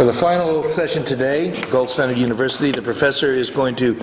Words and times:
For 0.00 0.06
the 0.06 0.14
final 0.14 0.64
session 0.64 1.04
today, 1.04 1.60
Gold 1.66 1.90
Standard 1.90 2.16
University, 2.16 2.72
the 2.72 2.80
professor 2.80 3.34
is 3.34 3.50
going 3.50 3.76
to 3.76 3.96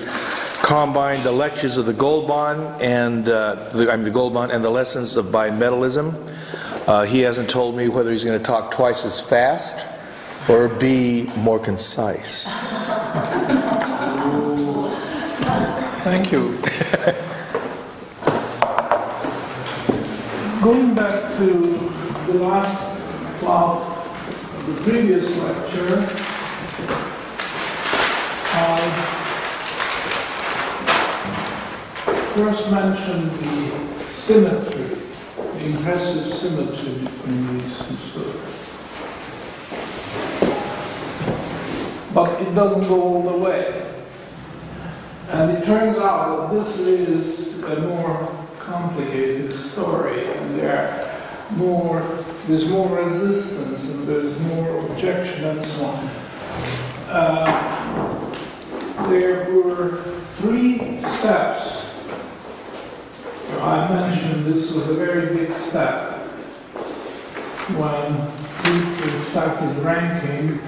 combine 0.61 1.23
the 1.23 1.31
lectures 1.31 1.77
of 1.77 1.87
the 1.87 1.93
gold 1.93 2.27
bond 2.27 2.79
and 2.79 3.27
uh, 3.27 3.67
the, 3.73 3.91
I 3.91 3.95
mean 3.95 4.05
the 4.05 4.11
gold 4.11 4.35
bond 4.35 4.51
and 4.51 4.63
the 4.63 4.69
lessons 4.69 5.17
of 5.17 5.25
bimetallism. 5.31 6.13
Uh, 6.87 7.05
he 7.05 7.21
hasn't 7.21 7.49
told 7.49 7.75
me 7.75 7.87
whether 7.87 8.11
he's 8.11 8.23
going 8.23 8.37
to 8.37 8.45
talk 8.45 8.69
twice 8.69 9.05
as 9.05 9.19
fast 9.19 9.87
or 10.47 10.67
be 10.67 11.23
more 11.35 11.57
concise. 11.57 12.53
Thank 16.03 16.31
you. 16.31 16.59
Going 20.61 20.93
back 20.93 21.37
to 21.39 21.91
the 22.27 22.33
last 22.33 22.83
of 23.43 23.96
the 24.67 24.81
previous 24.81 25.33
lecture, 25.37 26.05
I 28.51 28.81
first 32.35 32.69
mentioned 32.69 33.31
the 33.39 34.11
symmetry, 34.11 34.97
the 35.37 35.65
impressive 35.67 36.33
symmetry 36.33 36.95
between 36.95 37.57
these 37.57 37.77
two 37.77 37.95
stories. 38.11 38.57
But 42.13 42.41
it 42.41 42.53
doesn't 42.53 42.87
go 42.89 43.01
all 43.01 43.23
the 43.23 43.37
way. 43.37 43.89
And 45.29 45.51
it 45.57 45.63
turns 45.63 45.97
out 45.97 46.51
that 46.51 46.57
this 46.57 46.79
is 46.79 47.63
a 47.63 47.79
more 47.83 48.29
complicated 48.59 49.53
story, 49.53 50.27
and 50.29 50.59
there 50.59 50.77
are 50.77 51.55
more, 51.55 52.01
there's 52.47 52.67
more 52.69 52.87
resistance, 52.87 53.89
and 53.89 54.07
there's 54.07 54.39
more 54.39 54.85
objection, 54.85 55.43
and 55.43 55.65
so 55.65 55.85
on. 55.85 56.07
Uh, 57.09 58.27
there 59.09 59.51
were 59.53 60.03
three 60.37 61.01
steps. 61.01 61.85
I 63.59 63.87
mentioned 63.89 64.45
this 64.45 64.71
was 64.71 64.87
a 64.87 64.93
very 64.93 65.35
big 65.35 65.53
step 65.57 66.19
when 67.75 68.13
people 68.63 69.19
started 69.25 69.77
ranking 69.79 70.61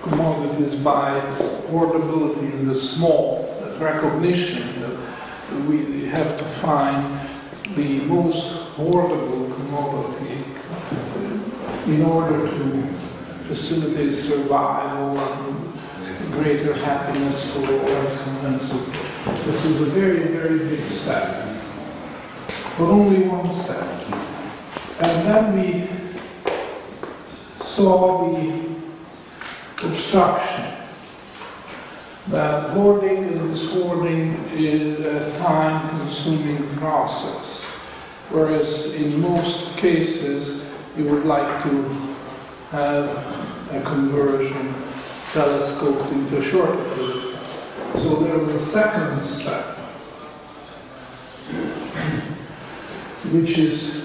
commodities 0.00 0.74
by 0.80 1.20
portability 1.68 2.46
in 2.46 2.68
the 2.68 2.74
small 2.74 3.54
recognition 3.78 4.80
that 4.80 4.96
we 5.66 6.06
have 6.06 6.38
to 6.38 6.44
find 6.44 7.20
the 7.76 8.00
most 8.00 8.70
portable 8.74 9.50
commodity 9.54 10.41
in 11.86 12.02
order 12.02 12.46
to 12.48 12.82
facilitate 13.48 14.14
survival 14.14 15.18
and 15.18 16.32
greater 16.32 16.74
happiness 16.74 17.50
for 17.52 17.66
all 17.66 17.88
and 18.46 18.60
so. 18.62 18.76
This 19.44 19.64
is 19.64 19.80
a 19.80 19.84
very, 19.86 20.28
very 20.28 20.58
big 20.58 20.90
step, 20.90 21.56
but 22.78 22.84
only 22.84 23.28
one 23.28 23.54
step. 23.54 23.84
And 25.04 25.26
then 25.26 25.44
we 25.58 25.88
saw 27.64 28.32
the 28.32 28.72
obstruction 29.84 30.72
that 32.28 32.70
hoarding 32.70 33.24
and 33.24 33.52
dishoarding 33.52 34.36
is 34.52 35.00
a 35.00 35.38
time-consuming 35.40 36.76
process, 36.76 37.62
whereas 38.30 38.94
in 38.94 39.20
most 39.20 39.76
cases 39.76 40.61
you 40.96 41.04
would 41.04 41.24
like 41.24 41.62
to 41.64 41.82
have 42.70 43.08
a 43.74 43.82
conversion 43.82 44.74
telescoped 45.32 46.12
into 46.12 46.38
a 46.38 46.44
short 46.44 46.70
period. 46.94 47.38
So 47.94 48.16
there 48.16 48.38
was 48.38 48.54
a 48.54 48.64
second 48.64 49.24
step, 49.24 49.76
which 53.32 53.58
is 53.58 54.04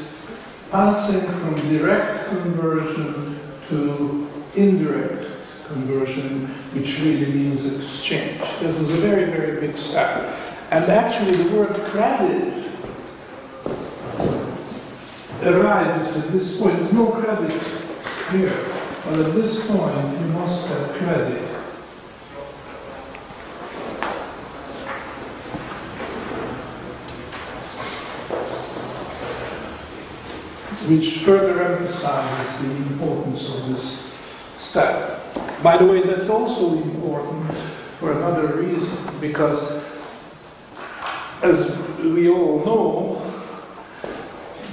passing 0.71 1.21
from 1.21 1.55
direct 1.69 2.29
conversion 2.29 3.39
to 3.69 4.29
indirect 4.55 5.25
conversion, 5.67 6.47
which 6.73 6.99
really 6.99 7.31
means 7.31 7.65
exchange. 7.65 8.39
This 8.59 8.75
is 8.75 8.89
a 8.89 8.97
very, 8.97 9.25
very 9.25 9.59
big 9.59 9.77
step. 9.77 10.35
And 10.71 10.85
actually, 10.85 11.43
the 11.43 11.55
word 11.55 11.75
credit 11.91 12.66
arises 15.43 16.17
at 16.17 16.31
this 16.31 16.57
point. 16.57 16.79
There's 16.79 16.93
no 16.93 17.11
credit 17.11 17.61
here, 18.31 18.65
but 19.05 19.19
at 19.19 19.33
this 19.33 19.65
point, 19.67 20.19
you 20.19 20.25
must 20.27 20.67
have 20.67 20.89
credit. 20.93 21.43
Which 30.87 31.17
further 31.17 31.61
emphasizes 31.61 32.61
the 32.61 32.75
importance 32.75 33.49
of 33.49 33.67
this 33.67 34.13
step. 34.57 35.21
By 35.61 35.77
the 35.77 35.85
way, 35.85 36.01
that's 36.01 36.29
also 36.29 36.73
important 36.81 37.51
for 37.99 38.13
another 38.13 38.55
reason, 38.55 38.97
because 39.19 39.81
as 41.43 41.77
we 41.99 42.29
all 42.29 42.63
know, 42.63 43.26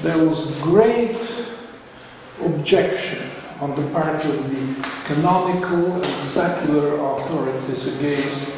there 0.04 0.22
was 0.28 0.50
great 0.60 1.16
objection 2.44 3.26
on 3.58 3.74
the 3.74 3.90
part 3.90 4.22
of 4.22 4.50
the 4.50 4.90
canonical 5.04 5.94
and 5.94 6.04
secular 6.28 6.96
authorities 7.00 7.86
against 7.96 8.52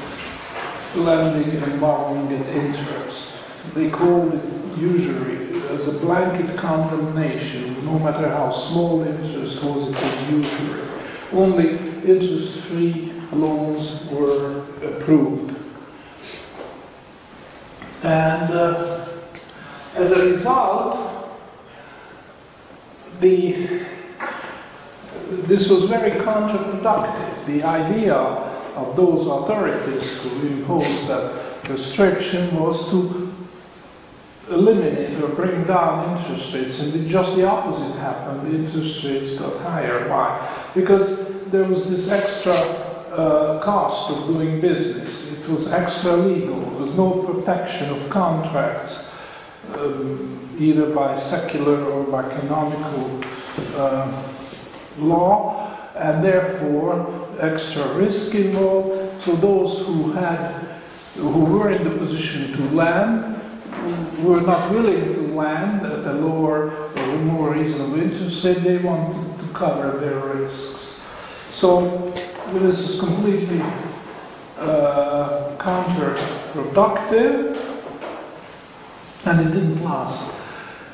lending 0.96 1.62
and 1.62 1.80
borrowing 1.80 2.32
at 2.32 2.48
interest. 2.48 3.38
They 3.74 3.90
called 3.90 4.34
it 4.34 4.78
usury 4.78 5.62
as 5.68 5.86
a 5.86 5.92
blanket 5.92 6.56
condemnation, 6.56 7.84
no 7.84 8.00
matter 8.00 8.28
how 8.28 8.50
small 8.50 9.04
interest 9.04 9.62
was, 9.62 9.88
it 9.88 9.94
was 9.94 10.30
usury. 10.30 10.88
Only 11.32 11.78
interest-free 12.04 13.12
loans 13.30 14.04
were 14.10 14.62
approved. 14.82 15.56
And 18.02 18.52
uh, 18.52 19.06
as 19.94 20.10
a 20.10 20.26
result, 20.26 21.15
the, 23.20 23.82
this 25.28 25.68
was 25.68 25.84
very 25.84 26.12
counterproductive. 26.20 27.46
The 27.46 27.62
idea 27.62 28.14
of 28.14 28.94
those 28.96 29.26
authorities 29.26 30.20
who 30.22 30.46
imposed 30.46 31.08
that 31.08 31.68
restriction 31.68 32.54
was 32.56 32.88
to 32.90 33.32
eliminate 34.50 35.20
or 35.20 35.28
bring 35.28 35.64
down 35.64 36.16
interest 36.16 36.54
rates, 36.54 36.80
and 36.80 37.08
just 37.08 37.34
the 37.36 37.46
opposite 37.48 37.92
happened. 37.98 38.52
The 38.52 38.56
interest 38.56 39.04
rates 39.04 39.34
got 39.38 39.56
higher. 39.56 40.08
Why? 40.08 40.70
Because 40.74 41.26
there 41.50 41.64
was 41.64 41.90
this 41.90 42.10
extra 42.10 42.52
uh, 42.52 43.60
cost 43.62 44.10
of 44.10 44.26
doing 44.26 44.60
business. 44.60 45.32
It 45.32 45.48
was 45.48 45.72
extra 45.72 46.16
legal. 46.16 46.60
There 46.60 46.82
was 46.82 46.94
no 46.94 47.10
protection 47.10 47.88
of 47.90 48.10
contracts, 48.10 49.05
um, 49.74 50.56
either 50.58 50.94
by 50.94 51.18
secular 51.18 51.84
or 51.84 52.04
by 52.04 52.22
canonical 52.28 53.20
uh, 53.76 54.22
law, 54.98 55.70
and 55.96 56.22
therefore 56.22 57.28
extra 57.40 57.86
risk 57.94 58.34
involved. 58.34 59.22
So 59.22 59.36
those 59.36 59.80
who 59.86 60.12
had, 60.12 60.52
who 61.16 61.44
were 61.44 61.70
in 61.70 61.84
the 61.84 61.96
position 61.98 62.52
to 62.52 62.70
land, 62.70 63.34
were 64.22 64.40
not 64.40 64.70
willing 64.70 65.14
to 65.14 65.20
land 65.34 65.84
at 65.86 66.04
a 66.04 66.12
lower 66.12 66.70
or 66.70 67.18
more 67.18 67.52
reasonable 67.52 68.00
interest 68.00 68.44
rate. 68.44 68.62
They 68.62 68.78
wanted 68.78 69.38
to 69.38 69.46
cover 69.52 69.98
their 69.98 70.18
risks. 70.18 71.00
So 71.52 72.12
this 72.52 72.78
is 72.80 72.98
completely 73.00 73.62
uh, 74.58 75.56
counterproductive, 75.58 77.56
and 79.26 79.40
it 79.40 79.52
didn't 79.52 79.82
last. 79.82 80.34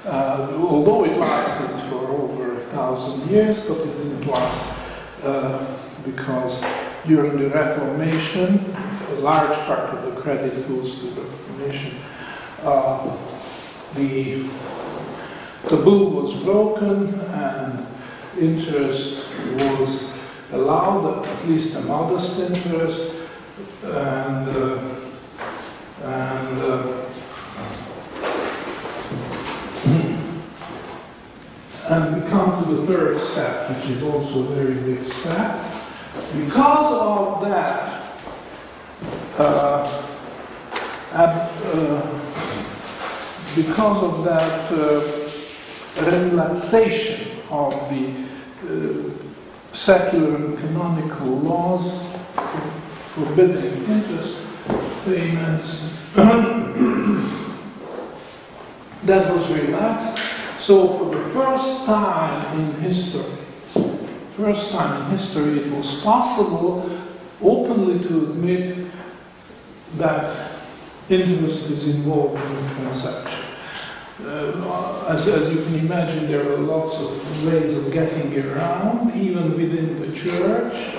Uh, 0.07 0.55
although 0.59 1.05
it 1.05 1.17
lasted 1.17 1.91
for 1.91 2.09
over 2.09 2.61
a 2.61 2.65
thousand 2.67 3.31
years, 3.31 3.63
but 3.65 3.79
it 3.79 3.97
didn't 3.99 4.27
last 4.27 4.75
uh, 5.23 5.79
because 6.05 6.65
during 7.07 7.39
the 7.39 7.51
Reformation, 7.51 8.75
a 9.11 9.15
large 9.21 9.57
part 9.67 9.95
of 9.95 10.05
the 10.15 10.21
credit 10.21 10.67
goes 10.67 10.99
to 11.01 11.07
the 11.11 11.21
Reformation. 11.21 11.97
Uh, 12.63 13.17
the 13.95 14.49
taboo 15.69 16.09
was 16.09 16.35
broken 16.43 17.21
and 17.21 17.87
interest 18.41 19.29
was 19.55 20.11
allowed 20.53 21.27
at 21.27 21.49
least 21.49 21.77
a 21.77 21.83
modest 21.83 22.41
interest 22.41 23.15
and 23.85 24.49
uh, 24.49 24.97
and 26.03 26.59
And 31.93 32.23
we 32.23 32.31
come 32.31 32.65
to 32.65 32.75
the 32.75 32.87
third 32.87 33.21
step, 33.21 33.69
which 33.69 33.85
is 33.91 34.03
also 34.03 34.41
a 34.41 34.45
very 34.45 34.77
big 34.95 35.13
step. 35.13 35.61
Because 36.33 36.91
of 36.95 37.43
that, 37.43 38.17
uh, 39.39 40.03
uh, 41.13 41.51
because 43.55 44.05
of 44.05 44.25
that 44.25 44.73
uh, 44.73 45.03
relaxation 46.03 47.43
of 47.51 47.75
the 47.91 48.15
uh, 48.65 49.11
secular 49.75 50.37
and 50.37 50.59
canonical 50.61 51.41
laws 51.41 52.01
forbidding 53.09 53.85
interest 53.85 54.39
payments, 55.05 55.91
that 59.05 59.35
was 59.35 59.47
relaxed. 59.51 60.32
So 60.63 60.97
for 60.97 61.17
the 61.17 61.29
first 61.31 61.87
time 61.87 62.61
in 62.61 62.73
history, 62.75 63.35
first 64.37 64.71
time 64.71 65.03
in 65.03 65.19
history, 65.19 65.59
it 65.59 65.73
was 65.73 66.01
possible 66.03 66.89
openly 67.43 67.99
to 68.07 68.31
admit 68.31 68.87
that 69.97 70.53
interest 71.11 71.69
is 71.69 71.89
involved 71.89 72.41
in 72.41 72.55
the 72.55 72.75
transaction. 72.75 73.45
Uh, 74.25 75.05
as, 75.09 75.27
as 75.27 75.53
you 75.53 75.65
can 75.65 75.81
imagine, 75.81 76.31
there 76.31 76.53
are 76.53 76.59
lots 76.59 76.97
of 77.01 77.45
ways 77.45 77.77
of 77.77 77.93
getting 77.93 78.39
around, 78.47 79.17
even 79.17 79.57
within 79.57 79.99
the 80.01 80.17
church. 80.17 80.95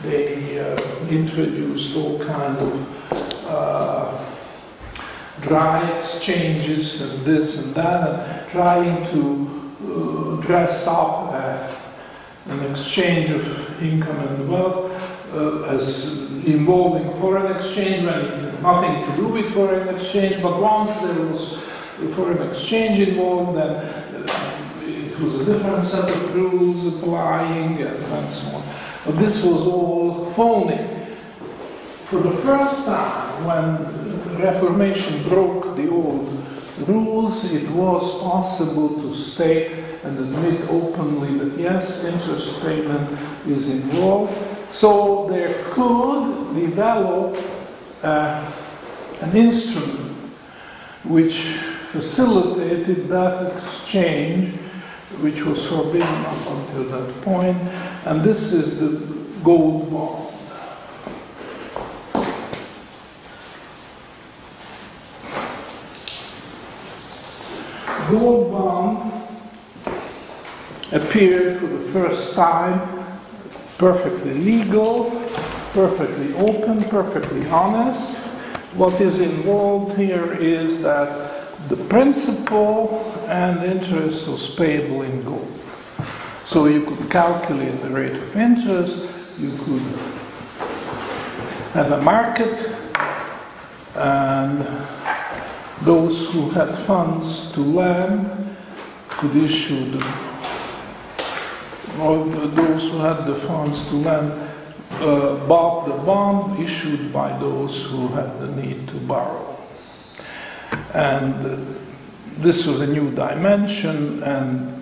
They 0.00 0.58
uh, 0.58 0.80
introduced 1.10 1.94
all 1.94 2.24
kinds 2.24 2.58
of 2.58 3.44
uh, 3.44 4.33
dry 5.46 5.88
exchanges 5.98 7.00
and 7.00 7.24
this 7.24 7.58
and 7.62 7.74
that, 7.74 8.08
and 8.08 8.50
trying 8.50 9.06
to 9.12 9.54
uh, 9.82 10.40
dress 10.40 10.86
up 10.86 11.32
uh, 11.32 11.74
an 12.48 12.70
exchange 12.70 13.30
of 13.30 13.82
income 13.82 14.18
and 14.18 14.48
wealth 14.48 14.90
uh, 15.32 15.62
as 15.64 16.24
involving 16.46 17.10
foreign 17.20 17.54
exchange 17.56 18.04
when 18.04 18.20
it 18.20 18.38
had 18.38 18.62
nothing 18.62 19.04
to 19.06 19.16
do 19.16 19.28
with 19.28 19.52
foreign 19.52 19.94
exchange, 19.94 20.40
but 20.42 20.60
once 20.60 21.00
there 21.02 21.26
was 21.26 21.58
foreign 22.14 22.50
exchange 22.50 23.06
involved, 23.06 23.56
then 23.56 23.70
uh, 23.70 24.54
it 24.82 25.18
was 25.20 25.40
a 25.40 25.44
different 25.44 25.84
set 25.84 26.08
of 26.08 26.34
rules 26.34 26.86
applying 26.86 27.80
and, 27.80 28.32
so 28.32 28.56
on. 28.56 28.62
But 29.06 29.18
this 29.18 29.42
was 29.44 29.66
all 29.66 30.30
phony. 30.32 30.88
For 32.06 32.20
the 32.20 32.36
first 32.38 32.84
time, 32.84 33.44
when 33.44 34.03
Reformation 34.38 35.22
broke 35.28 35.76
the 35.76 35.88
old 35.90 36.28
rules, 36.86 37.50
it 37.52 37.68
was 37.70 38.20
possible 38.20 39.00
to 39.00 39.14
state 39.14 39.72
and 40.02 40.18
admit 40.18 40.68
openly 40.68 41.38
that 41.38 41.58
yes, 41.58 42.04
interest 42.04 42.60
payment 42.60 43.18
is 43.46 43.70
involved. 43.70 44.36
So 44.70 45.26
there 45.30 45.64
could 45.70 46.54
develop 46.54 47.42
uh, 48.02 48.52
an 49.20 49.36
instrument 49.36 50.16
which 51.04 51.38
facilitated 51.90 53.08
that 53.08 53.52
exchange, 53.52 54.54
which 55.20 55.42
was 55.42 55.64
forbidden 55.66 56.02
up 56.02 56.46
until 56.48 56.84
that 56.84 57.22
point, 57.22 57.56
and 58.04 58.22
this 58.22 58.52
is 58.52 58.80
the 58.80 59.14
gold 59.44 59.92
bond. 59.92 60.23
Gold 68.10 68.52
bond 68.52 69.12
appeared 70.92 71.58
for 71.58 71.66
the 71.66 71.80
first 71.90 72.34
time 72.34 73.04
perfectly 73.78 74.34
legal, 74.34 75.10
perfectly 75.72 76.34
open, 76.34 76.82
perfectly 76.84 77.46
honest. 77.48 78.14
What 78.74 79.00
is 79.00 79.20
involved 79.20 79.96
here 79.96 80.34
is 80.34 80.82
that 80.82 81.68
the 81.68 81.76
principal 81.76 83.00
and 83.28 83.62
interest 83.64 84.28
was 84.28 84.54
payable 84.54 85.02
in 85.02 85.24
gold. 85.24 85.50
So 86.44 86.66
you 86.66 86.84
could 86.84 87.10
calculate 87.10 87.80
the 87.80 87.88
rate 87.88 88.16
of 88.16 88.36
interest, 88.36 89.08
you 89.38 89.56
could 89.64 89.82
have 91.72 91.90
a 91.90 92.02
market, 92.02 92.70
and 93.94 94.62
those 95.84 96.32
who 96.32 96.48
had 96.50 96.74
funds 96.86 97.52
to 97.52 97.60
lend 97.60 98.56
could 99.08 99.36
issue 99.36 99.90
the, 99.90 100.04
or 102.00 102.24
those 102.24 102.82
who 102.90 102.98
had 102.98 103.26
the 103.26 103.36
funds 103.46 103.86
to 103.88 103.96
lend 103.96 104.32
uh, 105.00 105.46
bought 105.46 105.86
the 105.86 105.94
bond 106.04 106.58
issued 106.58 107.12
by 107.12 107.36
those 107.38 107.82
who 107.84 108.08
had 108.08 108.40
the 108.40 108.48
need 108.62 108.88
to 108.88 108.94
borrow. 108.94 109.56
And 110.94 111.34
uh, 111.46 111.56
this 112.38 112.66
was 112.66 112.80
a 112.80 112.86
new 112.86 113.10
dimension, 113.10 114.22
and 114.22 114.80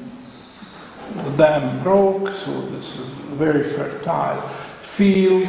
the 1.16 1.30
dam 1.36 1.82
broke, 1.82 2.34
so 2.36 2.62
this 2.70 2.96
is 2.96 3.00
a 3.00 3.34
very 3.34 3.64
fertile 3.64 4.40
field 4.84 5.48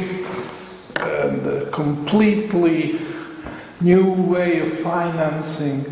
and 0.96 1.46
a 1.46 1.70
completely 1.70 2.98
new 3.84 4.10
way 4.12 4.60
of 4.60 4.78
financing 4.80 5.84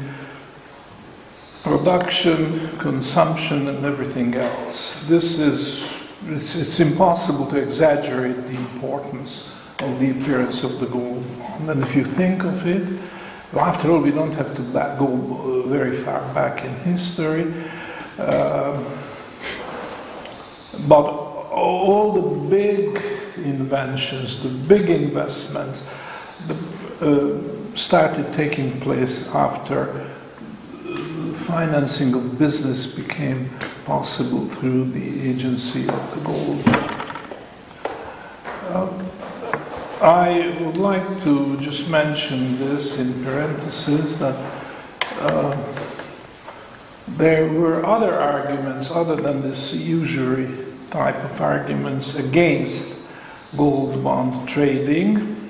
production, 1.62 2.76
consumption, 2.78 3.68
and 3.68 3.84
everything 3.84 4.34
else. 4.34 5.04
This 5.06 5.38
is 5.38 5.84
it's, 6.28 6.56
it's 6.56 6.80
impossible 6.80 7.46
to 7.46 7.56
exaggerate 7.56 8.36
the 8.36 8.56
importance 8.56 9.48
of 9.80 9.98
the 9.98 10.10
appearance 10.10 10.62
of 10.64 10.78
the 10.78 10.86
gold 10.86 11.24
bond. 11.38 11.70
And 11.70 11.82
if 11.82 11.94
you 11.94 12.04
think 12.04 12.44
of 12.44 12.66
it, 12.66 13.00
after 13.54 13.90
all, 13.90 14.00
we 14.00 14.12
don't 14.12 14.32
have 14.32 14.54
to 14.56 14.62
back, 14.62 14.98
go 14.98 15.06
uh, 15.06 15.68
very 15.68 15.96
far 15.98 16.20
back 16.32 16.64
in 16.64 16.74
history. 16.76 17.52
Um, 18.18 18.86
but 20.88 21.04
all 21.50 22.12
the 22.12 22.38
big 22.48 22.96
inventions, 23.36 24.42
the 24.42 24.48
big 24.48 24.88
investments, 24.88 25.86
the, 26.46 26.54
uh, 27.00 27.61
started 27.74 28.32
taking 28.34 28.80
place 28.80 29.28
after 29.34 29.90
uh, 29.90 31.32
financing 31.44 32.14
of 32.14 32.38
business 32.38 32.86
became 32.94 33.50
possible 33.84 34.46
through 34.48 34.84
the 34.90 35.28
agency 35.28 35.88
of 35.88 36.14
the 36.14 36.20
gold. 36.20 36.62
Uh, 38.68 38.88
I 40.00 40.56
would 40.60 40.76
like 40.76 41.22
to 41.24 41.56
just 41.60 41.88
mention 41.88 42.58
this 42.58 42.98
in 42.98 43.24
parentheses 43.24 44.18
that 44.18 44.36
uh, 45.20 45.56
there 47.08 47.48
were 47.48 47.84
other 47.86 48.18
arguments 48.18 48.90
other 48.90 49.16
than 49.16 49.42
this 49.42 49.72
usury 49.74 50.48
type 50.90 51.16
of 51.24 51.40
arguments 51.40 52.16
against 52.16 52.94
gold 53.56 54.02
bond 54.02 54.48
trading. 54.48 55.41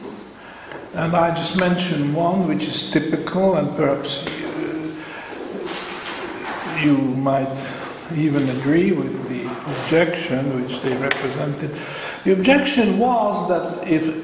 And 0.94 1.16
I 1.16 1.34
just 1.34 1.56
mention 1.56 2.12
one 2.12 2.46
which 2.46 2.64
is 2.64 2.90
typical, 2.90 3.56
and 3.56 3.74
perhaps 3.76 4.24
you, 4.40 4.94
you 6.82 6.98
might 6.98 7.56
even 8.14 8.46
agree 8.50 8.92
with 8.92 9.28
the 9.30 9.50
objection 9.72 10.62
which 10.62 10.82
they 10.82 10.94
represented. 10.96 11.74
The 12.24 12.32
objection 12.34 12.98
was 12.98 13.48
that 13.48 13.88
if 13.88 14.22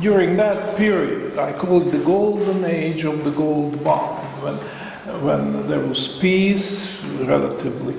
during 0.00 0.36
that 0.36 0.76
period, 0.76 1.38
I 1.38 1.54
call 1.54 1.88
it 1.88 1.90
the 1.90 2.04
golden 2.04 2.66
age 2.66 3.04
of 3.04 3.24
the 3.24 3.30
gold 3.30 3.82
bond, 3.82 4.20
when, 4.42 4.56
when 5.24 5.68
there 5.68 5.80
was 5.80 6.18
peace, 6.18 7.02
relatively 7.20 7.94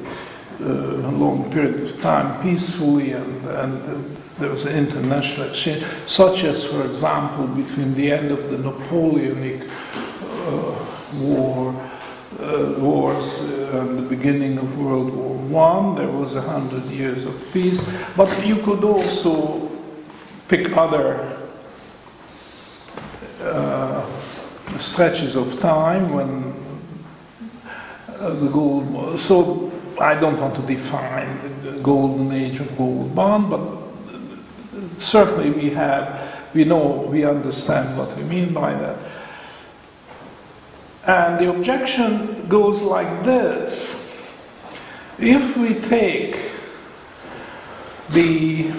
uh, 0.61 1.09
long 1.09 1.51
period 1.51 1.89
of 1.89 2.01
time, 2.01 2.41
peacefully, 2.43 3.13
and, 3.13 3.45
and 3.47 4.17
there 4.41 4.49
was 4.49 4.65
an 4.65 4.75
international 4.75 5.49
exchange, 5.49 5.85
such 6.07 6.43
as, 6.43 6.65
for 6.65 6.83
example, 6.85 7.47
between 7.47 7.93
the 7.93 8.11
end 8.11 8.31
of 8.31 8.49
the 8.49 8.57
Napoleonic 8.57 9.69
uh, 10.47 10.87
War, 11.19 11.75
uh, 12.39 12.73
wars 12.77 13.41
and 13.41 13.97
the 13.97 14.01
beginning 14.01 14.57
of 14.57 14.79
World 14.79 15.13
War 15.13 15.35
One. 15.35 15.95
There 15.95 16.07
was 16.07 16.35
a 16.35 16.41
hundred 16.41 16.85
years 16.85 17.25
of 17.25 17.53
peace, 17.53 17.85
but 18.15 18.29
you 18.47 18.55
could 18.57 18.83
also 18.83 19.69
pick 20.47 20.75
other 20.75 21.37
uh, 23.41 24.09
stretches 24.79 25.35
of 25.35 25.59
time 25.59 26.13
when 26.13 26.53
uh, 28.19 28.29
the 28.35 28.47
gold. 28.47 29.19
So 29.19 29.71
I 29.99 30.13
don't 30.13 30.39
want 30.39 30.55
to 30.55 30.61
define 30.61 31.61
the 31.63 31.73
golden 31.83 32.31
age 32.31 32.59
of 32.59 32.77
gold 32.77 33.13
bond, 33.13 33.49
but 33.49 33.80
certainly 35.01 35.49
we 35.51 35.71
have, 35.71 36.39
we 36.53 36.63
know, 36.63 37.07
we 37.09 37.25
understand 37.25 37.97
what 37.97 38.15
we 38.15 38.23
mean 38.23 38.53
by 38.53 38.73
that. 38.73 38.97
And 41.05 41.39
the 41.39 41.49
objection 41.49 42.47
goes 42.47 42.81
like 42.81 43.23
this. 43.23 43.95
if 45.17 45.55
we 45.55 45.75
take 45.75 46.51
the 48.09 48.71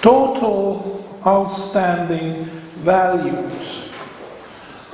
total 0.00 1.20
outstanding 1.26 2.44
values 2.84 3.90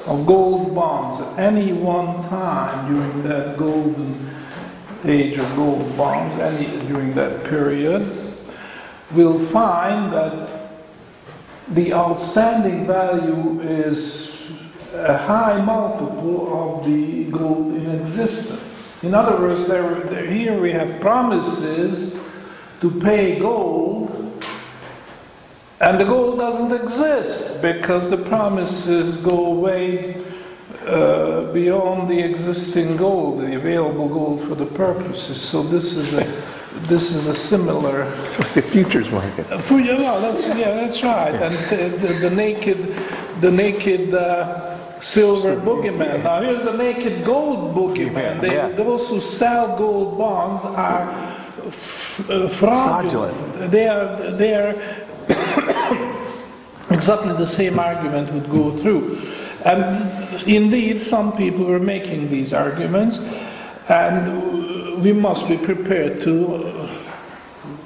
of 0.06 0.25
gold 0.26 0.75
bonds 0.75 1.20
at 1.20 1.38
any 1.38 1.72
one 1.72 2.26
time 2.28 2.92
during 2.92 3.22
that 3.22 3.56
golden 3.58 4.30
age 5.04 5.37
of 5.38 5.56
gold 5.56 5.96
bonds, 5.96 6.34
any 6.40 6.66
during 6.87 7.14
that 7.14 7.44
period, 7.44 8.29
we'll 9.12 9.45
find 9.47 10.12
that 10.12 10.49
the 11.69 11.93
outstanding 11.93 12.87
value 12.87 13.61
is 13.61 14.37
a 14.93 15.17
high 15.17 15.61
multiple 15.61 16.79
of 16.81 16.85
the 16.85 17.25
gold 17.31 17.75
in 17.75 17.90
existence. 18.00 19.02
In 19.02 19.14
other 19.14 19.40
words, 19.40 19.69
there, 19.69 20.00
there, 20.00 20.26
here 20.26 20.61
we 20.61 20.73
have 20.73 21.00
promises 21.00 22.19
to 22.81 22.90
pay 23.00 23.38
gold, 23.38 24.45
and 25.81 25.99
the 25.99 26.05
gold 26.05 26.38
doesn't 26.38 26.73
exist 26.73 27.62
because 27.62 28.11
the 28.11 28.17
promises 28.17 29.17
go 29.19 29.50
way 29.50 30.23
uh, 30.87 31.52
beyond 31.52 32.11
the 32.11 32.19
existing 32.19 32.97
gold, 32.97 33.40
the 33.40 33.55
available 33.55 34.09
gold 34.09 34.47
for 34.49 34.55
the 34.55 34.67
purposes. 34.67 35.40
So 35.40 35.62
this 35.62 35.97
is 35.97 36.12
a 36.14 36.25
this 36.84 37.14
is 37.14 37.26
a 37.26 37.34
similar. 37.34 38.02
It's 38.25 38.38
like 38.38 38.52
the 38.52 38.62
futures 38.62 39.10
market. 39.10 39.44
For, 39.62 39.80
yeah, 39.80 39.96
well, 39.96 40.20
that's 40.20 40.46
yeah, 40.56 40.72
that's 40.75 41.02
right. 41.02 41.34
And 41.34 41.54
the, 41.70 42.06
the, 42.06 42.14
the 42.14 42.30
naked, 42.30 42.96
the 43.40 43.50
naked 43.50 44.14
uh, 44.14 45.00
silver 45.00 45.56
boogeyman. 45.56 46.22
Now 46.25 46.42
here's 46.42 46.62
the 46.64 46.76
naked 46.76 47.25
gold 47.25 47.75
boogeyman. 47.75 48.40
They, 48.40 48.54
Yeah. 48.54 48.68
Those 48.70 49.08
who 49.08 49.20
sell 49.20 49.76
gold 49.76 50.18
bonds 50.18 50.64
are 50.64 51.10
f- 51.66 52.30
uh, 52.30 52.49
fraudulent. 52.49 53.37
Fraudulent. 53.37 53.70
They 53.70 53.88
are 53.88 54.30
they 54.32 54.54
are 54.54 54.75
exactly 56.90 57.32
the 57.34 57.46
same 57.46 57.78
argument 57.78 58.32
would 58.32 58.50
go 58.50 58.76
through. 58.78 59.20
And 59.64 60.49
indeed, 60.49 61.02
some 61.02 61.37
people 61.37 61.66
were 61.66 61.78
making 61.78 62.30
these 62.30 62.54
arguments, 62.54 63.18
and 63.88 65.02
we 65.02 65.12
must 65.12 65.49
be 65.49 65.56
prepared 65.56 66.20
to 66.22 66.54
uh, 66.54 67.00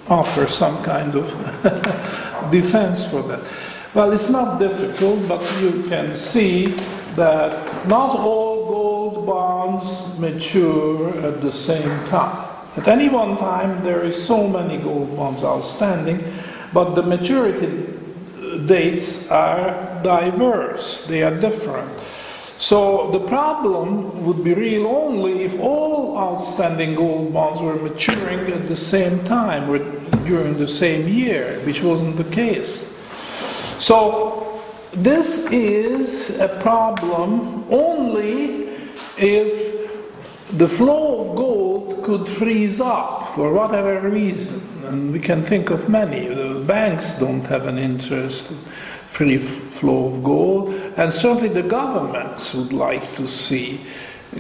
offer 0.09 0.49
some 0.49 0.83
kind 0.85 1.15
of 1.15 1.31
defense 2.51 3.05
for 3.07 3.23
that. 3.23 3.41
Well, 3.95 4.13
it's 4.13 4.29
not 4.29 4.59
difficult, 4.59 5.29
but 5.29 5.41
you 5.61 5.85
can 5.89 6.15
see 6.15 6.75
that 7.15 7.87
not 7.87 8.19
all 8.19 8.67
gold 8.67 9.27
bonds 9.27 10.19
mature 10.19 11.11
at 11.25 11.41
the 11.41 11.53
same 11.53 11.89
time. 12.09 12.51
At 12.77 12.89
any 12.89 13.09
one 13.09 13.37
time, 13.39 13.85
there 13.85 14.03
is 14.03 14.27
so 14.27 14.49
many 14.49 14.79
gold 14.79 15.17
bonds 15.17 15.45
outstanding, 15.45 16.25
but 16.73 16.95
the 16.95 17.03
maturity 17.03 17.87
dates 18.67 19.29
are 19.31 20.01
diverse, 20.03 21.07
they 21.07 21.23
are 21.23 21.39
different. 21.41 21.89
So 22.59 23.11
the 23.11 23.21
problem 23.21 24.25
would 24.25 24.45
be 24.45 24.55
real 24.55 24.87
only 24.87 25.45
if 25.45 25.59
all 25.59 26.17
outstanding 26.17 26.95
gold 26.95 27.33
bonds 27.33 27.61
were 27.61 27.75
maturing 27.75 28.51
at 28.53 28.69
the 28.69 28.77
same 28.77 29.25
time 29.25 29.69
or 29.69 29.79
during 30.25 30.57
the 30.57 30.69
same 30.69 31.09
year, 31.09 31.61
which 31.65 31.83
wasn't 31.83 32.17
the 32.17 32.25
case. 32.25 32.91
So 33.79 34.63
this 34.93 35.47
is 35.51 36.39
a 36.39 36.49
problem 36.61 37.65
only 37.71 38.69
if 39.19 39.75
the 40.53 40.69
flow 40.69 41.29
of 41.29 41.37
gold 41.37 42.05
could 42.05 42.29
freeze 42.29 42.81
up 42.81 43.35
for 43.35 43.53
whatever 43.53 44.09
reason, 44.09 44.63
and 44.85 45.13
we 45.13 45.19
can 45.19 45.45
think 45.45 45.71
of 45.71 45.89
many. 45.89 46.29
The 46.29 46.63
banks 46.67 47.19
don't 47.19 47.43
have 47.43 47.67
an 47.67 47.79
interest 47.79 48.51
in 48.51 48.59
free 49.15 49.39
flow 49.39 50.07
of 50.07 50.25
gold, 50.25 50.75
and 50.97 51.15
certainly 51.15 51.49
the 51.49 51.63
governments 51.63 52.53
would 52.53 52.73
like 52.73 53.15
to 53.15 53.29
see 53.29 53.81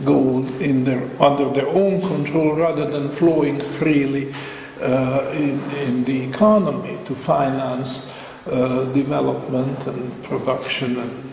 gold 0.04 0.49
their, 0.85 1.09
under 1.23 1.49
their 1.50 1.69
own 1.69 2.00
control 2.00 2.57
rather 2.57 2.90
than 2.90 3.09
flowing 3.09 3.61
freely 3.61 4.35
uh, 4.81 5.31
in, 5.33 5.61
in 5.76 6.04
the 6.04 6.23
economy 6.23 6.99
to 7.07 7.14
finance 7.14 8.11
uh, 8.47 8.85
development 8.93 9.78
and 9.87 10.25
production 10.25 10.99
and 10.99 11.33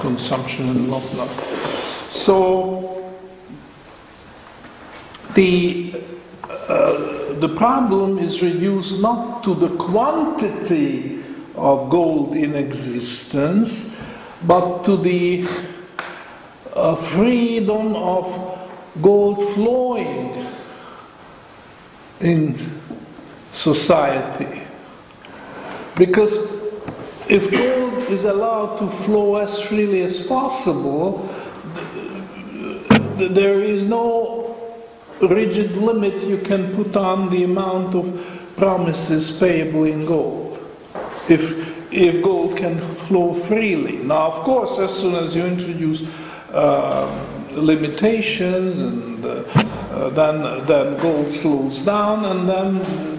consumption 0.00 0.68
and 0.68 0.90
whatnot. 0.90 1.30
So 2.10 3.14
the 5.34 6.02
uh, 6.42 7.14
the 7.38 7.48
problem 7.48 8.18
is 8.18 8.42
reduced 8.42 9.00
not 9.00 9.44
to 9.44 9.54
the 9.54 9.68
quantity 9.76 11.13
of 11.54 11.90
gold 11.90 12.36
in 12.36 12.54
existence, 12.54 13.96
but 14.44 14.82
to 14.84 14.96
the 14.96 15.46
uh, 16.74 16.94
freedom 16.94 17.94
of 17.94 18.58
gold 19.00 19.54
flowing 19.54 20.46
in 22.20 22.80
society. 23.52 24.62
Because 25.96 26.34
if 27.28 27.50
gold 27.50 28.10
is 28.10 28.24
allowed 28.24 28.78
to 28.78 28.90
flow 29.04 29.36
as 29.36 29.60
freely 29.60 30.02
as 30.02 30.26
possible, 30.26 31.28
th- 33.18 33.30
there 33.30 33.62
is 33.62 33.86
no 33.86 34.44
rigid 35.20 35.76
limit 35.76 36.14
you 36.24 36.38
can 36.38 36.74
put 36.74 36.96
on 36.96 37.30
the 37.30 37.44
amount 37.44 37.94
of 37.94 38.26
promises 38.56 39.30
payable 39.30 39.84
in 39.84 40.04
gold. 40.04 40.43
If, 41.28 41.92
if 41.92 42.22
gold 42.22 42.56
can 42.56 42.94
flow 43.06 43.34
freely. 43.34 43.98
Now, 43.98 44.32
of 44.32 44.44
course, 44.44 44.78
as 44.78 44.94
soon 44.94 45.14
as 45.14 45.34
you 45.34 45.44
introduce 45.44 46.02
uh, 46.52 47.08
limitations, 47.52 48.76
and 48.76 49.24
uh, 49.24 50.10
then, 50.10 50.66
then 50.66 51.00
gold 51.00 51.30
slows 51.30 51.80
down, 51.80 52.24
and 52.24 52.48
then 52.48 53.14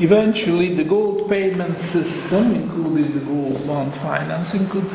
eventually 0.00 0.74
the 0.74 0.84
gold 0.84 1.28
payment 1.28 1.78
system, 1.78 2.54
including 2.54 3.14
the 3.14 3.24
gold 3.24 3.66
bond 3.66 3.94
financing, 3.94 4.68
could 4.68 4.86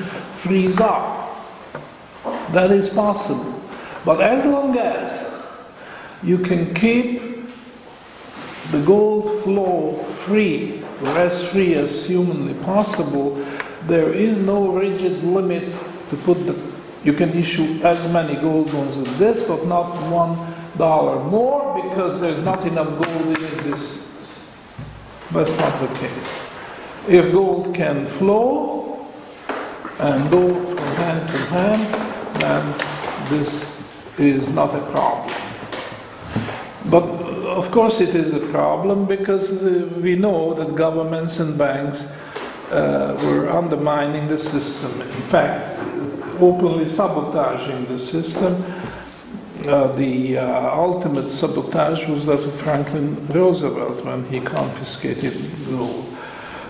freeze 0.44 0.80
up. 0.80 1.22
That 2.52 2.72
is 2.72 2.90
possible. 2.90 3.62
But 4.06 4.22
as 4.22 4.46
long 4.46 4.78
as 4.78 5.32
you 6.22 6.38
can 6.38 6.74
keep 6.74 7.22
the 8.72 8.82
gold 8.82 9.44
flow 9.44 10.04
free, 10.26 10.83
as 11.08 11.48
free 11.50 11.76
as 11.76 12.06
humanly 12.06 12.54
possible, 12.64 13.36
there 13.84 14.12
is 14.14 14.38
no 14.38 14.70
rigid 14.70 15.24
limit 15.24 15.74
to 16.10 16.16
put 16.18 16.46
the, 16.46 16.56
you 17.04 17.14
can 17.14 17.30
issue 17.38 17.82
as 17.84 18.12
many 18.12 18.36
gold 18.36 18.72
bonds 18.72 18.98
as 18.98 19.18
this, 19.18 19.48
but 19.48 19.66
not 19.68 20.10
one 20.10 20.54
dollar 20.78 21.24
more 21.26 21.82
because 21.84 22.20
there's 22.20 22.42
not 22.42 22.66
enough 22.66 22.88
gold 23.02 23.38
in 23.38 23.46
existence. 23.46 24.50
That's 25.32 25.58
not 25.58 25.82
the 25.82 26.00
case. 26.00 26.30
If 27.08 27.32
gold 27.32 27.76
can 27.76 28.08
flow 28.08 29.08
and 30.00 30.30
go 30.32 30.54
from 30.76 30.96
hand 30.96 31.30
to 31.30 31.38
hand, 31.38 32.42
then 32.42 33.30
this 33.30 33.82
is 34.18 34.50
not 34.54 34.74
a 34.76 34.82
problem. 34.92 35.36
But 36.90 37.23
of 37.54 37.72
course, 37.72 38.02
it 38.02 38.16
is 38.16 38.34
a 38.34 38.40
problem 38.52 39.06
because 39.06 39.52
uh, 39.52 39.90
we 40.02 40.16
know 40.16 40.54
that 40.54 40.76
governments 40.76 41.40
and 41.40 41.58
banks 41.58 42.06
uh, 42.72 43.18
were 43.24 43.50
undermining 43.50 44.28
the 44.28 44.38
system. 44.38 45.02
In 45.02 45.22
fact, 45.30 45.80
openly 46.40 46.86
sabotaging 46.86 47.86
the 47.86 48.00
system. 48.00 48.64
Uh, 49.68 49.88
the 49.96 50.38
uh, 50.38 50.76
ultimate 50.76 51.30
sabotage 51.30 52.08
was 52.08 52.26
that 52.26 52.40
of 52.40 52.54
Franklin 52.62 53.26
Roosevelt 53.28 54.04
when 54.04 54.26
he 54.26 54.42
confiscated 54.42 55.34
gold 55.70 56.14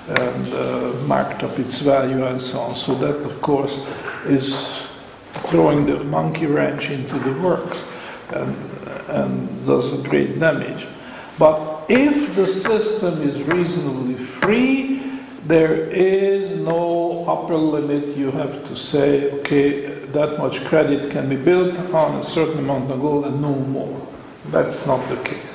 and 0.07 0.53
uh, 0.53 0.93
marked 1.07 1.43
up 1.43 1.57
its 1.57 1.79
value 1.79 2.25
and 2.25 2.41
so 2.41 2.59
on. 2.59 2.75
So 2.75 2.93
that, 2.95 3.25
of 3.25 3.41
course, 3.41 3.83
is 4.25 4.69
throwing 5.47 5.85
the 5.85 6.03
monkey 6.03 6.45
wrench 6.45 6.89
into 6.89 7.17
the 7.19 7.33
works. 7.41 7.85
And, 8.31 8.55
and 9.09 9.65
does 9.67 9.93
a 9.99 10.07
great 10.07 10.39
damage. 10.39 10.87
But 11.37 11.85
if 11.89 12.35
the 12.35 12.47
system 12.47 13.21
is 13.21 13.41
reasonably 13.43 14.15
free, 14.15 15.21
there 15.45 15.75
is 15.89 16.57
no 16.59 17.25
upper 17.27 17.57
limit. 17.57 18.15
You 18.15 18.31
have 18.31 18.67
to 18.67 18.75
say, 18.75 19.31
okay, 19.39 20.05
that 20.05 20.37
much 20.37 20.63
credit 20.65 21.11
can 21.11 21.27
be 21.27 21.35
built 21.35 21.77
on 21.93 22.19
a 22.19 22.23
certain 22.23 22.59
amount 22.59 22.91
of 22.91 23.01
gold 23.01 23.25
and 23.25 23.41
no 23.41 23.53
more. 23.53 24.07
That's 24.51 24.85
not 24.85 25.07
the 25.09 25.17
case. 25.17 25.53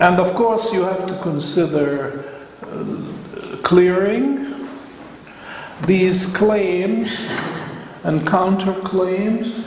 And 0.00 0.18
of 0.18 0.34
course, 0.34 0.72
you 0.72 0.82
have 0.82 1.06
to 1.08 1.18
consider 1.22 2.24
uh, 2.62 3.56
clearing 3.62 4.66
these 5.86 6.24
claims 6.34 7.18
and 8.04 8.22
counterclaims 8.22 9.64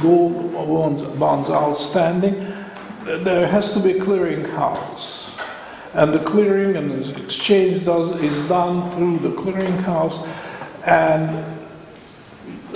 gold 0.00 0.52
bonds, 0.52 1.02
bonds 1.18 1.50
outstanding, 1.50 2.52
there 3.04 3.46
has 3.46 3.72
to 3.72 3.80
be 3.80 3.98
a 3.98 4.02
clearing 4.02 4.44
house. 4.44 5.30
And 5.92 6.12
the 6.12 6.18
clearing 6.18 6.76
and 6.76 6.90
the 6.90 7.24
exchange 7.24 7.84
does, 7.84 8.20
is 8.22 8.48
done 8.48 8.90
through 8.92 9.18
the 9.18 9.36
clearing 9.36 9.78
house. 9.78 10.26
And 10.84 11.44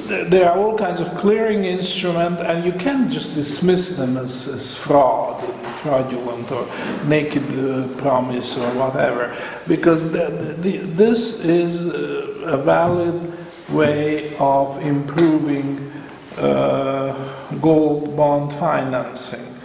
there 0.06 0.50
are 0.50 0.58
all 0.58 0.78
kinds 0.78 1.00
of 1.00 1.14
clearing 1.18 1.64
instruments, 1.64 2.40
and 2.42 2.64
you 2.64 2.72
can't 2.72 3.10
just 3.10 3.34
dismiss 3.34 3.96
them 3.96 4.16
as, 4.16 4.48
as 4.48 4.74
fraud, 4.74 5.42
fraudulent, 5.82 6.50
or 6.50 6.66
naked 7.04 7.42
uh, 7.58 7.88
promise, 8.00 8.56
or 8.56 8.70
whatever, 8.74 9.36
because 9.66 10.10
this 10.10 11.40
is 11.40 11.86
uh, 11.86 12.54
a 12.54 12.56
valid 12.56 13.37
way 13.70 14.34
of 14.38 14.80
improving 14.82 15.92
uh, 16.36 17.56
gold 17.60 18.16
bond 18.16 18.52
financing, 18.52 19.60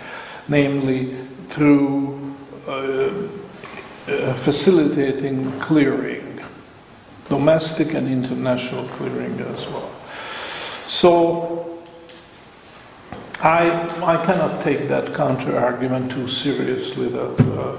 namely 0.47 1.15
through 1.49 2.35
uh, 2.67 3.11
uh, 4.07 4.33
facilitating 4.35 5.59
clearing, 5.59 6.41
domestic 7.29 7.93
and 7.93 8.07
international 8.07 8.87
clearing 8.89 9.39
as 9.39 9.67
well. 9.67 9.89
So 10.87 11.79
I, 13.41 13.69
I 14.01 14.25
cannot 14.25 14.63
take 14.63 14.87
that 14.87 15.13
counter 15.13 15.57
argument 15.59 16.11
too 16.11 16.27
seriously 16.27 17.09
that 17.09 17.39
uh, 17.39 17.75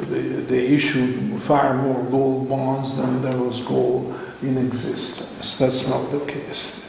they, 0.00 0.66
issued 0.66 1.40
far 1.42 1.74
more 1.74 2.02
gold 2.04 2.48
bonds 2.48 2.96
than 2.96 3.22
there 3.22 3.36
was 3.36 3.60
gold 3.62 4.18
in 4.42 4.56
existence. 4.58 5.56
That's 5.56 5.86
not 5.88 6.10
the 6.10 6.20
case. 6.20 6.82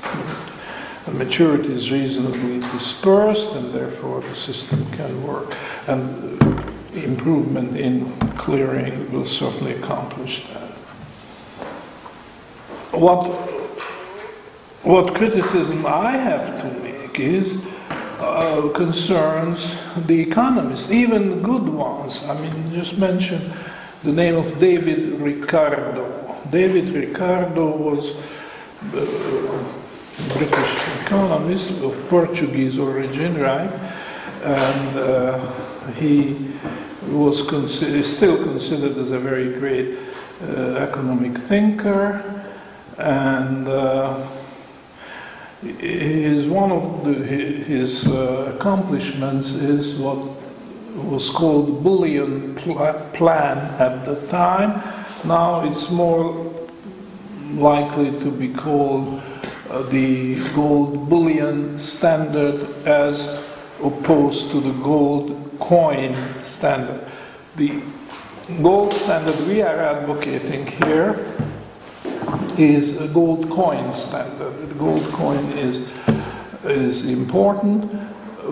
The 1.05 1.11
maturity 1.11 1.73
is 1.73 1.91
reasonably 1.91 2.59
dispersed, 2.59 3.53
and 3.55 3.73
therefore 3.73 4.21
the 4.21 4.35
system 4.35 4.89
can 4.91 5.23
work. 5.23 5.55
And 5.87 6.41
improvement 6.93 7.77
in 7.77 8.11
clearing 8.37 9.11
will 9.11 9.25
certainly 9.25 9.73
accomplish 9.73 10.45
that. 10.47 10.69
What, 12.91 13.25
what 14.83 15.15
criticism 15.15 15.85
I 15.85 16.11
have 16.11 16.61
to 16.61 16.79
make 16.81 17.19
is 17.19 17.61
uh, 18.21 18.69
concerns 18.69 19.75
the 20.05 20.19
economists, 20.19 20.91
even 20.91 21.41
good 21.41 21.67
ones. 21.67 22.23
I 22.25 22.39
mean, 22.39 22.73
just 22.73 22.97
mention 22.97 23.51
the 24.03 24.11
name 24.11 24.35
of 24.35 24.59
David 24.59 25.19
Ricardo. 25.19 26.37
David 26.49 26.89
Ricardo 26.89 27.75
was 27.75 28.15
a 28.93 29.65
British 30.37 30.87
economist 31.05 31.71
of 31.81 31.95
Portuguese 32.09 32.77
origin, 32.77 33.39
right? 33.39 33.71
And 34.43 34.97
uh, 34.97 35.51
he 35.93 36.51
was 37.09 37.41
consider- 37.47 38.03
still 38.03 38.37
considered 38.43 38.97
as 38.97 39.11
a 39.11 39.19
very 39.19 39.53
great 39.53 39.97
uh, 40.41 40.75
economic 40.75 41.37
thinker, 41.37 42.23
and 42.97 43.67
uh, 43.67 44.27
his 45.61 46.47
one 46.47 46.71
of 46.71 47.05
the, 47.05 47.13
his 47.13 48.07
uh, 48.07 48.53
accomplishments 48.55 49.51
is 49.53 49.95
what 49.95 50.17
was 50.95 51.29
called 51.29 51.83
bullion 51.83 52.55
pl- 52.55 52.93
plan 53.13 53.57
at 53.79 54.05
the 54.05 54.15
time. 54.27 54.81
Now 55.23 55.63
it's 55.63 55.91
more 55.91 56.51
likely 57.53 58.11
to 58.19 58.31
be 58.31 58.53
called 58.53 59.21
uh, 59.69 59.83
the 59.83 60.35
gold 60.55 61.09
bullion 61.09 61.77
standard 61.77 62.67
as 62.87 63.39
opposed 63.83 64.51
to 64.51 64.61
the 64.61 64.73
gold 64.83 65.57
coin 65.59 66.15
standard. 66.43 67.05
The 67.55 67.81
gold 68.61 68.93
standard 68.93 69.39
we 69.47 69.61
are 69.61 69.79
advocating 69.79 70.65
here 70.65 71.37
is 72.59 72.99
a 72.99 73.07
gold 73.07 73.49
coin 73.49 73.93
standard. 73.93 74.69
The 74.69 74.75
gold 74.75 75.03
coin 75.13 75.45
is, 75.57 75.87
is 76.63 77.05
important 77.05 77.91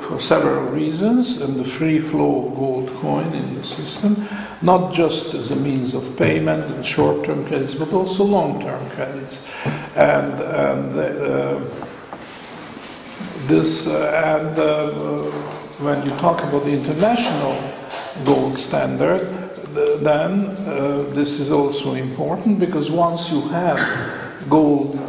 for 0.02 0.20
several 0.20 0.66
reasons, 0.66 1.42
and 1.42 1.60
the 1.60 1.66
free 1.66 2.00
flow 2.00 2.48
of 2.48 2.56
gold 2.56 2.90
coin 3.02 3.34
in 3.34 3.56
the 3.56 3.64
system, 3.64 4.28
not 4.62 4.94
just 4.94 5.34
as 5.34 5.52
a 5.52 5.56
means 5.56 5.94
of 5.94 6.18
payment 6.18 6.64
and 6.74 6.86
short 6.86 7.26
term 7.26 7.46
credits, 7.46 7.74
but 7.74 7.92
also 7.92 8.24
long 8.24 8.62
term 8.62 8.90
credits. 8.92 9.40
And, 9.96 10.40
and 10.40 10.98
uh, 10.98 11.60
this, 13.48 13.88
uh, 13.88 14.38
and 14.40 14.60
uh, 14.60 14.92
when 15.84 16.06
you 16.06 16.12
talk 16.18 16.44
about 16.44 16.64
the 16.64 16.72
international 16.72 17.58
gold 18.24 18.58
standard, 18.58 19.49
then 19.74 20.50
uh, 20.68 21.04
this 21.14 21.40
is 21.40 21.52
also 21.52 21.94
important 21.94 22.60
because 22.60 22.90
once 22.90 23.30
you 23.30 23.42
have 23.50 23.80
gold 24.50 25.00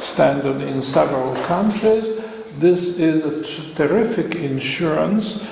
standard 0.00 0.60
in 0.60 0.82
several 0.82 1.34
countries, 1.44 2.24
this 2.58 2.98
is 2.98 3.24
a 3.24 3.42
t- 3.42 3.74
terrific 3.74 4.34
insurance 4.34 5.42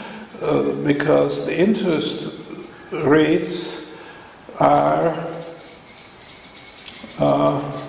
uh, 0.43 0.75
because 0.85 1.45
the 1.47 1.57
interest 1.57 2.35
rates 2.93 3.87
are 4.59 5.15
uh, 7.21 7.89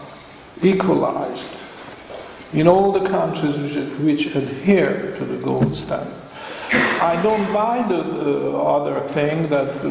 equalized 0.62 1.56
in 2.54 2.68
all 2.68 2.92
the 2.92 3.08
countries 3.10 3.56
which, 3.58 4.26
which 4.26 4.36
adhere 4.36 5.16
to 5.18 5.26
the 5.26 5.38
gold 5.38 5.76
standard. 5.76 6.14
I 7.02 7.20
don't 7.24 7.52
buy 7.54 7.82
the, 7.88 8.04
the 8.04 8.58
other 8.58 9.08
thing 9.10 9.48
that 9.50 9.84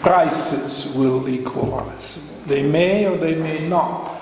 prices 0.00 0.94
will 0.94 1.28
equalize. 1.28 2.18
They 2.46 2.62
may 2.62 3.06
or 3.06 3.16
they 3.16 3.34
may 3.34 3.68
not. 3.68 4.20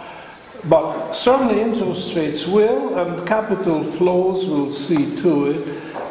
But 0.68 1.12
certainly 1.12 1.60
interest 1.60 2.16
rates 2.16 2.46
will, 2.46 2.98
and 2.98 3.26
capital 3.26 3.84
flows 3.92 4.44
will 4.44 4.72
see 4.72 5.16
to 5.22 5.46
it 5.46 5.64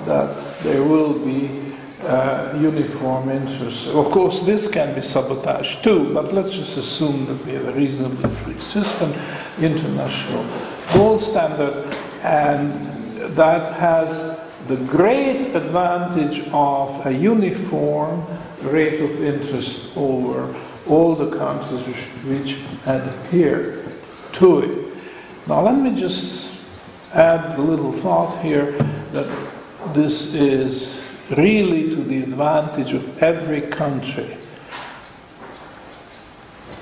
that 0.06 0.60
there 0.64 0.84
will 0.84 1.20
be 1.20 1.68
uh, 2.04 2.58
uniform 2.58 3.30
interest. 3.30 3.88
Of 3.88 4.12
course, 4.12 4.40
this 4.42 4.70
can 4.70 4.96
be 4.96 5.02
sabotaged 5.02 5.84
too, 5.84 6.14
but 6.14 6.34
let's 6.34 6.54
just 6.54 6.78
assume 6.78 7.26
that 7.26 7.46
we 7.46 7.54
have 7.54 7.68
a 7.68 7.74
reasonably 7.74 8.30
free 8.36 8.60
system, 8.62 9.14
international 9.60 10.46
gold 10.94 11.22
standard, 11.22 11.94
and 12.24 12.72
that 13.36 13.74
has 13.74 14.40
the 14.68 14.78
great 14.86 15.56
advantage 15.56 16.48
of 16.54 17.06
a 17.06 17.12
uniform 17.12 18.26
rate 18.62 19.02
of 19.02 19.24
interest 19.24 19.96
over 19.96 20.54
all 20.88 21.16
the 21.16 21.38
countries 21.38 21.88
which, 22.26 22.58
adhere 22.86 23.84
to 24.34 24.60
it. 24.60 24.98
Now, 25.48 25.62
let 25.62 25.78
me 25.78 26.00
just 26.00 26.52
add 27.14 27.58
a 27.58 27.62
little 27.62 27.94
thought 27.94 28.42
here 28.42 28.72
that 29.12 29.28
this 29.94 30.34
is 30.34 31.02
really 31.36 31.90
to 31.90 32.04
the 32.04 32.24
advantage 32.24 32.94
of 32.94 33.22
every 33.22 33.62
country 33.62 34.38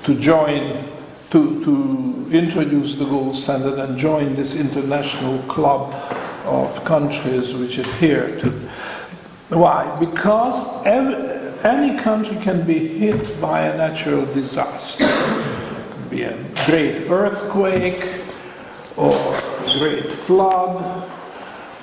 to 0.04 0.14
join, 0.20 0.84
to, 1.30 1.64
to 1.64 2.28
introduce 2.30 2.96
the 2.96 3.04
gold 3.04 3.34
standard 3.34 3.78
and 3.78 3.98
join 3.98 4.36
this 4.36 4.54
international 4.54 5.38
club 5.48 5.92
of 6.44 6.84
countries 6.84 7.54
which 7.54 7.78
adhere 7.78 8.38
to. 8.40 8.50
Why? 9.48 9.96
Because 9.98 10.84
every, 10.86 11.35
any 11.66 11.98
country 11.98 12.36
can 12.36 12.64
be 12.64 12.78
hit 12.86 13.40
by 13.40 13.62
a 13.62 13.76
natural 13.76 14.24
disaster. 14.26 15.04
It 15.04 15.90
could 15.90 16.10
be 16.10 16.22
a 16.22 16.38
great 16.64 17.10
earthquake, 17.10 18.22
or 18.96 19.14
a 19.14 19.78
great 19.78 20.12
flood, 20.12 21.10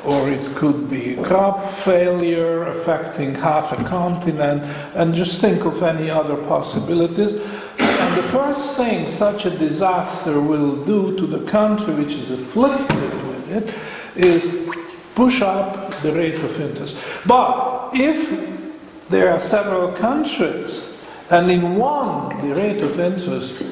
or 0.05 0.29
it 0.29 0.55
could 0.55 0.89
be 0.89 1.15
a 1.15 1.23
crop 1.23 1.61
failure 1.61 2.63
affecting 2.63 3.35
half 3.35 3.73
a 3.73 3.83
continent, 3.83 4.63
and 4.95 5.13
just 5.13 5.41
think 5.41 5.65
of 5.65 5.83
any 5.83 6.09
other 6.09 6.37
possibilities. 6.47 7.33
And 7.77 8.17
the 8.17 8.23
first 8.31 8.77
thing 8.77 9.09
such 9.09 9.45
a 9.45 9.51
disaster 9.51 10.39
will 10.39 10.83
do 10.85 11.15
to 11.17 11.27
the 11.27 11.49
country 11.51 11.93
which 11.93 12.13
is 12.13 12.31
afflicted 12.31 13.27
with 13.27 13.51
it 13.51 13.73
is 14.15 14.71
push 15.13 15.41
up 15.41 15.93
the 16.01 16.11
rate 16.13 16.35
of 16.35 16.59
interest. 16.59 16.97
But 17.25 17.91
if 17.93 18.62
there 19.09 19.31
are 19.31 19.41
several 19.41 19.91
countries, 19.93 20.93
and 21.29 21.51
in 21.51 21.75
one 21.75 22.47
the 22.47 22.55
rate 22.55 22.81
of 22.81 22.99
interest 22.99 23.63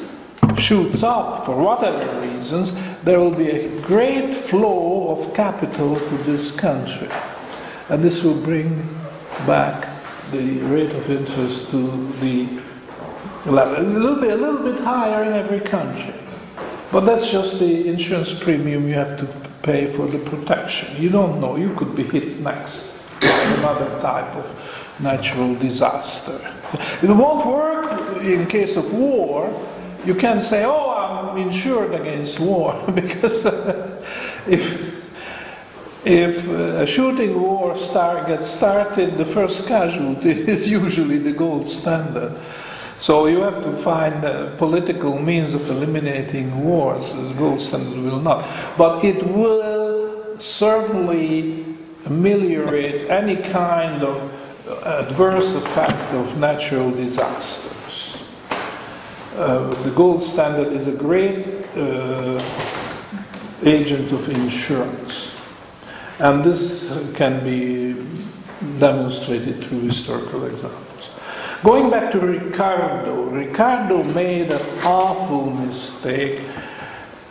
shoots 0.57 1.03
up 1.03 1.45
for 1.45 1.55
whatever 1.55 2.21
reasons, 2.21 2.73
there 3.03 3.19
will 3.19 3.31
be 3.31 3.49
a 3.49 3.81
great 3.81 4.35
flow 4.35 5.09
of 5.09 5.33
capital 5.33 5.95
to 5.95 6.17
this 6.23 6.51
country. 6.51 7.09
And 7.89 8.03
this 8.03 8.23
will 8.23 8.39
bring 8.39 8.87
back 9.45 9.87
the 10.31 10.59
rate 10.59 10.91
of 10.91 11.09
interest 11.09 11.71
to 11.71 12.07
the 12.19 12.47
level. 13.45 13.77
A 13.77 13.81
little 13.81 14.15
bit, 14.15 14.31
a 14.31 14.35
little 14.35 14.63
bit 14.63 14.79
higher 14.81 15.23
in 15.23 15.33
every 15.33 15.59
country. 15.59 16.13
But 16.91 17.01
that's 17.01 17.31
just 17.31 17.59
the 17.59 17.87
insurance 17.87 18.33
premium 18.33 18.87
you 18.87 18.95
have 18.95 19.17
to 19.19 19.25
pay 19.63 19.87
for 19.87 20.07
the 20.07 20.19
protection. 20.19 21.01
You 21.01 21.09
don't 21.09 21.39
know, 21.39 21.55
you 21.55 21.73
could 21.75 21.95
be 21.95 22.03
hit 22.03 22.39
next 22.39 22.97
by 23.21 23.27
another 23.27 23.99
type 23.99 24.35
of 24.35 24.45
natural 24.99 25.55
disaster. 25.55 26.39
It 27.01 27.09
won't 27.09 27.45
work 27.45 28.21
in 28.21 28.47
case 28.47 28.77
of 28.77 28.93
war. 28.93 29.49
You 30.05 30.15
can't 30.15 30.41
say, 30.41 30.63
oh, 30.63 30.89
I'm 30.91 31.37
insured 31.37 31.93
against 31.93 32.39
war, 32.39 32.73
because 32.95 33.45
uh, 33.45 34.05
if 34.47 34.91
if 36.03 36.49
uh, 36.49 36.81
a 36.81 36.87
shooting 36.87 37.39
war 37.39 37.77
start, 37.77 38.27
gets 38.27 38.47
started, 38.47 39.17
the 39.17 39.25
first 39.25 39.67
casualty 39.67 40.31
is 40.53 40.67
usually 40.67 41.19
the 41.19 41.31
gold 41.31 41.67
standard. 41.67 42.35
So 42.97 43.27
you 43.27 43.41
have 43.41 43.63
to 43.63 43.71
find 43.77 44.23
a 44.23 44.55
political 44.57 45.19
means 45.19 45.53
of 45.53 45.69
eliminating 45.69 46.63
wars. 46.63 47.13
The 47.13 47.33
gold 47.33 47.59
standard 47.59 47.99
will 48.03 48.19
not. 48.19 48.45
But 48.77 49.03
it 49.03 49.25
will 49.25 50.39
certainly 50.39 51.65
ameliorate 52.05 53.09
any 53.09 53.37
kind 53.37 54.03
of 54.03 54.31
adverse 54.83 55.53
effect 55.53 56.13
of 56.13 56.37
natural 56.37 56.91
disasters. 56.91 58.17
Uh, 59.35 59.73
the 59.83 59.91
gold 59.91 60.21
standard 60.21 60.73
is 60.73 60.87
a 60.87 60.91
great 60.91 61.47
uh, 61.75 62.41
agent 63.63 64.11
of 64.11 64.29
insurance. 64.29 65.31
And 66.19 66.43
this 66.43 66.89
can 67.15 67.43
be 67.43 67.95
demonstrated 68.79 69.63
through 69.63 69.81
historical 69.81 70.45
examples. 70.45 71.09
Going 71.63 71.89
back 71.89 72.11
to 72.11 72.19
Ricardo, 72.19 73.23
Ricardo 73.23 74.03
made 74.03 74.51
an 74.51 74.61
awful 74.83 75.49
mistake, 75.51 76.41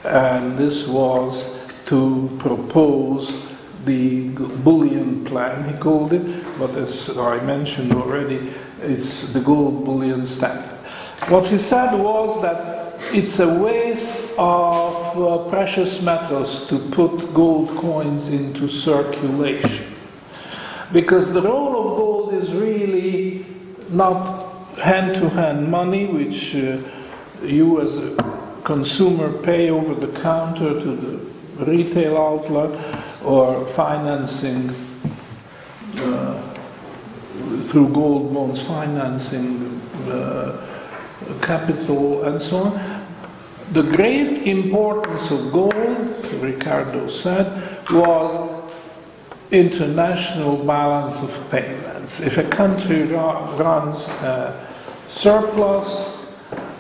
and 0.04 0.56
this 0.56 0.88
was 0.88 1.58
to 1.86 2.30
propose 2.38 3.49
the 3.84 4.28
bullion 4.28 5.24
plan, 5.24 5.72
he 5.72 5.78
called 5.78 6.12
it, 6.12 6.44
but 6.58 6.70
as 6.76 7.16
I 7.16 7.42
mentioned 7.44 7.94
already, 7.94 8.52
it's 8.82 9.32
the 9.32 9.40
gold 9.40 9.84
bullion 9.84 10.26
standard. 10.26 10.78
What 11.28 11.46
he 11.46 11.58
said 11.58 11.94
was 11.94 12.40
that 12.42 13.00
it's 13.14 13.40
a 13.40 13.58
waste 13.58 14.32
of 14.38 15.18
uh, 15.18 15.48
precious 15.50 16.02
metals 16.02 16.66
to 16.68 16.78
put 16.78 17.32
gold 17.34 17.76
coins 17.76 18.28
into 18.28 18.68
circulation. 18.68 19.86
Because 20.92 21.32
the 21.32 21.42
role 21.42 21.78
of 21.78 21.96
gold 21.96 22.34
is 22.34 22.52
really 22.52 23.46
not 23.88 24.76
hand 24.76 25.14
to 25.16 25.28
hand 25.30 25.70
money, 25.70 26.06
which 26.06 26.54
uh, 26.54 26.78
you 27.42 27.80
as 27.80 27.96
a 27.96 28.14
consumer 28.64 29.32
pay 29.42 29.70
over 29.70 29.94
the 29.94 30.20
counter 30.20 30.80
to 30.80 30.96
the 30.96 31.64
retail 31.64 32.16
outlet 32.16 32.70
or 33.24 33.66
financing 33.68 34.74
uh, 35.96 36.40
through 37.68 37.88
gold 37.88 38.32
bonds, 38.34 38.60
financing 38.62 39.80
uh, 40.08 40.66
capital 41.42 42.24
and 42.24 42.40
so 42.40 42.58
on. 42.58 43.00
The 43.72 43.82
great 43.82 44.46
importance 44.48 45.30
of 45.30 45.52
gold, 45.52 46.26
Ricardo 46.40 47.06
said, 47.08 47.88
was 47.90 48.64
international 49.50 50.56
balance 50.64 51.22
of 51.22 51.50
payments. 51.50 52.20
If 52.20 52.38
a 52.38 52.44
country 52.44 53.02
runs 53.04 54.08
a 54.22 54.68
surplus, 55.08 56.16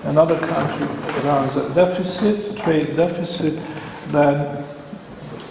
another 0.04 0.38
country 0.38 0.86
runs 1.22 1.56
a 1.56 1.72
deficit, 1.74 2.56
trade 2.56 2.96
deficit, 2.96 3.58
then 4.08 4.64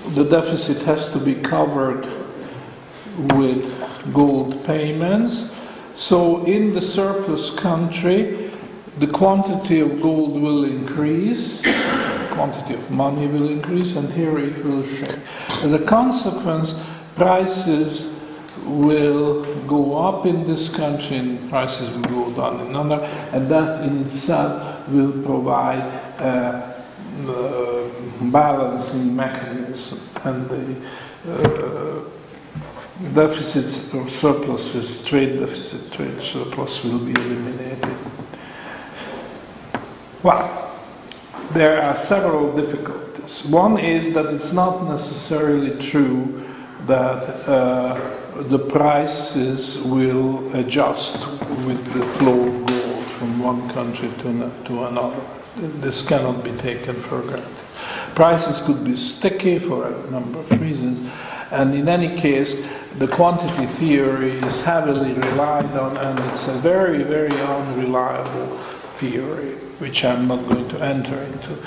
the 0.09 0.23
deficit 0.23 0.81
has 0.83 1.11
to 1.13 1.19
be 1.19 1.35
covered 1.35 2.07
with 3.35 4.13
gold 4.13 4.63
payments. 4.65 5.51
So, 5.95 6.45
in 6.45 6.73
the 6.73 6.81
surplus 6.81 7.49
country, 7.51 8.51
the 8.99 9.07
quantity 9.07 9.79
of 9.79 10.01
gold 10.01 10.41
will 10.41 10.63
increase, 10.63 11.61
quantity 12.31 12.73
of 12.73 12.89
money 12.89 13.27
will 13.27 13.49
increase, 13.49 13.95
and 13.95 14.11
here 14.13 14.37
it 14.39 14.63
will 14.63 14.83
shrink. 14.83 15.19
As 15.63 15.73
a 15.73 15.79
consequence, 15.79 16.79
prices 17.15 18.13
will 18.65 19.43
go 19.65 19.97
up 19.97 20.25
in 20.25 20.45
this 20.45 20.73
country 20.73 21.17
and 21.17 21.49
prices 21.49 21.89
will 21.95 22.03
go 22.03 22.31
down 22.33 22.59
in 22.61 22.67
another, 22.67 23.03
and 23.33 23.49
that 23.49 23.83
in 23.83 24.05
itself 24.05 24.87
will 24.89 25.11
provide 25.23 25.79
a, 26.19 26.68
a 27.27 27.89
balancing 28.21 29.15
mechanism. 29.15 29.99
And 30.23 30.49
the 30.49 30.75
uh, 31.27 32.03
deficits 33.13 33.93
or 33.93 34.07
surpluses, 34.09 35.03
trade 35.03 35.39
deficit, 35.39 35.91
trade 35.91 36.21
surplus 36.21 36.83
will 36.83 36.99
be 36.99 37.11
eliminated. 37.11 37.95
Well, 40.21 40.77
there 41.53 41.81
are 41.81 41.97
several 41.97 42.55
difficulties. 42.55 43.45
One 43.45 43.79
is 43.79 44.13
that 44.13 44.25
it's 44.27 44.53
not 44.53 44.87
necessarily 44.87 45.79
true 45.79 46.45
that 46.87 47.47
uh, 47.47 48.43
the 48.43 48.59
prices 48.59 49.81
will 49.83 50.55
adjust 50.55 51.19
with 51.65 51.83
the 51.93 52.05
flow 52.17 52.47
of 52.47 52.65
gold 52.65 53.05
from 53.17 53.39
one 53.39 53.69
country 53.69 54.09
to, 54.19 54.51
to 54.65 54.85
another. 54.85 55.21
This 55.57 56.07
cannot 56.07 56.43
be 56.43 56.51
taken 56.53 56.95
for 57.03 57.21
granted. 57.21 57.55
Prices 58.15 58.61
could 58.61 58.83
be 58.83 58.95
sticky 58.95 59.59
for 59.59 59.87
a 59.87 60.11
number 60.11 60.39
of 60.39 60.61
reasons, 60.61 61.11
and 61.51 61.73
in 61.73 61.87
any 61.87 62.19
case, 62.19 62.61
the 62.97 63.07
quantity 63.07 63.65
theory 63.65 64.39
is 64.39 64.61
heavily 64.61 65.13
relied 65.13 65.71
on, 65.77 65.97
and 65.97 66.19
it's 66.31 66.47
a 66.47 66.53
very, 66.53 67.03
very 67.03 67.31
unreliable 67.31 68.57
theory, 68.97 69.55
which 69.79 70.03
I'm 70.03 70.27
not 70.27 70.47
going 70.49 70.67
to 70.69 70.83
enter 70.83 71.17
into. 71.21 71.57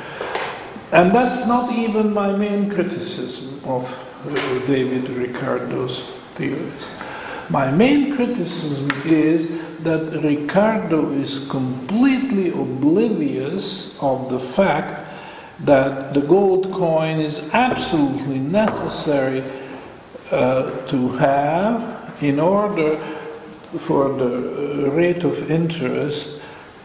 And 0.92 1.14
that's 1.14 1.46
not 1.46 1.72
even 1.72 2.12
my 2.12 2.32
main 2.32 2.68
criticism 2.70 3.60
of 3.64 3.88
David 4.66 5.08
Ricardo's 5.08 6.00
theories. 6.34 6.86
My 7.48 7.70
main 7.70 8.14
criticism 8.14 8.90
is 9.04 9.61
that 9.84 10.22
Ricardo 10.22 11.12
is 11.12 11.48
completely 11.48 12.50
oblivious 12.50 13.96
of 14.00 14.30
the 14.30 14.38
fact 14.38 15.08
that 15.60 16.14
the 16.14 16.20
gold 16.20 16.72
coin 16.72 17.20
is 17.20 17.38
absolutely 17.52 18.38
necessary 18.38 19.42
uh, 20.30 20.70
to 20.86 21.08
have 21.18 22.22
in 22.22 22.40
order 22.40 22.96
for 23.80 24.12
the 24.14 24.90
rate 24.90 25.24
of 25.24 25.50
interest 25.50 26.40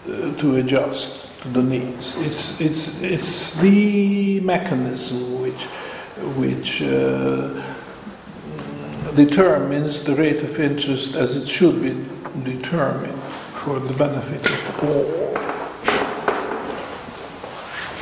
uh, 0.08 0.34
to 0.38 0.58
adjust 0.58 1.30
to 1.42 1.50
the 1.50 1.62
needs. 1.62 2.18
It's, 2.18 2.60
it's, 2.60 3.02
it's 3.02 3.54
the 3.56 4.40
mechanism 4.42 5.42
which, 5.42 5.62
which 6.38 6.82
uh, 6.82 7.62
determines 9.16 10.04
the 10.04 10.16
rate 10.16 10.44
of 10.44 10.60
interest 10.60 11.16
as 11.16 11.36
it 11.36 11.48
should 11.48 11.82
be 11.82 12.17
determined 12.44 13.22
for 13.64 13.80
the 13.80 13.94
benefit 13.94 14.46
of 14.46 14.84
all. 14.84 15.38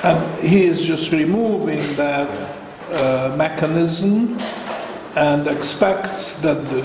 And 0.04 0.44
he 0.44 0.66
is 0.66 0.82
just 0.82 1.12
removing 1.12 1.82
that 1.96 2.30
uh, 2.92 3.36
mechanism 3.36 4.38
and 5.16 5.48
expects 5.48 6.40
that 6.42 6.62
the 6.70 6.82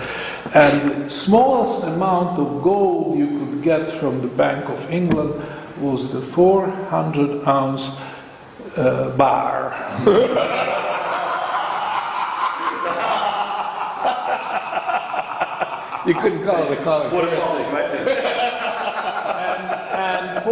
And 0.54 1.06
the 1.06 1.10
smallest 1.10 1.84
amount 1.86 2.40
of 2.40 2.62
gold 2.62 3.18
you 3.18 3.28
could 3.40 3.64
get 3.64 3.92
from 3.94 4.22
the 4.22 4.28
Bank 4.28 4.70
of 4.70 4.92
England 4.92 5.42
was 5.80 6.12
the 6.12 6.22
400 6.22 7.48
ounce 7.48 7.90
uh, 8.78 9.10
bar. 9.18 9.74
You 16.06 16.14
couldn't 16.16 16.44
call 16.44 16.62
it 16.64 16.80
a 16.80 16.84
common 16.84 17.10
currency. 17.10 18.30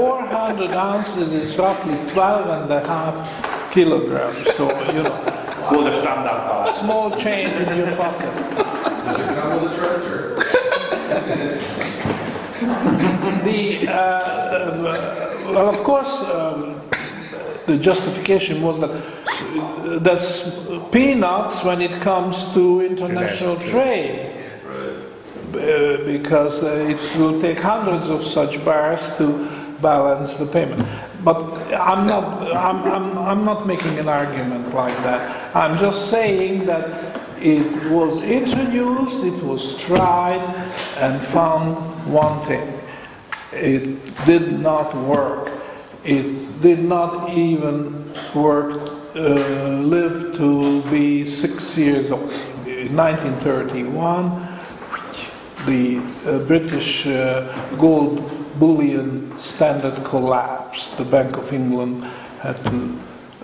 And 0.01 0.29
400 0.29 0.71
ounces 0.71 1.31
is 1.31 1.55
roughly 1.57 1.95
12 2.11 2.63
and 2.63 2.71
a 2.71 2.87
half 2.87 3.71
kilograms. 3.71 4.47
So, 4.55 4.67
you 4.91 5.03
know, 5.03 5.37
We'll 5.69 5.85
understand 5.85 6.25
that, 6.25 6.47
guys. 6.47 6.79
small 6.79 7.11
change 7.17 7.53
in 7.67 7.77
your 7.77 7.95
pocket. 7.95 8.33
Does 8.57 9.19
it 9.19 9.35
come 9.35 9.61
with 9.61 9.71
a 9.71 9.75
charger? 9.77 10.35
The, 13.43 13.87
uh, 13.87 13.93
uh, 13.93 15.51
well, 15.51 15.69
of 15.69 15.83
course, 15.83 16.21
um, 16.29 16.81
the 17.67 17.77
justification 17.77 18.61
was 18.61 18.79
that 18.79 18.89
uh, 18.89 19.99
that's 19.99 20.59
peanuts 20.91 21.63
when 21.63 21.81
it 21.81 22.01
comes 22.01 22.51
to 22.53 22.81
international 22.81 23.55
trade. 23.67 24.37
Uh, 25.53 25.97
because 26.05 26.63
uh, 26.63 26.71
it 26.89 27.19
will 27.19 27.39
take 27.41 27.59
hundreds 27.59 28.07
of 28.09 28.25
such 28.25 28.63
bars 28.63 29.17
to 29.17 29.45
balance 29.81 30.35
the 30.35 30.45
payment. 30.45 30.87
But 31.23 31.37
I'm 31.73 32.07
not, 32.07 32.55
I'm, 32.55 32.83
I'm, 32.83 33.17
I'm 33.17 33.45
not 33.45 33.67
making 33.67 33.99
an 33.99 34.07
argument 34.07 34.73
like 34.73 34.95
that. 35.03 35.55
I'm 35.55 35.77
just 35.77 36.09
saying 36.09 36.65
that 36.65 37.19
it 37.39 37.91
was 37.91 38.21
introduced, 38.21 39.23
it 39.23 39.43
was 39.43 39.77
tried, 39.77 40.41
and 40.97 41.21
found 41.27 41.75
one 42.11 42.45
thing. 42.45 42.79
It 43.51 44.25
did 44.25 44.59
not 44.59 44.95
work. 44.95 45.51
It 46.03 46.61
did 46.61 46.83
not 46.83 47.31
even 47.31 48.13
work, 48.33 48.91
uh, 49.15 49.19
live 49.19 50.35
to 50.37 50.81
be 50.89 51.27
six 51.27 51.77
years 51.77 52.11
old. 52.11 52.31
In 52.65 52.95
1931, 52.95 54.47
the 55.65 55.99
uh, 56.25 56.39
British 56.45 57.05
uh, 57.05 57.75
gold 57.77 58.40
bullion 58.61 59.33
standard 59.39 60.03
collapsed. 60.05 60.95
The 60.95 61.03
Bank 61.03 61.35
of 61.35 61.51
England 61.51 62.03
had 62.41 62.63
to 62.65 62.99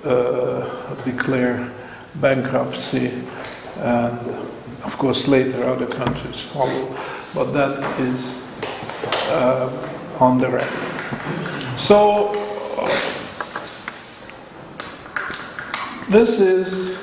uh, 0.05 1.03
declare 1.03 1.71
bankruptcy, 2.21 3.11
and 3.77 4.19
of 4.83 4.95
course, 4.99 5.27
later 5.27 5.63
other 5.63 5.87
countries 5.87 6.39
followed, 6.39 6.95
but 7.33 7.45
that 7.45 7.79
is 7.99 8.21
uh, 9.29 10.17
on 10.19 10.37
the 10.37 10.49
record. 10.49 11.01
So, 11.79 12.31
this 16.11 16.39
is 16.39 16.95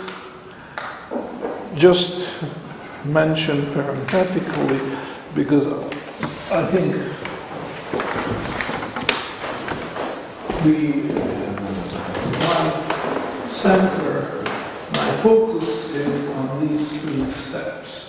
just 1.75 2.29
mentioned 3.05 3.67
parenthetically 3.75 4.81
because 5.35 5.67
I 6.53 6.65
think 6.67 6.95
the 10.65 11.03
my 12.41 12.61
uh, 12.61 13.49
center, 13.51 14.43
my 14.93 15.17
focus 15.23 15.91
is 15.91 16.29
on 16.31 16.67
these 16.67 17.01
three 17.01 17.31
steps. 17.33 18.07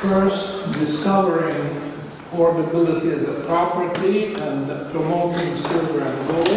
First, 0.00 0.72
discovering 0.72 1.92
portability 2.30 3.10
as 3.10 3.28
a 3.28 3.44
property 3.44 4.34
and 4.34 4.90
promoting 4.90 5.56
silver 5.56 6.00
and 6.00 6.28
gold. 6.28 6.48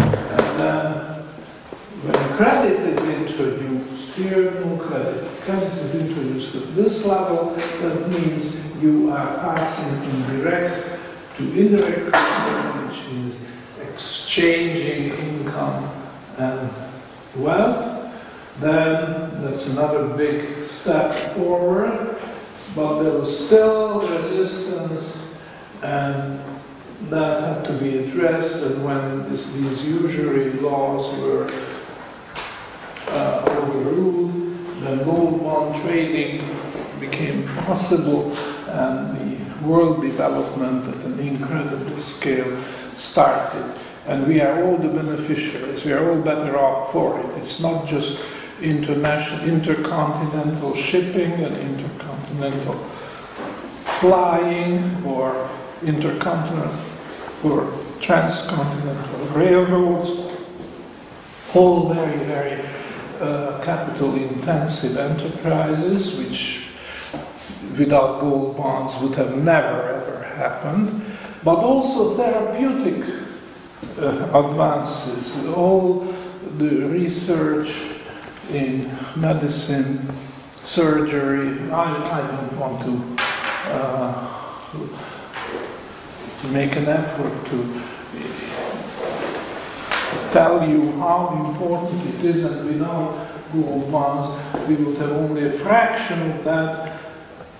And 0.00 0.60
then 0.60 0.92
when 2.02 2.36
credit 2.36 2.80
is 2.80 3.30
introduced, 3.30 4.16
here 4.16 4.50
no 4.64 4.76
credit, 4.78 5.40
credit 5.42 5.72
is 5.78 5.94
introduced 5.94 6.54
at 6.56 6.74
this 6.74 7.04
level, 7.04 7.54
that 7.54 8.08
means 8.08 8.56
you 8.82 9.10
are 9.12 9.38
passing 9.38 10.00
from 10.00 10.38
direct 10.38 10.91
to 11.36 11.42
indirect 11.58 12.12
credit, 12.12 12.88
which 12.88 13.06
means 13.08 13.44
exchanging 13.80 15.14
income 15.14 15.90
and 16.38 16.70
wealth. 17.36 18.12
Then 18.60 19.42
that's 19.42 19.68
another 19.68 20.08
big 20.16 20.66
step 20.66 21.12
forward, 21.12 22.16
but 22.74 23.02
there 23.02 23.18
was 23.18 23.46
still 23.46 24.06
resistance 24.06 25.16
and 25.82 26.40
that 27.08 27.42
had 27.42 27.64
to 27.64 27.72
be 27.72 27.98
addressed 27.98 28.62
and 28.62 28.84
when 28.84 29.28
this, 29.30 29.50
these 29.52 29.84
usury 29.84 30.52
laws 30.52 31.18
were 31.18 31.50
uh, 33.08 33.44
overruled, 33.48 34.32
then 34.80 35.02
gold 35.04 35.42
bond 35.42 35.82
trading 35.82 36.48
became 37.00 37.46
possible 37.48 38.36
and 38.68 39.16
the 39.16 39.41
world 39.64 40.02
development 40.02 40.88
at 40.94 41.04
an 41.04 41.18
incredible 41.20 41.98
scale 41.98 42.62
started. 42.94 43.72
And 44.06 44.26
we 44.26 44.40
are 44.40 44.64
all 44.64 44.76
the 44.76 44.88
beneficiaries, 44.88 45.84
we 45.84 45.92
are 45.92 46.10
all 46.10 46.20
better 46.20 46.58
off 46.58 46.92
for 46.92 47.20
it. 47.20 47.26
It's 47.38 47.60
not 47.60 47.86
just 47.86 48.20
international, 48.60 49.48
intercontinental 49.48 50.74
shipping 50.74 51.32
and 51.32 51.56
intercontinental 51.56 52.74
flying 54.00 55.04
or 55.04 55.48
intercontinental 55.82 56.74
or 57.44 57.72
transcontinental 58.00 59.26
railroads, 59.28 60.32
all 61.54 61.92
very, 61.92 62.18
very 62.24 62.64
uh, 63.20 63.62
capital 63.64 64.16
intensive 64.16 64.96
enterprises 64.96 66.18
which 66.18 66.71
without 67.78 68.20
gold 68.20 68.56
bonds 68.56 68.94
would 69.02 69.14
have 69.14 69.36
never 69.36 69.82
ever 69.88 70.22
happened, 70.36 71.02
but 71.44 71.56
also 71.56 72.14
therapeutic 72.14 73.04
uh, 73.98 74.30
advances. 74.34 75.44
All 75.54 76.06
the 76.58 76.86
research 76.86 77.74
in 78.50 78.90
medicine, 79.16 80.10
surgery, 80.56 81.70
I, 81.70 81.94
I 81.94 82.20
don't 82.30 82.58
want 82.58 82.82
to 82.84 83.22
uh, 83.72 84.28
to 86.42 86.48
make 86.48 86.76
an 86.76 86.88
effort 86.88 87.46
to 87.50 87.82
tell 90.32 90.68
you 90.68 90.92
how 90.92 91.46
important 91.46 92.14
it 92.14 92.24
is, 92.24 92.44
and 92.44 92.66
without 92.66 93.28
gold 93.52 93.92
bonds, 93.92 94.68
we 94.68 94.74
would 94.76 94.96
have 94.96 95.12
only 95.12 95.46
a 95.46 95.52
fraction 95.52 96.30
of 96.32 96.44
that 96.44 96.91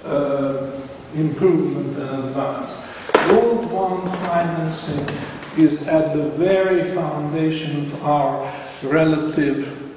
uh, 0.05 0.71
improvement 1.15 1.97
and 1.99 2.25
advance. 2.25 2.83
Gold 3.29 3.71
bond 3.71 4.11
financing 4.27 5.07
is 5.57 5.87
at 5.87 6.15
the 6.17 6.31
very 6.31 6.95
foundation 6.95 7.83
of 7.83 8.05
our 8.05 8.53
relative 8.83 9.95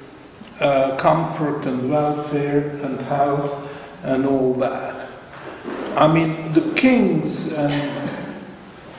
uh, 0.60 0.96
comfort 0.96 1.66
and 1.66 1.90
welfare 1.90 2.70
and 2.82 3.00
health 3.00 3.68
and 4.04 4.26
all 4.26 4.54
that. 4.54 5.08
I 5.96 6.12
mean, 6.12 6.52
the 6.52 6.72
kings 6.74 7.52
and 7.52 8.10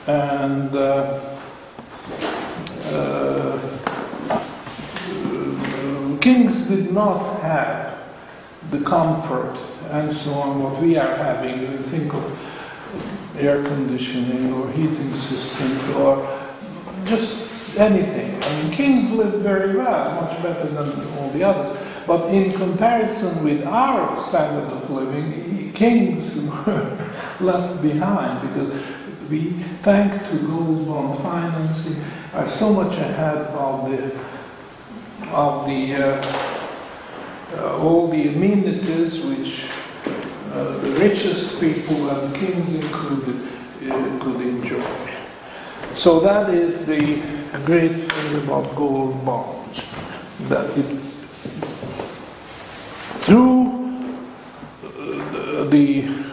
and 0.06 0.74
uh, 0.74 1.20
uh, 2.86 3.58
kings 6.20 6.66
did 6.68 6.92
not 6.92 7.40
have 7.40 7.97
the 8.70 8.80
comfort 8.80 9.58
and 9.90 10.12
so 10.12 10.32
on 10.34 10.62
what 10.62 10.82
we 10.82 10.96
are 10.96 11.16
having. 11.16 11.60
We 11.60 11.76
think 11.78 12.12
of 12.12 12.38
air 13.36 13.62
conditioning 13.62 14.52
or 14.52 14.70
heating 14.72 15.14
systems 15.16 15.88
or 15.94 16.38
just 17.04 17.48
anything. 17.78 18.42
I 18.42 18.62
mean, 18.62 18.72
kings 18.72 19.10
lived 19.12 19.42
very 19.42 19.76
well, 19.76 20.20
much 20.20 20.42
better 20.42 20.66
than 20.66 21.18
all 21.18 21.30
the 21.30 21.44
others. 21.44 21.78
But 22.06 22.30
in 22.30 22.50
comparison 22.52 23.44
with 23.44 23.64
our 23.64 24.20
standard 24.20 24.72
of 24.72 24.90
living, 24.90 25.72
kings 25.74 26.40
were 26.40 27.10
left 27.40 27.82
behind 27.82 28.48
because 28.48 28.82
we, 29.30 29.50
thanks 29.82 30.30
to 30.30 30.38
gold 30.38 30.86
bond 30.86 31.22
financing, 31.22 32.02
are 32.32 32.48
so 32.48 32.72
much 32.72 32.96
ahead 32.96 33.38
of 33.38 33.90
the 33.90 34.18
of 35.30 35.66
the 35.66 35.94
uh, 35.94 36.57
uh, 37.56 37.78
all 37.78 38.08
the 38.08 38.28
amenities 38.28 39.24
which 39.24 39.64
uh, 40.52 40.76
the 40.78 40.90
richest 40.98 41.58
people 41.60 42.10
and 42.10 42.34
kings 42.36 42.74
included 42.74 43.48
uh, 43.90 44.18
could 44.22 44.40
enjoy. 44.40 44.84
So 45.94 46.20
that 46.20 46.50
is 46.50 46.84
the 46.84 47.22
great 47.64 47.94
thing 47.94 48.36
about 48.42 48.74
gold 48.76 49.24
bonds, 49.24 49.82
that 50.48 50.76
it 50.76 51.00
through 53.24 53.68
uh, 54.84 55.64
the 55.64 56.28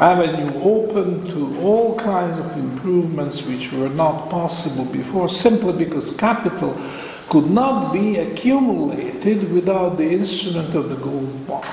avenue 0.00 0.62
open 0.62 1.26
to 1.26 1.60
all 1.60 1.98
kinds 1.98 2.38
of 2.38 2.56
improvements 2.56 3.42
which 3.42 3.72
were 3.72 3.88
not 3.88 4.30
possible 4.30 4.84
before 4.84 5.28
simply 5.28 5.72
because 5.72 6.16
capital 6.16 6.80
could 7.28 7.50
not 7.50 7.92
be 7.92 8.16
accumulated 8.16 9.52
without 9.52 9.98
the 9.98 10.10
instrument 10.10 10.74
of 10.74 10.88
the 10.88 10.96
gold 10.96 11.46
bond. 11.46 11.66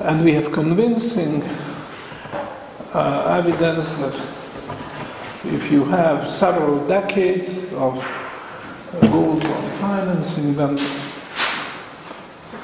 And 0.00 0.24
we 0.24 0.32
have 0.34 0.52
convincing 0.52 1.42
uh, 2.92 3.40
evidence 3.40 3.94
that 3.94 4.14
if 5.44 5.70
you 5.70 5.84
have 5.84 6.28
several 6.30 6.86
decades 6.88 7.72
of 7.74 7.98
uh, 7.98 9.06
gold 9.12 9.42
bond 9.42 9.72
financing, 9.80 10.56
then 10.56 10.76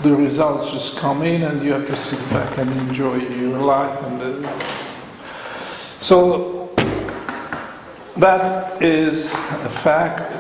the 0.03 0.15
results 0.17 0.73
just 0.73 0.97
come 0.97 1.23
in 1.23 1.43
and 1.43 1.65
you 1.65 1.73
have 1.73 1.87
to 1.87 1.95
sit 1.95 2.19
back 2.31 2.59
and 2.59 2.69
enjoy 2.89 3.15
your 3.17 3.59
life. 3.59 4.03
And 4.03 4.45
so 6.01 6.75
that 8.17 8.83
is 8.83 9.27
a 9.27 9.71
fact, 9.71 10.33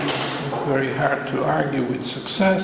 very 0.66 0.92
hard 0.94 1.26
to 1.28 1.44
argue 1.44 1.82
with 1.84 2.04
success. 2.04 2.62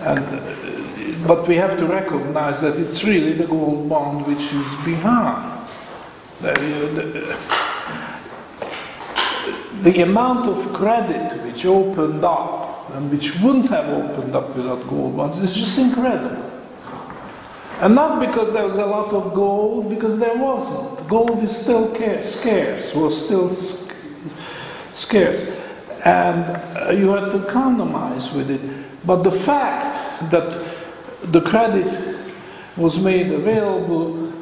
And, 0.00 0.18
uh, 0.18 1.26
but 1.26 1.46
we 1.48 1.56
have 1.56 1.78
to 1.78 1.86
recognize 1.86 2.60
that 2.60 2.76
it's 2.76 3.04
really 3.04 3.32
the 3.32 3.46
gold 3.46 3.88
bond 3.88 4.26
which 4.26 4.52
is 4.52 4.84
behind. 4.84 5.68
The, 6.40 6.52
the, 6.52 7.36
the 9.82 10.02
amount 10.02 10.46
of 10.48 10.72
credit 10.72 11.42
which 11.44 11.64
opened 11.64 12.24
up 12.24 12.90
and 12.90 13.10
which 13.10 13.38
wouldn't 13.40 13.68
have 13.68 13.88
opened 13.88 14.34
up 14.34 14.56
without 14.56 14.86
gold 14.88 15.16
bonds 15.16 15.38
is 15.38 15.54
just 15.54 15.78
incredible. 15.78 16.50
And 17.80 17.94
not 17.94 18.20
because 18.20 18.52
there 18.54 18.66
was 18.66 18.78
a 18.78 18.86
lot 18.86 19.12
of 19.12 19.34
gold, 19.34 19.90
because 19.90 20.18
there 20.18 20.36
wasn't. 20.36 21.06
Gold 21.08 21.42
is 21.42 21.54
still 21.54 21.94
scarce, 22.22 22.94
was 22.94 23.24
still 23.24 23.54
scarce. 24.94 25.46
And 26.04 26.98
you 26.98 27.08
had 27.10 27.32
to 27.32 27.46
economize 27.46 28.32
with 28.32 28.50
it. 28.50 28.60
But 29.06 29.22
the 29.22 29.30
fact 29.30 30.30
that 30.30 30.66
the 31.32 31.40
credit 31.40 32.16
was 32.76 32.98
made 32.98 33.32
available 33.32 34.32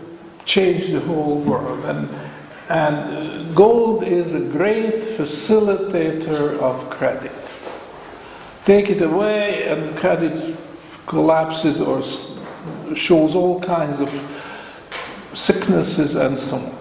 changed 0.44 0.92
the 0.92 1.00
whole 1.00 1.38
world. 1.40 1.84
And, 1.84 2.08
and 2.68 2.96
uh, 2.96 3.52
gold 3.54 4.04
is 4.04 4.34
a 4.34 4.40
great 4.40 5.16
facilitator 5.16 6.58
of 6.58 6.90
credit. 6.90 7.32
Take 8.64 8.90
it 8.90 9.02
away, 9.02 9.68
and 9.68 9.96
credit 9.96 10.56
collapses 11.06 11.80
or 11.80 12.02
shows 12.96 13.34
all 13.34 13.60
kinds 13.60 14.00
of 14.00 14.10
sicknesses 15.34 16.14
and 16.16 16.38
so 16.38 16.56
on. 16.56 16.78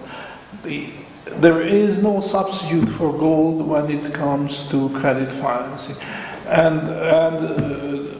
The, 0.62 0.90
there 1.24 1.62
is 1.62 2.02
no 2.02 2.20
substitute 2.20 2.88
for 2.90 3.12
gold 3.12 3.66
when 3.66 3.90
it 3.90 4.12
comes 4.12 4.68
to 4.70 4.90
credit 5.00 5.32
financing. 5.40 5.96
And, 6.46 6.80
and 6.88 8.14
uh, 8.14 8.18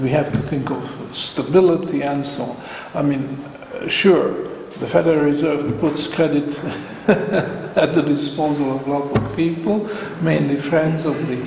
we 0.00 0.10
have 0.10 0.30
to 0.32 0.38
think 0.48 0.70
of 0.70 1.10
stability 1.12 2.02
and 2.02 2.24
so 2.24 2.44
on. 2.44 2.62
I 2.94 3.02
mean, 3.02 3.44
sure, 3.88 4.48
the 4.78 4.86
Federal 4.86 5.24
Reserve 5.24 5.78
puts 5.80 6.06
credit 6.06 6.56
at 7.08 7.94
the 7.94 8.02
disposal 8.02 8.76
of 8.76 8.86
local 8.86 9.20
people, 9.34 9.90
mainly 10.22 10.56
friends 10.56 11.04
of 11.04 11.26
the, 11.26 11.42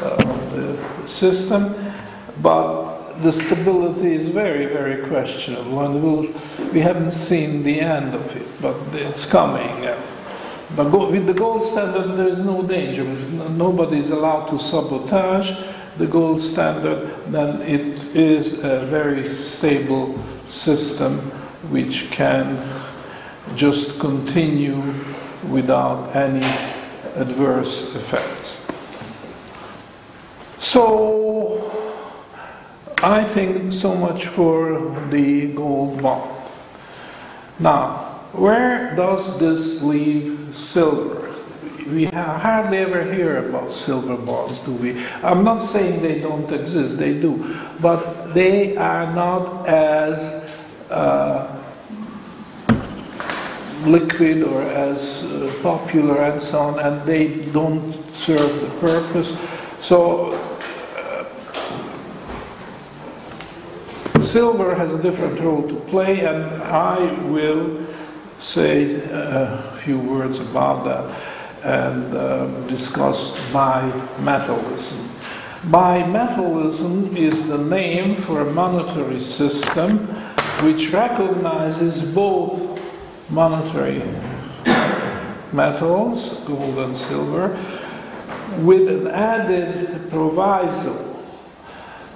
uh, 0.00 0.14
of 0.14 0.52
the 0.52 1.08
system, 1.08 1.92
but 2.40 2.81
the 3.22 3.32
stability 3.32 4.14
is 4.14 4.26
very, 4.26 4.66
very 4.66 5.06
questionable, 5.08 5.84
and 5.84 6.02
we'll, 6.02 6.32
we 6.72 6.80
haven't 6.80 7.12
seen 7.12 7.62
the 7.62 7.80
end 7.80 8.14
of 8.14 8.36
it, 8.36 8.46
but 8.60 8.76
it's 8.94 9.24
coming. 9.24 9.88
But 10.74 10.90
go, 10.90 11.10
with 11.10 11.26
the 11.26 11.34
gold 11.34 11.62
standard, 11.64 12.16
there 12.16 12.28
is 12.28 12.44
no 12.44 12.62
danger. 12.62 13.04
Nobody 13.04 13.98
is 13.98 14.10
allowed 14.10 14.46
to 14.46 14.58
sabotage 14.58 15.50
the 15.98 16.06
gold 16.06 16.40
standard, 16.40 17.14
then 17.28 17.60
it 17.62 18.16
is 18.16 18.64
a 18.64 18.80
very 18.86 19.34
stable 19.36 20.18
system 20.48 21.18
which 21.70 22.10
can 22.10 22.56
just 23.54 23.98
continue 24.00 24.82
without 25.50 26.16
any 26.16 26.46
adverse 27.16 27.94
effects. 27.94 28.58
So, 30.60 31.31
I 33.02 33.24
think 33.24 33.72
so 33.72 33.96
much 33.96 34.26
for 34.26 34.94
the 35.10 35.48
gold 35.54 36.00
bond. 36.00 36.30
Now, 37.58 37.96
where 38.30 38.94
does 38.94 39.40
this 39.40 39.82
leave 39.82 40.54
silver? 40.56 41.34
We 41.88 42.04
hardly 42.04 42.78
ever 42.78 43.12
hear 43.12 43.48
about 43.48 43.72
silver 43.72 44.16
bonds, 44.16 44.60
do 44.60 44.72
we? 44.74 45.04
I'm 45.24 45.42
not 45.42 45.68
saying 45.68 46.00
they 46.00 46.20
don't 46.20 46.48
exist, 46.52 46.96
they 46.96 47.14
do, 47.14 47.58
but 47.80 48.34
they 48.34 48.76
are 48.76 49.12
not 49.12 49.66
as 49.66 50.48
uh, 50.88 51.60
liquid 53.84 54.44
or 54.44 54.62
as 54.62 55.24
uh, 55.24 55.52
popular 55.60 56.22
and 56.22 56.40
so 56.40 56.58
on, 56.60 56.78
and 56.78 57.04
they 57.04 57.46
don't 57.50 58.00
serve 58.14 58.60
the 58.60 58.70
purpose. 58.78 59.36
So 59.80 60.51
silver 64.32 64.74
has 64.74 64.94
a 64.94 65.02
different 65.02 65.38
role 65.40 65.68
to 65.68 65.74
play, 65.90 66.20
and 66.24 66.62
I 66.62 67.12
will 67.24 67.86
say 68.40 68.94
a 69.10 69.78
few 69.84 69.98
words 69.98 70.38
about 70.38 70.84
that 70.84 71.04
and 71.62 72.16
um, 72.16 72.66
discuss 72.66 73.36
bimetallism. 73.52 75.06
Bimetallism 75.64 77.14
is 77.14 77.46
the 77.46 77.58
name 77.58 78.22
for 78.22 78.40
a 78.40 78.50
monetary 78.50 79.20
system 79.20 80.08
which 80.64 80.90
recognizes 80.92 82.10
both 82.14 82.80
monetary 83.28 84.02
metals, 85.52 86.40
gold 86.46 86.78
and 86.78 86.96
silver, 86.96 87.50
with 88.60 88.88
an 88.88 89.08
added 89.08 90.08
proviso 90.08 91.11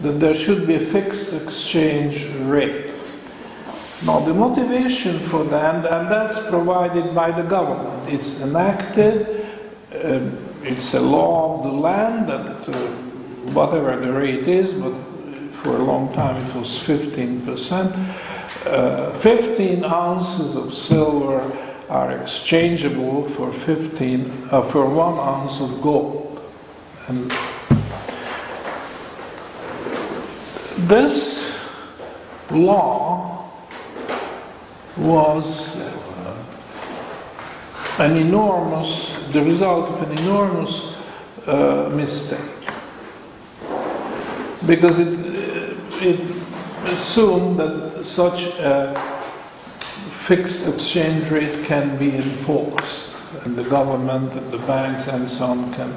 that 0.01 0.21
there 0.21 0.35
should 0.35 0.67
be 0.67 0.75
a 0.75 0.81
fixed 0.81 1.33
exchange 1.33 2.27
rate. 2.41 2.93
Now, 4.05 4.21
the 4.21 4.35
motivation 4.35 5.21
for 5.29 5.45
that, 5.45 5.87
and 5.87 6.11
that's 6.11 6.47
provided 6.49 7.15
by 7.15 7.31
the 7.31 7.43
government, 7.43 8.13
it's 8.13 8.43
enacted, 8.43 9.47
uh, 9.95 10.21
it's 10.63 10.93
a 10.95 11.01
law 11.01 11.57
of 11.57 11.63
the 11.65 11.73
land 11.73 12.29
that 12.29 12.69
uh, 12.69 12.73
whatever 13.53 13.97
the 13.97 14.13
rate 14.13 14.49
is, 14.49 14.75
but 14.75 14.93
for 15.63 15.77
a 15.77 15.83
long 15.83 16.13
time 16.13 16.37
it 16.45 16.55
was 16.55 16.79
15%. 16.81 18.15
Uh, 18.67 19.13
15 19.19 19.85
ounces 19.85 20.57
of 20.57 20.75
silver 20.75 21.41
are 21.89 22.21
exchangeable 22.21 23.29
for 23.31 23.53
15 23.53 24.49
uh, 24.51 24.63
for 24.63 24.89
one 24.89 25.19
ounce 25.19 25.61
of 25.61 25.81
gold, 25.81 26.41
and 27.09 27.33
This 30.79 31.57
law 32.51 33.51
was 34.99 35.75
an 37.99 38.17
enormous, 38.17 39.11
the 39.33 39.43
result 39.43 39.89
of 39.89 40.03
an 40.03 40.19
enormous 40.19 40.95
uh, 41.47 41.91
mistake. 41.95 42.41
Because 44.67 44.99
it, 44.99 45.19
it 46.03 46.21
assumed 46.85 47.59
that 47.59 48.05
such 48.05 48.43
a 48.59 48.95
fixed 50.25 50.69
exchange 50.69 51.31
rate 51.31 51.65
can 51.65 51.97
be 51.97 52.15
enforced, 52.17 53.17
and 53.45 53.57
the 53.57 53.65
government 53.65 54.33
and 54.35 54.51
the 54.53 54.59
banks 54.59 55.09
and 55.09 55.29
so 55.29 55.47
on 55.47 55.73
can 55.73 55.95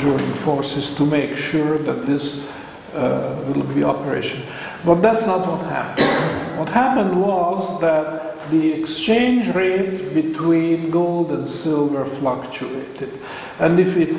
join 0.00 0.32
forces 0.36 0.94
to 0.94 1.04
make 1.04 1.36
sure 1.36 1.76
that 1.76 2.06
this 2.06 2.46
uh, 2.94 3.42
will 3.48 3.62
be 3.74 3.82
operation. 3.82 4.42
But 4.84 5.02
that's 5.02 5.26
not 5.26 5.46
what 5.46 5.66
happened. 5.66 6.58
What 6.58 6.68
happened 6.68 7.20
was 7.20 7.80
that 7.80 8.50
the 8.50 8.72
exchange 8.72 9.48
rate 9.54 10.14
between 10.14 10.90
gold 10.90 11.32
and 11.32 11.48
silver 11.48 12.04
fluctuated. 12.04 13.10
And 13.58 13.80
if 13.80 13.96
it 13.96 14.14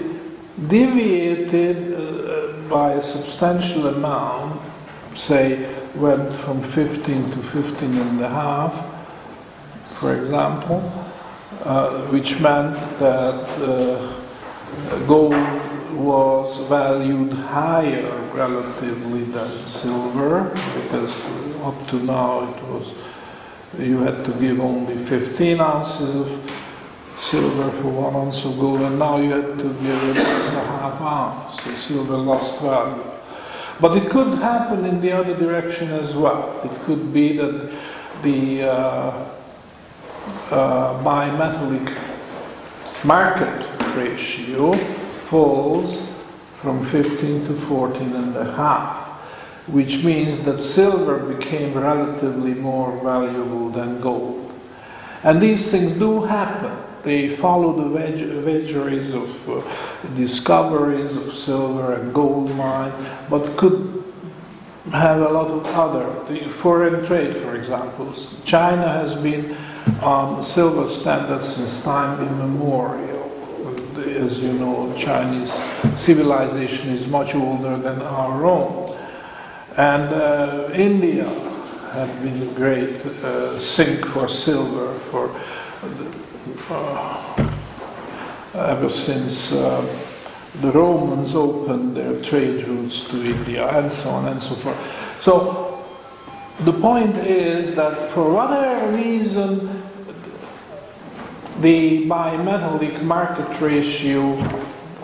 deviated 0.67 1.93
uh, 1.93 2.53
by 2.69 2.93
a 2.93 3.03
substantial 3.03 3.87
amount, 3.87 4.61
say 5.15 5.69
went 5.95 6.33
from 6.41 6.61
15 6.61 7.31
to 7.31 7.37
15 7.37 7.97
and 7.97 8.21
a 8.21 8.29
half, 8.29 8.73
for 9.99 10.15
example, 10.17 10.81
uh, 11.63 12.01
which 12.07 12.39
meant 12.41 12.75
that 12.99 13.47
uh, 13.61 15.05
gold 15.07 15.33
was 15.95 16.57
valued 16.67 17.33
higher 17.33 18.11
relatively 18.33 19.23
than 19.23 19.49
silver 19.65 20.49
because 20.75 21.13
up 21.63 21.87
to 21.87 21.97
now 22.03 22.49
it 22.49 22.63
was 22.63 22.93
you 23.79 23.99
had 23.99 24.23
to 24.25 24.31
give 24.33 24.59
only 24.59 24.97
15 24.97 25.59
ounces 25.59 26.15
of 26.15 26.51
silver 27.19 27.71
for 27.81 27.89
one 27.89 28.15
ounce 28.15 28.45
of 28.45 28.57
gold, 28.59 28.81
and 28.81 28.99
now 28.99 29.17
you 29.17 29.31
had 29.31 29.57
to 29.57 29.73
give 29.81 30.17
at 30.17 30.53
a 30.53 30.65
half 30.67 31.01
ounce, 31.01 31.63
so 31.63 31.71
silver 31.75 32.17
lost 32.17 32.61
value. 32.61 33.03
But 33.79 33.97
it 33.97 34.09
could 34.09 34.37
happen 34.39 34.85
in 34.85 35.01
the 35.01 35.11
other 35.11 35.35
direction 35.35 35.91
as 35.91 36.15
well. 36.15 36.59
It 36.63 36.71
could 36.85 37.13
be 37.13 37.37
that 37.37 37.71
the 38.23 38.63
uh, 38.63 39.25
uh, 40.51 41.03
bimetallic 41.03 41.97
market 43.03 43.67
ratio 43.95 44.73
falls 45.35 46.01
from 46.61 46.85
15 46.85 47.45
to 47.47 47.53
14 47.67 48.15
and 48.15 48.37
a 48.37 48.53
half, 48.53 49.05
which 49.67 50.01
means 50.01 50.45
that 50.45 50.61
silver 50.61 51.17
became 51.19 51.73
relatively 51.73 52.53
more 52.53 52.97
valuable 53.03 53.69
than 53.69 53.99
gold. 53.99 54.53
And 55.23 55.41
these 55.41 55.69
things 55.69 55.95
do 55.95 56.23
happen. 56.23 56.73
They 57.03 57.35
follow 57.35 57.73
the 57.83 57.89
vagaries 58.49 59.13
of 59.13 59.49
uh, 59.49 59.61
discoveries 60.15 61.13
of 61.17 61.35
silver 61.35 61.95
and 61.95 62.13
gold 62.13 62.55
mine, 62.55 62.93
but 63.29 63.57
could 63.57 64.05
have 64.93 65.19
a 65.19 65.29
lot 65.29 65.49
of 65.51 65.65
other 65.83 66.07
the 66.33 66.49
foreign 66.49 67.05
trade, 67.05 67.35
for 67.43 67.57
example. 67.57 68.15
China 68.45 68.87
has 68.87 69.13
been 69.15 69.57
on 70.01 70.41
silver 70.41 70.87
standard 70.87 71.43
since 71.43 71.83
time 71.83 72.25
immemorial. 72.25 73.14
As 73.97 74.39
you 74.39 74.51
know, 74.51 74.93
Chinese 74.97 75.51
civilization 75.95 76.89
is 76.89 77.07
much 77.07 77.33
older 77.33 77.77
than 77.77 78.01
our 78.01 78.45
own. 78.45 78.93
And 79.77 80.13
uh, 80.13 80.69
India 80.73 81.29
had 81.93 82.21
been 82.21 82.41
a 82.41 82.51
great 82.53 83.05
uh, 83.05 83.57
sink 83.57 84.05
for 84.07 84.27
silver 84.27 84.99
for 85.11 85.33
uh, 86.69 87.47
ever 88.53 88.89
since 88.89 89.53
uh, 89.53 89.81
the 90.59 90.71
Romans 90.71 91.33
opened 91.33 91.95
their 91.95 92.21
trade 92.21 92.67
routes 92.67 93.07
to 93.09 93.23
India 93.23 93.65
and 93.77 93.91
so 93.91 94.09
on 94.09 94.27
and 94.27 94.43
so 94.43 94.55
forth. 94.55 94.77
So 95.21 95.85
the 96.65 96.73
point 96.73 97.15
is 97.17 97.75
that 97.75 98.11
for 98.11 98.31
whatever 98.31 98.91
reason, 98.91 99.74
the 101.61 102.05
bimetallic 102.05 103.01
market 103.01 103.61
ratio 103.61 104.35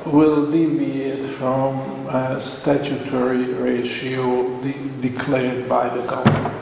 will 0.06 0.52
deviate 0.52 1.38
from 1.38 1.80
a 2.08 2.42
statutory 2.42 3.46
ratio 3.54 4.60
de- 4.62 4.74
declared 5.02 5.70
by 5.70 5.88
the 5.90 6.02
government. 6.08 6.58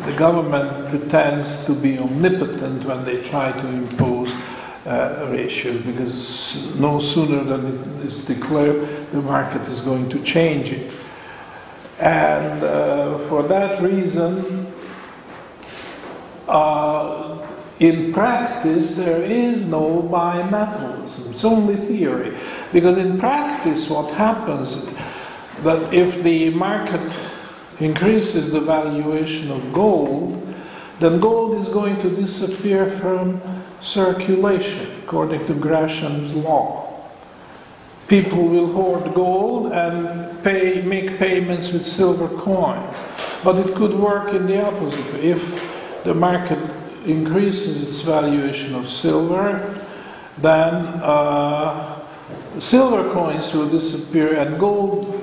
The 0.00 0.12
government 0.12 0.90
pretends 0.90 1.64
to 1.66 1.72
be 1.72 1.98
omnipotent 1.98 2.84
when 2.84 3.04
they 3.04 3.22
try 3.22 3.52
to 3.52 3.66
impose 3.66 4.32
uh, 4.86 5.28
ratio 5.30 5.78
because 5.78 6.74
no 6.76 6.98
sooner 6.98 7.42
than 7.42 8.00
it 8.00 8.06
is 8.06 8.24
declared, 8.24 9.10
the 9.12 9.22
market 9.22 9.62
is 9.68 9.80
going 9.80 10.08
to 10.10 10.22
change 10.22 10.70
it. 10.70 10.92
And 11.98 12.62
uh, 12.62 13.18
for 13.28 13.42
that 13.44 13.80
reason, 13.80 14.72
uh, 16.48 17.23
in 17.80 18.12
practice, 18.12 18.94
there 18.94 19.22
is 19.22 19.64
no 19.64 20.08
bimetallism. 20.10 21.32
It's 21.32 21.44
only 21.44 21.76
theory. 21.76 22.36
Because 22.72 22.98
in 22.98 23.18
practice, 23.18 23.88
what 23.90 24.14
happens 24.14 24.76
that 25.62 25.92
if 25.92 26.22
the 26.22 26.50
market 26.50 27.12
increases 27.80 28.52
the 28.52 28.60
valuation 28.60 29.50
of 29.50 29.72
gold, 29.72 30.40
then 31.00 31.18
gold 31.18 31.60
is 31.60 31.68
going 31.72 32.00
to 32.02 32.10
disappear 32.10 32.90
from 32.98 33.40
circulation, 33.82 34.88
according 35.02 35.44
to 35.46 35.54
Gresham's 35.54 36.32
law. 36.34 36.82
People 38.06 38.46
will 38.46 38.72
hoard 38.72 39.14
gold 39.14 39.72
and 39.72 40.42
pay, 40.44 40.82
make 40.82 41.18
payments 41.18 41.72
with 41.72 41.84
silver 41.84 42.28
coins. 42.40 42.94
But 43.42 43.58
it 43.58 43.74
could 43.74 43.94
work 43.94 44.32
in 44.32 44.46
the 44.46 44.64
opposite. 44.64 45.24
If 45.24 46.04
the 46.04 46.14
market 46.14 46.58
increases 47.06 47.88
its 47.88 48.00
valuation 48.02 48.74
of 48.74 48.88
silver, 48.88 49.86
then 50.38 50.74
uh, 51.02 52.00
silver 52.58 53.12
coins 53.12 53.52
will 53.54 53.68
disappear 53.68 54.38
and 54.38 54.58
gold 54.58 55.20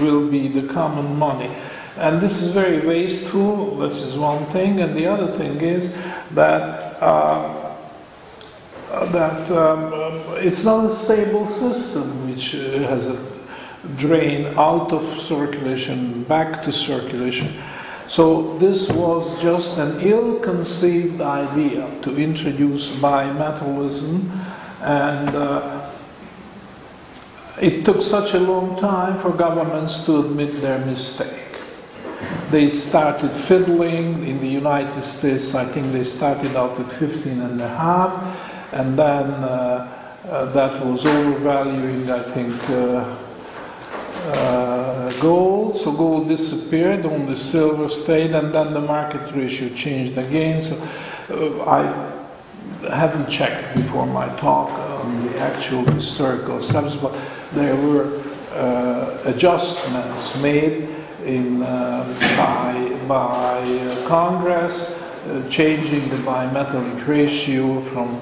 will 0.00 0.28
be 0.28 0.48
the 0.48 0.72
common 0.72 1.16
money. 1.16 1.54
And 1.96 2.20
this 2.20 2.42
is 2.42 2.52
very 2.52 2.84
wasteful, 2.84 3.76
this 3.76 4.02
is 4.02 4.16
one 4.16 4.44
thing. 4.46 4.80
And 4.80 4.96
the 4.96 5.06
other 5.06 5.32
thing 5.32 5.60
is 5.60 5.92
that, 6.32 7.00
uh, 7.00 7.76
that 8.90 9.50
um, 9.52 9.92
it's 10.38 10.64
not 10.64 10.90
a 10.90 10.96
stable 10.96 11.48
system 11.50 12.28
which 12.28 12.56
uh, 12.56 12.78
has 12.88 13.06
a 13.06 13.16
drain 13.96 14.46
out 14.58 14.92
of 14.92 15.20
circulation, 15.20 16.24
back 16.24 16.62
to 16.64 16.72
circulation. 16.72 17.54
So 18.14 18.56
this 18.58 18.88
was 18.90 19.26
just 19.42 19.76
an 19.76 20.00
ill-conceived 20.00 21.20
idea 21.20 21.90
to 22.02 22.16
introduce 22.16 22.88
bimetallism 23.02 24.30
and 24.82 25.34
uh, 25.34 25.90
it 27.60 27.84
took 27.84 28.02
such 28.02 28.34
a 28.34 28.38
long 28.38 28.78
time 28.78 29.18
for 29.18 29.32
governments 29.32 30.06
to 30.06 30.20
admit 30.20 30.60
their 30.60 30.78
mistake. 30.86 31.58
They 32.52 32.70
started 32.70 33.32
fiddling 33.48 34.24
in 34.24 34.40
the 34.40 34.46
United 34.62 35.02
States, 35.02 35.52
I 35.56 35.64
think 35.64 35.90
they 35.90 36.04
started 36.04 36.54
out 36.54 36.78
with 36.78 36.92
15 36.92 37.40
and 37.40 37.60
a 37.60 37.68
half, 37.68 38.12
and 38.72 38.96
then 38.96 39.24
uh, 39.42 39.90
uh, 40.28 40.52
that 40.52 40.86
was 40.86 41.04
overvaluing, 41.04 42.08
I 42.08 42.22
think, 42.22 42.62
uh, 44.24 45.12
gold. 45.20 45.76
So 45.76 45.92
gold 45.92 46.28
disappeared, 46.28 47.06
only 47.06 47.36
silver 47.36 47.88
stayed, 47.88 48.32
and 48.32 48.54
then 48.54 48.72
the 48.72 48.80
market 48.80 49.34
ratio 49.34 49.68
changed 49.74 50.18
again. 50.18 50.62
So 50.62 50.76
uh, 51.30 51.64
I 51.64 52.12
haven't 52.88 53.30
checked 53.30 53.76
before 53.76 54.06
my 54.06 54.28
talk 54.36 54.70
on 54.70 55.26
the 55.26 55.38
actual 55.38 55.84
historical 55.92 56.62
steps, 56.62 56.96
but 56.96 57.14
there 57.52 57.76
were 57.76 58.22
uh, 58.52 59.18
adjustments 59.24 60.36
made 60.36 60.88
in, 61.24 61.62
uh, 61.62 62.04
by, 62.36 63.06
by 63.06 63.60
uh, 63.60 64.06
Congress, 64.06 64.90
uh, 65.28 65.48
changing 65.48 66.08
the 66.10 66.16
bimetallic 66.16 67.06
ratio 67.06 67.80
from, 67.90 68.20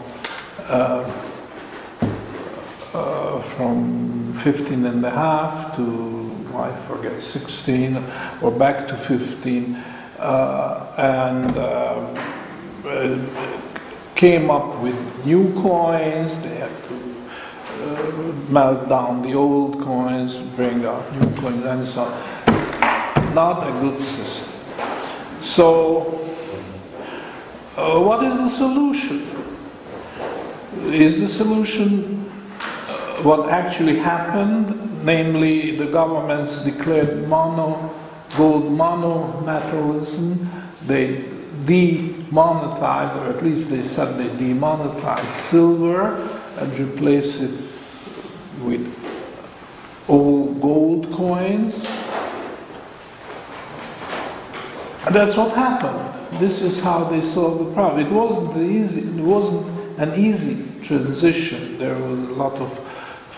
uh, 2.95 2.99
uh, 2.99 3.43
from 3.43 4.35
15 4.43 4.85
and 4.87 5.05
a 5.05 5.11
half 5.11 5.77
to, 5.77 6.31
I 6.55 6.71
forget, 6.87 7.21
16 7.21 8.05
or 8.43 8.51
back 8.51 8.87
to 8.89 8.97
15, 8.97 9.75
uh, 10.19 10.95
and 10.99 11.57
came 14.15 14.51
up 14.51 14.81
with 14.81 14.97
new 15.25 15.53
coins. 15.63 16.41
They 16.43 16.55
had 16.57 16.71
to 16.89 16.95
uh, 17.83 18.33
melt 18.51 18.89
down 18.89 19.23
the 19.23 19.35
old 19.35 19.83
coins, 19.83 20.37
bring 20.55 20.85
out 20.87 21.13
new 21.17 21.35
coins, 21.37 21.65
and 21.65 21.85
so 21.85 22.05
on. 22.05 23.35
Not 23.35 23.67
a 23.67 23.73
good 23.81 24.01
system. 24.01 24.53
So, 25.43 26.21
uh, 27.77 27.99
what 27.99 28.23
is 28.25 28.37
the 28.37 28.51
solution? 28.51 29.29
Is 30.87 31.21
the 31.21 31.29
solution 31.29 32.31
uh, 32.39 32.42
what 33.25 33.49
actually 33.51 33.99
happened? 33.99 35.05
Namely, 35.05 35.77
the 35.77 35.87
governments 35.87 36.65
declared 36.65 37.29
mono, 37.29 37.93
gold 38.37 38.65
monometallism. 38.65 40.47
They 40.87 41.25
demonetized, 41.65 43.17
or 43.19 43.37
at 43.37 43.43
least 43.45 43.71
they 43.71 43.83
said 43.87 44.17
they 44.19 44.29
demonetized 44.37 45.29
silver 45.51 46.41
and 46.59 46.79
replaced 46.79 47.43
it 47.43 47.51
with 48.61 48.87
old 50.09 50.61
gold 50.61 51.13
coins. 51.13 51.75
And 55.05 55.15
that's 55.15 55.37
what 55.37 55.55
happened. 55.57 56.41
This 56.41 56.63
is 56.63 56.81
how 56.81 57.05
they 57.05 57.21
solved 57.21 57.69
the 57.69 57.75
problem. 57.75 58.07
It 58.07 58.11
wasn't 58.13 58.57
easy. 58.71 59.01
It 59.01 59.25
wasn't 59.25 59.67
an 59.99 60.19
easy 60.19 60.81
transition. 60.83 61.79
There 61.79 61.95
was 61.95 62.19
a 62.29 62.33
lot 62.33 62.55
of 62.55 62.82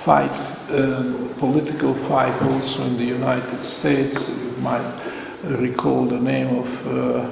fight, 0.04 0.30
uh, 0.70 1.12
political 1.38 1.94
fight, 2.08 2.40
also 2.42 2.84
in 2.84 2.96
the 2.96 3.04
United 3.04 3.62
States. 3.62 4.28
You 4.28 4.54
might 4.60 5.00
recall 5.42 6.06
the 6.06 6.20
name 6.20 6.58
of 6.58 6.86
uh, 6.86 7.30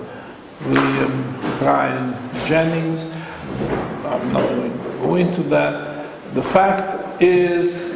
William 0.66 1.37
Bryan 1.59 2.14
Jennings. 2.47 3.03
I'm 4.07 4.33
not 4.33 4.49
going 4.49 4.73
to 4.73 4.79
go 5.03 5.14
into 5.16 5.43
that. 5.45 6.07
The 6.35 6.43
fact 6.43 7.23
is 7.23 7.93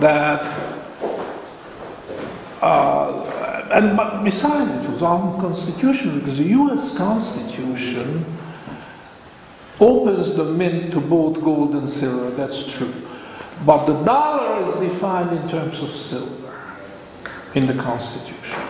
that 0.00 0.42
uh, 2.60 3.24
and 3.70 4.24
besides, 4.24 4.84
it 4.84 4.90
was 4.90 5.02
unconstitutional 5.02 6.20
because 6.20 6.38
the 6.38 6.44
U.S. 6.44 6.96
Constitution 6.96 8.24
opens 9.80 10.34
the 10.34 10.44
mint 10.44 10.92
to 10.92 11.00
both 11.00 11.42
gold 11.42 11.74
and 11.74 11.88
silver. 11.88 12.30
That's 12.30 12.72
true, 12.72 12.92
but 13.64 13.86
the 13.86 14.02
dollar 14.04 14.68
is 14.68 14.90
defined 14.90 15.36
in 15.38 15.48
terms 15.48 15.82
of 15.82 15.94
silver 15.94 16.54
in 17.54 17.66
the 17.66 17.74
Constitution. 17.74 18.60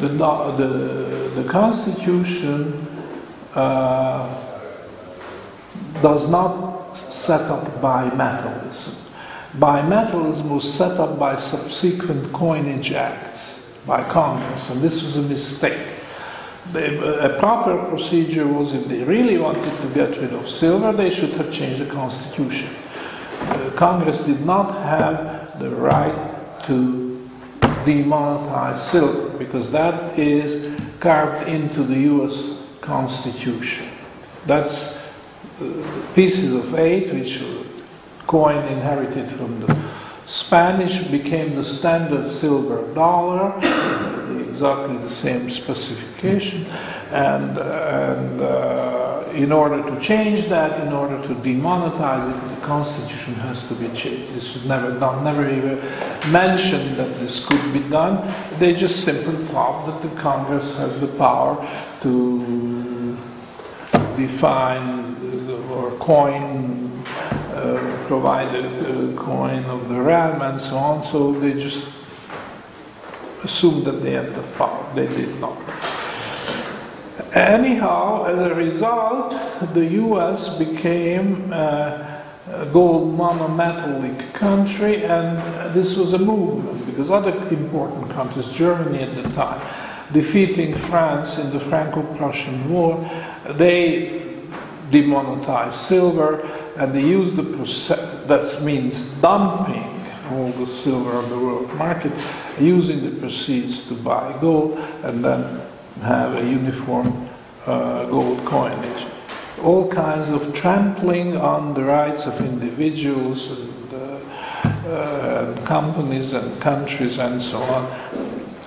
The 0.00 0.08
the, 0.08 1.42
the 1.42 1.48
Constitution. 1.48 2.86
Uh, 3.54 4.48
does 6.00 6.28
not 6.30 6.94
set 6.94 7.42
up 7.42 7.64
bimetallism. 7.80 8.98
Bimetallism 9.58 10.48
was 10.48 10.72
set 10.72 10.98
up 10.98 11.18
by 11.18 11.36
subsequent 11.36 12.32
coinage 12.32 12.92
acts 12.92 13.66
by 13.86 14.02
Congress, 14.10 14.70
and 14.70 14.80
this 14.80 15.02
was 15.02 15.16
a 15.16 15.22
mistake. 15.22 15.88
A 16.74 17.36
proper 17.38 17.76
procedure 17.88 18.46
was 18.46 18.72
if 18.72 18.86
they 18.88 19.02
really 19.02 19.36
wanted 19.36 19.76
to 19.82 19.88
get 19.88 20.16
rid 20.18 20.32
of 20.32 20.48
silver, 20.48 20.92
they 20.92 21.10
should 21.10 21.30
have 21.30 21.52
changed 21.52 21.80
the 21.80 21.92
Constitution. 21.92 22.70
Congress 23.76 24.22
did 24.24 24.44
not 24.44 24.72
have 24.82 25.58
the 25.58 25.70
right 25.70 26.60
to 26.66 27.28
demonetize 27.84 28.80
silver 28.90 29.36
because 29.38 29.70
that 29.72 30.18
is 30.18 30.78
carved 31.00 31.48
into 31.48 31.82
the 31.82 31.98
US 32.12 32.62
Constitution. 32.80 33.88
That's 34.46 34.96
uh, 35.60 35.82
pieces 36.14 36.54
of 36.54 36.74
eight, 36.78 37.12
which 37.12 37.42
coin 38.26 38.56
inherited 38.66 39.30
from 39.32 39.60
the 39.60 39.74
Spanish, 40.26 41.04
became 41.08 41.56
the 41.56 41.64
standard 41.64 42.26
silver 42.26 42.92
dollar, 42.94 43.56
exactly 44.48 44.96
the 44.98 45.10
same 45.10 45.50
specification. 45.50 46.66
And, 47.10 47.58
and 47.58 48.40
uh, 48.40 49.24
in 49.34 49.52
order 49.52 49.82
to 49.82 50.00
change 50.00 50.46
that, 50.48 50.86
in 50.86 50.92
order 50.92 51.20
to 51.26 51.34
demonetize 51.34 52.30
it, 52.30 52.54
the 52.54 52.66
constitution 52.66 53.34
has 53.34 53.68
to 53.68 53.74
be 53.74 53.88
changed. 53.88 54.32
This 54.34 54.54
was 54.54 54.64
never 54.64 54.98
done, 54.98 55.24
never 55.24 55.48
even 55.50 55.78
mentioned 56.30 56.96
that 56.96 57.18
this 57.18 57.44
could 57.44 57.72
be 57.72 57.80
done. 57.88 58.32
They 58.58 58.74
just 58.74 59.04
simply 59.04 59.44
thought 59.46 59.86
that 59.86 60.08
the 60.08 60.14
Congress 60.20 60.76
has 60.78 61.00
the 61.00 61.08
power 61.08 61.56
to 62.02 63.18
define 64.16 65.02
or 65.70 65.90
coin, 65.92 66.61
uh, 67.62 68.06
provide 68.06 68.54
a 68.54 69.14
coin 69.16 69.64
of 69.66 69.88
the 69.88 70.00
realm 70.00 70.42
and 70.42 70.60
so 70.60 70.76
on, 70.76 71.04
so 71.04 71.32
they 71.38 71.52
just 71.54 71.86
assumed 73.44 73.84
that 73.84 74.02
they 74.02 74.12
had 74.12 74.34
the 74.34 74.42
power. 74.58 74.84
They 74.94 75.06
did 75.06 75.38
not. 75.40 75.56
Anyhow, 77.32 78.24
as 78.24 78.38
a 78.38 78.54
result, 78.54 79.30
the 79.74 79.86
US 79.86 80.58
became 80.58 81.52
uh, 81.52 82.20
a 82.50 82.66
gold 82.72 83.16
monometallic 83.16 84.32
country, 84.34 85.04
and 85.04 85.38
this 85.74 85.96
was 85.96 86.12
a 86.12 86.18
movement 86.18 86.84
because 86.86 87.10
other 87.10 87.30
important 87.48 88.10
countries, 88.10 88.50
Germany 88.52 89.02
at 89.04 89.14
the 89.14 89.28
time, 89.30 89.60
defeating 90.12 90.74
France 90.74 91.38
in 91.38 91.50
the 91.50 91.60
Franco 91.60 92.02
Prussian 92.16 92.70
War, 92.70 93.08
they 93.50 94.22
demonetized 94.90 95.76
silver 95.76 96.46
and 96.76 96.92
they 96.92 97.02
use 97.02 97.34
the 97.34 97.42
that 98.26 98.62
means 98.62 99.08
dumping 99.20 99.92
all 100.30 100.50
the 100.52 100.66
silver 100.66 101.12
on 101.12 101.28
the 101.28 101.38
world 101.38 101.72
market, 101.74 102.12
using 102.58 103.02
the 103.02 103.20
proceeds 103.20 103.86
to 103.88 103.94
buy 103.94 104.36
gold 104.40 104.78
and 105.02 105.24
then 105.24 105.60
have 106.00 106.34
a 106.34 106.40
uniform 106.40 107.28
uh, 107.66 108.04
gold 108.06 108.44
coinage. 108.44 109.06
All 109.62 109.88
kinds 109.88 110.30
of 110.30 110.52
trampling 110.54 111.36
on 111.36 111.74
the 111.74 111.84
rights 111.84 112.26
of 112.26 112.40
individuals 112.40 113.50
and, 113.50 113.94
uh, 113.94 114.20
uh, 114.88 115.54
and 115.54 115.66
companies 115.66 116.32
and 116.32 116.60
countries 116.60 117.18
and 117.18 117.40
so 117.40 117.62
on. 117.62 117.84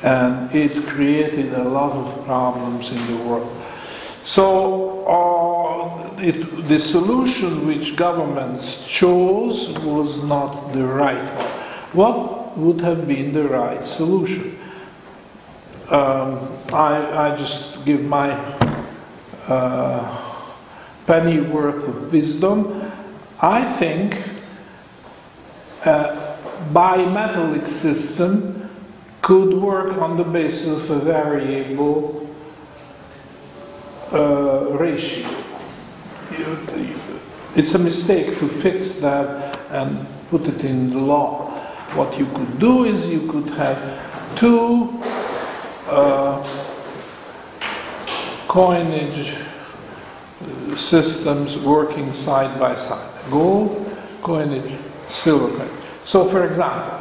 And 0.04 0.56
it 0.56 0.86
created 0.88 1.54
a 1.54 1.64
lot 1.64 1.92
of 1.92 2.26
problems 2.26 2.92
in 2.92 3.08
the 3.08 3.24
world. 3.24 3.52
So 4.24 5.06
uh, 5.06 5.45
it, 6.20 6.68
the 6.68 6.80
solution 6.80 7.68
which 7.68 7.96
governments 7.96 8.86
chose 8.88 9.70
was 9.80 10.24
not 10.24 10.74
the 10.74 10.86
right 10.86 11.24
one. 11.34 11.52
What 11.94 12.58
would 12.58 12.82
have 12.82 13.08
been 13.08 13.34
the 13.34 13.44
right 13.44 13.86
solution? 13.86 14.60
Um, 15.90 16.58
I, 16.74 17.30
I 17.30 17.36
just 17.36 17.86
give 17.86 18.02
my 18.02 18.32
uh, 19.48 20.44
penny 21.06 21.40
worth 21.40 21.88
of 21.88 22.12
wisdom. 22.12 22.92
I 23.42 23.66
think 23.66 24.18
a 25.86 26.38
bimetallic 26.72 27.68
system 27.68 28.70
could 29.22 29.54
work 29.54 29.98
on 29.98 30.18
the 30.18 30.24
basis 30.24 30.68
of 30.68 30.90
a 30.92 31.00
variable 31.00 32.30
uh, 34.12 34.66
ratio. 34.72 35.28
It's 37.56 37.74
a 37.74 37.80
mistake 37.80 38.38
to 38.40 38.50
fix 38.50 38.96
that 38.96 39.60
and 39.72 40.06
put 40.30 40.48
it 40.48 40.64
in 40.64 40.90
the 40.90 41.00
law. 41.00 41.52
What 41.96 42.18
you 42.20 42.26
could 42.28 42.60
do 42.60 42.86
is 42.86 43.10
you 43.10 43.32
could 43.32 43.50
have 43.52 44.36
two 44.36 45.00
uh, 45.88 46.44
coinage 48.48 49.36
uh, 50.42 50.76
systems 50.76 51.58
working 51.58 52.12
side 52.12 52.60
by 52.60 52.76
side 52.76 53.16
gold 53.32 53.86
coinage, 54.22 54.80
silver 55.10 55.56
coinage. 55.56 55.72
So, 56.06 56.26
for 56.30 56.46
example, 56.46 57.00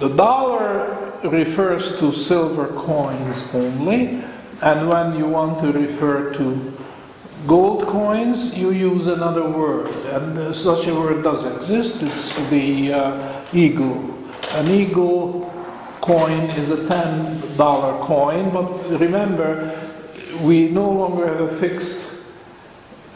the 0.00 0.08
dollar 0.08 1.12
refers 1.24 1.98
to 1.98 2.12
silver 2.12 2.68
coins 2.68 3.42
only, 3.54 4.22
and 4.62 4.88
when 4.88 5.16
you 5.18 5.26
want 5.26 5.60
to 5.60 5.72
refer 5.72 6.32
to 6.34 6.77
gold 7.46 7.86
coins, 7.86 8.56
you 8.56 8.72
use 8.72 9.06
another 9.06 9.48
word, 9.48 9.88
and 10.06 10.38
uh, 10.38 10.52
such 10.52 10.86
a 10.86 10.94
word 10.94 11.22
does 11.22 11.44
exist. 11.60 12.02
It's 12.02 12.34
the 12.50 12.92
uh, 12.92 13.44
eagle. 13.52 14.14
An 14.52 14.68
eagle 14.68 15.52
coin 16.00 16.50
is 16.50 16.70
a 16.70 16.88
ten 16.88 17.56
dollar 17.56 18.04
coin, 18.04 18.50
but 18.50 18.68
remember, 18.98 19.78
we 20.42 20.68
no 20.68 20.90
longer 20.90 21.26
have 21.26 21.40
a 21.40 21.56
fixed 21.58 22.10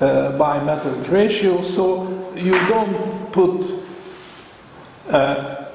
uh, 0.00 0.32
bimetallic 0.32 1.10
ratio, 1.10 1.62
so 1.62 2.32
you 2.34 2.52
don't 2.68 3.32
put 3.32 3.82
uh, 5.08 5.66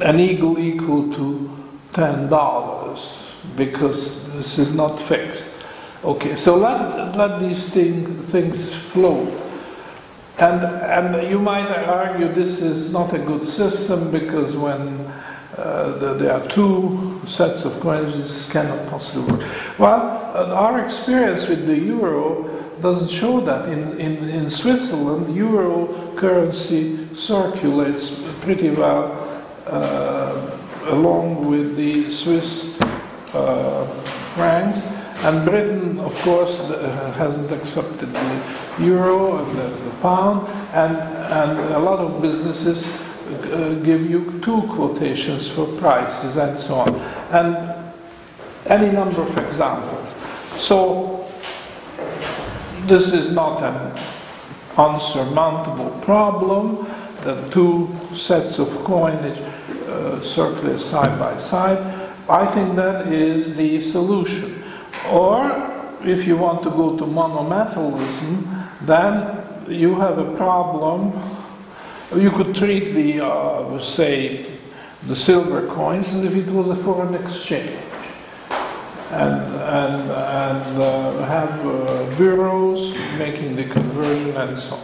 an 0.00 0.20
eagle 0.20 0.58
equal 0.58 1.12
to 1.14 1.50
ten 1.92 2.28
dollars 2.28 3.18
because 3.56 4.26
this 4.32 4.58
is 4.58 4.72
not 4.72 5.00
fixed. 5.02 5.55
Okay, 6.04 6.36
so 6.36 6.56
let, 6.56 7.16
let 7.16 7.40
these 7.40 7.64
thing, 7.70 8.22
things 8.24 8.72
flow. 8.74 9.26
And, 10.38 10.62
and 10.62 11.30
you 11.30 11.38
might 11.38 11.66
argue 11.84 12.32
this 12.32 12.60
is 12.60 12.92
not 12.92 13.14
a 13.14 13.18
good 13.18 13.46
system 13.48 14.10
because 14.10 14.54
when 14.54 15.00
uh, 15.56 15.96
the- 15.98 16.14
there 16.14 16.32
are 16.34 16.46
two 16.48 17.20
sets 17.26 17.64
of 17.64 17.80
coins, 17.80 18.16
this 18.16 18.52
cannot 18.52 18.86
possibly 18.90 19.32
work. 19.38 19.50
Well, 19.78 20.32
uh, 20.34 20.54
our 20.54 20.84
experience 20.84 21.48
with 21.48 21.66
the 21.66 21.76
euro 21.76 22.50
doesn't 22.82 23.08
show 23.10 23.40
that. 23.40 23.68
In, 23.70 23.98
in, 23.98 24.28
in 24.28 24.50
Switzerland, 24.50 25.34
euro 25.34 25.86
currency 26.16 27.08
circulates 27.16 28.22
pretty 28.42 28.68
well 28.70 29.12
uh, 29.66 30.58
along 30.90 31.48
with 31.50 31.74
the 31.76 32.10
Swiss 32.10 32.78
uh, 33.34 33.86
francs. 34.34 34.78
And 35.24 35.44
Britain, 35.44 35.98
of 36.00 36.14
course, 36.20 36.58
hasn't 37.16 37.50
accepted 37.50 38.12
the 38.12 38.42
euro 38.78 39.38
and 39.38 39.58
the, 39.58 39.68
the 39.68 39.96
pound, 40.02 40.46
and, 40.74 40.96
and 40.96 41.58
a 41.74 41.78
lot 41.78 41.98
of 41.98 42.20
businesses 42.20 42.86
uh, 42.86 43.80
give 43.82 44.08
you 44.08 44.40
two 44.44 44.62
quotations 44.74 45.48
for 45.48 45.66
prices 45.78 46.36
and 46.36 46.58
so 46.58 46.74
on, 46.76 46.94
and 47.32 47.84
any 48.66 48.92
number 48.92 49.22
of 49.22 49.38
examples. 49.38 50.08
So, 50.58 51.28
this 52.86 53.12
is 53.12 53.32
not 53.32 53.62
an 53.62 53.98
unsurmountable 54.76 55.98
problem 56.02 56.86
The 57.26 57.48
two 57.50 57.90
sets 58.14 58.60
of 58.60 58.68
coinage 58.84 59.40
uh, 59.88 60.22
circulate 60.22 60.78
side 60.78 61.18
by 61.18 61.36
side. 61.38 61.78
I 62.28 62.46
think 62.46 62.76
that 62.76 63.08
is 63.12 63.56
the 63.56 63.80
solution. 63.80 64.62
Or 65.10 65.98
if 66.04 66.26
you 66.26 66.36
want 66.36 66.62
to 66.64 66.70
go 66.70 66.96
to 66.96 67.04
monometallism, 67.04 68.68
then 68.82 69.70
you 69.70 69.94
have 69.96 70.18
a 70.18 70.36
problem. 70.36 71.12
You 72.14 72.30
could 72.30 72.54
treat 72.54 72.94
the, 72.94 73.24
uh, 73.24 73.80
say, 73.80 74.46
the 75.06 75.16
silver 75.16 75.66
coins 75.68 76.08
as 76.08 76.24
if 76.24 76.34
it 76.34 76.48
was 76.48 76.68
a 76.68 76.82
foreign 76.82 77.14
exchange. 77.14 77.78
and, 79.10 79.54
and, 79.54 80.10
and 80.10 80.82
uh, 80.82 81.24
have 81.26 81.66
uh, 81.66 82.16
bureaus 82.16 82.92
making 83.18 83.54
the 83.54 83.64
conversion 83.64 84.36
and 84.36 84.58
so 84.58 84.74
on. 84.74 84.82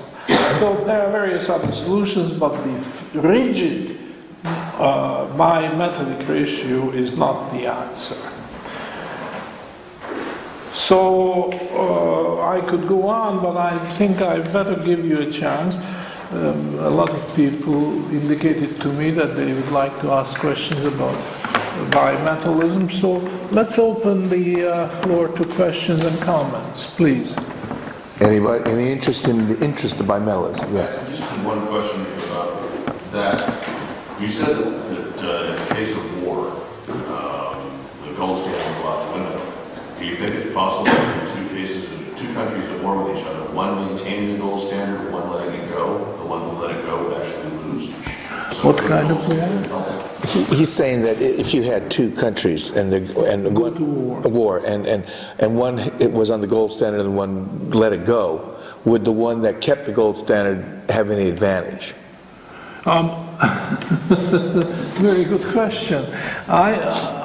So 0.61 0.85
there 0.85 1.07
are 1.07 1.11
various 1.11 1.49
other 1.49 1.73
solutions, 1.73 2.33
but 2.33 2.53
the 2.63 3.21
rigid 3.21 3.99
uh, 4.45 5.27
bimetallic 5.37 6.29
ratio 6.29 6.91
is 6.91 7.17
not 7.17 7.53
the 7.53 7.67
answer. 7.67 8.17
So 10.73 11.53
uh, 11.75 12.49
I 12.49 12.61
could 12.63 12.89
go 12.89 13.07
on, 13.07 13.43
but 13.43 13.57
I 13.57 13.77
think 13.93 14.23
I 14.23 14.41
better 14.41 14.75
give 14.75 15.05
you 15.05 15.19
a 15.19 15.31
chance. 15.31 15.77
Um, 16.33 16.79
a 16.79 16.89
lot 16.89 17.11
of 17.11 17.37
people 17.37 17.93
indicated 18.11 18.81
to 18.81 18.89
me 18.89 19.11
that 19.11 19.37
they 19.37 19.53
would 19.53 19.71
like 19.71 20.01
to 20.01 20.13
ask 20.13 20.39
questions 20.41 20.83
about 20.85 21.15
bimetallism. 21.91 22.91
So 22.91 23.19
let's 23.51 23.79
open 23.79 24.31
the 24.31 24.65
uh, 24.65 24.89
floor 25.03 25.29
to 25.29 25.49
questions 25.51 26.03
and 26.05 26.19
comments, 26.23 26.87
please. 26.87 27.35
Anybody, 28.21 28.71
any 28.71 28.91
interest 28.91 29.29
in 29.29 29.49
the 29.49 29.63
interest 29.63 30.01
of 30.01 30.07
bimetallism? 30.07 30.73
Yes. 30.73 30.97
Just 31.11 31.23
one 31.45 31.67
question 31.67 32.01
about 32.25 33.13
that. 33.13 34.21
You 34.21 34.31
said 34.31 34.57
that, 34.57 34.89
that 34.89 35.25
uh, 35.25 35.51
in 35.51 35.69
the 35.69 35.75
case 35.75 35.95
of 35.95 36.23
war, 36.23 36.49
um, 36.89 37.79
the 38.07 38.15
gold 38.17 38.41
standard 38.41 38.77
will 38.77 38.83
go 38.83 38.89
out 38.89 39.07
the 39.09 39.21
window. 39.21 39.43
Do 40.53 40.59
you 40.59 40.65
think 40.65 40.85
it's 40.85 40.85
possible 40.85 40.85
that 40.85 41.39
in 41.39 41.49
two 41.49 41.55
cases, 41.55 41.93
of 41.93 42.19
two 42.19 42.35
countries 42.35 42.69
at 42.71 42.83
war 42.83 43.03
with 43.05 43.19
each 43.19 43.25
other, 43.27 43.51
one 43.55 43.87
maintaining 43.87 44.33
the 44.35 44.39
gold 44.39 44.67
standard, 44.69 45.11
one 45.13 45.31
letting 45.31 45.55
it 45.61 45.69
go, 45.71 45.99
the 46.19 46.27
one 46.27 46.41
who 46.43 46.63
let 46.63 46.77
it 46.77 46.85
go 46.85 47.09
would 47.09 47.23
actually 47.23 47.51
lose? 47.59 47.89
So 48.59 48.69
What 48.73 48.77
kind 48.79 49.11
of 49.11 49.27
war? 49.29 50.27
He- 50.27 50.57
He's 50.57 50.71
saying 50.71 51.03
that 51.03 51.21
if 51.23 51.55
you 51.55 51.63
had 51.63 51.91
two 51.91 52.11
countries 52.13 52.71
and 52.71 52.93
the, 52.93 53.25
and 53.31 53.57
Go 53.57 53.63
one, 53.63 53.75
to 53.77 53.85
war. 53.85 54.21
a 54.25 54.29
war 54.29 54.59
and, 54.59 54.87
and, 54.87 55.05
and 55.39 55.57
one 55.57 55.79
it 55.99 56.13
was 56.13 56.29
on 56.31 56.41
the 56.43 56.47
gold 56.47 56.71
standard 56.71 57.01
and 57.01 57.17
one 57.17 57.71
let 57.71 57.93
it 57.95 58.05
go, 58.05 58.57
would 58.85 59.05
the 59.05 59.13
one 59.13 59.41
that 59.43 59.61
kept 59.63 59.87
the 59.87 59.93
gold 59.93 60.17
standard 60.19 60.65
have 60.91 61.11
any 61.11 61.29
advantage? 61.31 61.95
Um, 62.85 63.11
very 65.01 65.25
good 65.25 65.45
question. 65.53 66.05
I, 66.49 66.75
uh, 66.75 67.22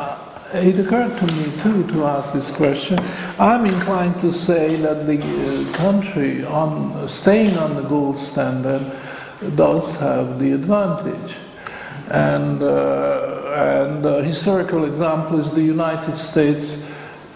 it 0.54 0.80
occurred 0.80 1.18
to 1.18 1.34
me 1.34 1.52
too 1.62 1.86
to 1.94 2.06
ask 2.06 2.34
this 2.34 2.50
question. 2.56 3.00
I'm 3.38 3.66
inclined 3.66 4.20
to 4.20 4.32
say 4.32 4.76
that 4.78 5.06
the 5.06 5.20
uh, 5.20 5.74
country 5.74 6.44
on 6.46 7.08
staying 7.10 7.58
on 7.58 7.76
the 7.76 7.82
gold 7.82 8.18
standard 8.18 8.92
does 9.56 9.94
have 9.96 10.40
the 10.40 10.54
advantage. 10.54 11.36
And, 12.10 12.64
uh, 12.64 13.54
and 13.56 14.06
a 14.06 14.24
historical 14.24 14.86
example 14.86 15.40
is 15.40 15.52
the 15.52 15.62
United 15.62 16.16
States 16.16 16.84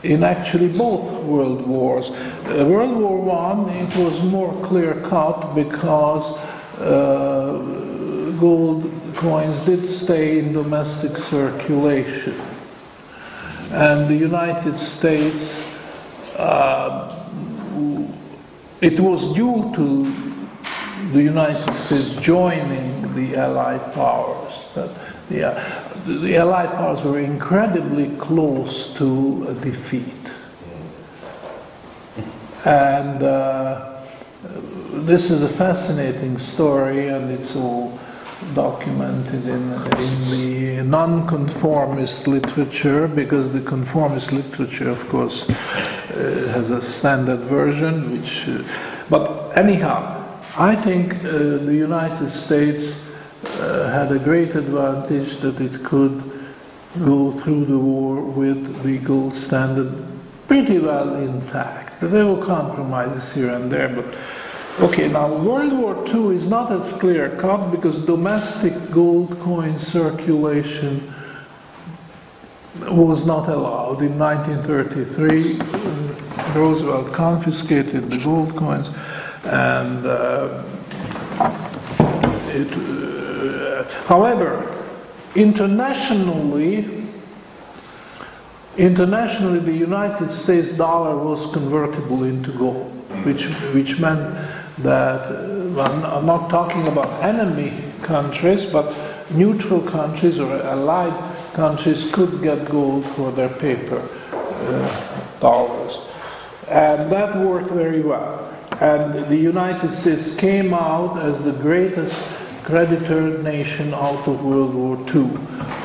in 0.04 0.24
actually 0.24 0.70
both 0.70 1.12
world 1.24 1.68
wars. 1.68 2.10
Uh, 2.10 2.66
world 2.66 2.96
War 2.98 3.18
One, 3.22 3.70
it 3.70 3.96
was 3.98 4.22
more 4.24 4.54
clear 4.66 4.96
cut 5.02 5.54
because 5.54 6.38
uh, 6.80 7.58
gold 8.40 8.90
coins 9.16 9.60
did 9.60 9.90
stay 9.90 10.40
in 10.40 10.54
domestic 10.54 11.18
circulation. 11.18 12.34
And 13.72 14.10
the 14.10 14.16
United 14.16 14.78
States, 14.78 15.64
uh, 16.36 17.16
it 18.82 19.00
was 19.00 19.34
due 19.34 19.72
to 19.76 20.14
the 21.14 21.24
United 21.24 21.74
States 21.74 22.16
joining 22.18 23.16
the 23.16 23.38
Allied 23.38 23.94
powers 23.94 24.54
that 24.76 24.90
the, 25.30 25.54
uh, 25.54 25.84
the 26.06 26.36
Allied 26.36 26.72
powers 26.72 27.02
were 27.02 27.20
incredibly 27.20 28.10
close 28.18 28.94
to 28.96 29.58
defeat. 29.62 30.04
And 32.66 33.24
uh, 33.24 34.02
this 34.94 35.32
is 35.32 35.44
a 35.44 35.50
fascinating 35.50 36.40
story, 36.40 37.08
and 37.08 37.32
it's 37.32 37.56
all 37.56 37.98
documented 38.54 39.46
in, 39.48 39.72
in 39.74 40.32
the 40.32 40.84
nonconformist 40.84 42.28
literature, 42.28 43.08
because 43.08 43.52
the 43.52 43.62
conformist 43.62 44.32
literature, 44.32 44.90
of 44.90 45.08
course, 45.10 45.50
uh, 45.50 45.54
has 46.54 46.70
a 46.70 46.82
standard 46.82 47.42
version, 47.42 48.12
which. 48.12 48.48
Uh, 48.48 48.64
but 49.10 49.58
anyhow, 49.58 50.26
I 50.58 50.76
think 50.76 51.16
uh, 51.16 51.30
the 51.70 51.76
United 51.76 52.30
States 52.30 52.98
uh, 53.44 53.90
had 53.90 54.12
a 54.12 54.20
great 54.20 54.56
advantage 54.56 55.38
that 55.38 55.60
it 55.60 55.84
could 55.84 56.22
go 57.00 57.32
through 57.32 57.66
the 57.66 57.78
war 57.78 58.22
with 58.22 58.84
the 58.84 58.98
gold 59.00 59.34
standard 59.34 59.92
pretty 60.48 60.80
well 60.80 61.16
intact. 61.16 62.02
There 62.02 62.26
were 62.26 62.46
compromises 62.46 63.32
here 63.34 63.50
and 63.50 63.72
there, 63.72 63.88
but 63.88 64.14
okay. 64.80 65.08
Now, 65.08 65.34
World 65.34 65.74
War 65.74 66.08
II 66.08 66.36
is 66.36 66.48
not 66.48 66.72
as 66.72 66.94
clear 66.94 67.36
cut 67.38 67.72
because 67.72 68.06
domestic 68.06 68.92
gold 68.92 69.40
coin 69.42 69.78
circulation 69.78 71.14
was 72.80 73.26
not 73.26 73.48
allowed. 73.50 74.02
In 74.02 74.18
1933, 74.18 75.60
uh, 75.60 76.60
Roosevelt 76.60 77.14
confiscated 77.14 78.10
the 78.10 78.18
gold 78.18 78.56
coins, 78.56 78.90
and 79.44 80.06
uh, 80.06 80.64
it, 82.48 82.72
uh, 82.72 83.84
however, 84.08 84.84
internationally, 85.36 87.06
internationally, 88.78 89.60
the 89.60 89.74
United 89.74 90.32
States 90.32 90.74
dollar 90.74 91.18
was 91.18 91.52
convertible 91.52 92.24
into 92.24 92.52
gold, 92.52 92.92
which 93.26 93.46
which 93.74 94.00
meant 94.00 94.34
that 94.80 95.22
uh, 95.24 95.82
I'm 95.82 96.26
not 96.26 96.50
talking 96.50 96.88
about 96.88 97.24
enemy 97.24 97.74
countries, 98.02 98.66
but 98.66 98.96
neutral 99.32 99.82
countries 99.82 100.40
or 100.40 100.54
allied 100.64 101.14
countries 101.54 102.10
could 102.12 102.42
get 102.42 102.66
gold 102.66 103.06
for 103.16 103.32
their 103.32 103.50
paper 103.50 104.08
uh, 104.34 105.40
dollars, 105.40 106.00
and 106.68 107.12
that 107.12 107.38
worked 107.38 107.72
very 107.72 108.02
well. 108.02 108.48
And 108.80 109.28
the 109.30 109.36
United 109.36 109.92
States 109.92 110.36
came 110.36 110.74
out 110.74 111.20
as 111.20 111.44
the 111.44 111.52
greatest 111.52 112.16
creditor 112.64 113.38
nation 113.44 113.94
out 113.94 114.28
of 114.28 114.44
World 114.44 114.74
War 114.74 114.98
II, 115.14 115.30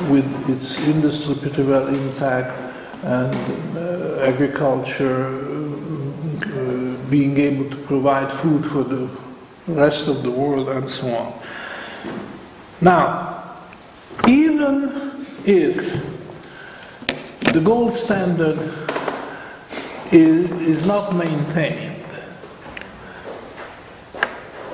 with 0.09 0.49
its 0.49 0.77
industry 0.79 1.35
pretty 1.35 1.63
well 1.63 1.87
intact 1.87 2.67
and 3.03 3.77
uh, 3.77 4.19
agriculture 4.21 5.46
being 7.09 7.37
able 7.37 7.69
to 7.69 7.75
provide 7.83 8.31
food 8.33 8.65
for 8.65 8.83
the 8.83 9.09
rest 9.67 10.07
of 10.07 10.23
the 10.23 10.31
world 10.31 10.69
and 10.69 10.89
so 10.89 11.09
on. 11.15 11.41
Now, 12.81 13.57
even 14.27 15.25
if 15.45 16.03
the 17.53 17.61
gold 17.61 17.93
standard 17.93 18.57
is, 20.11 20.51
is 20.61 20.85
not 20.85 21.15
maintained, 21.15 22.03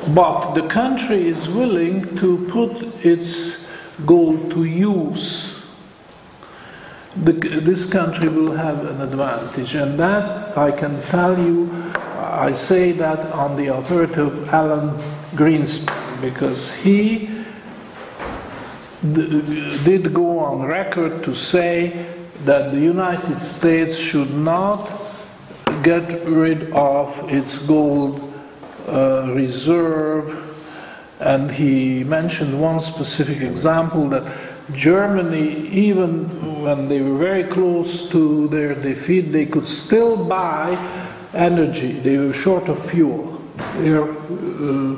but 0.10 0.54
the 0.54 0.68
country 0.68 1.28
is 1.28 1.48
willing 1.50 2.18
to 2.18 2.48
put 2.50 3.06
its 3.06 3.58
gold 4.06 4.52
to 4.52 4.66
use, 4.66 5.60
the, 7.16 7.32
this 7.32 7.90
country 7.90 8.28
will 8.28 8.54
have 8.54 8.86
an 8.86 9.02
advantage. 9.02 9.76
And 9.76 10.00
that, 10.00 10.58
I 10.58 10.72
can 10.72 11.02
tell 11.04 11.38
you, 11.38 11.94
I 12.44 12.52
say 12.52 12.92
that 12.92 13.32
on 13.32 13.56
the 13.56 13.68
authority 13.68 14.20
of 14.20 14.50
Alan 14.50 14.90
Greenspan, 15.32 16.20
because 16.20 16.74
he 16.74 17.30
did 19.02 20.14
go 20.14 20.40
on 20.40 20.64
record 20.64 21.24
to 21.24 21.34
say 21.34 22.06
that 22.44 22.72
the 22.72 22.82
United 22.82 23.40
States 23.40 23.96
should 23.98 24.34
not 24.34 24.92
get 25.84 26.12
rid 26.26 26.70
of 26.74 27.18
its 27.30 27.60
gold 27.60 28.20
uh, 28.90 29.32
reserve. 29.32 30.36
And 31.22 31.50
he 31.50 32.04
mentioned 32.04 32.60
one 32.60 32.82
specific 32.82 33.40
example 33.40 34.10
that 34.10 34.24
Germany, 34.74 35.70
even 35.70 36.62
when 36.62 36.90
they 36.90 37.00
were 37.00 37.18
very 37.18 37.46
close 37.46 38.10
to 38.10 38.50
their 38.50 38.76
defeat, 38.76 39.32
they 39.32 39.46
could 39.46 39.68
still 39.68 40.18
buy 40.26 40.76
energy. 41.34 41.94
They 41.94 42.18
were 42.18 42.34
short 42.34 42.70
of 42.70 42.84
fuel, 42.90 43.42
air, 43.78 44.04
uh, 44.04 44.96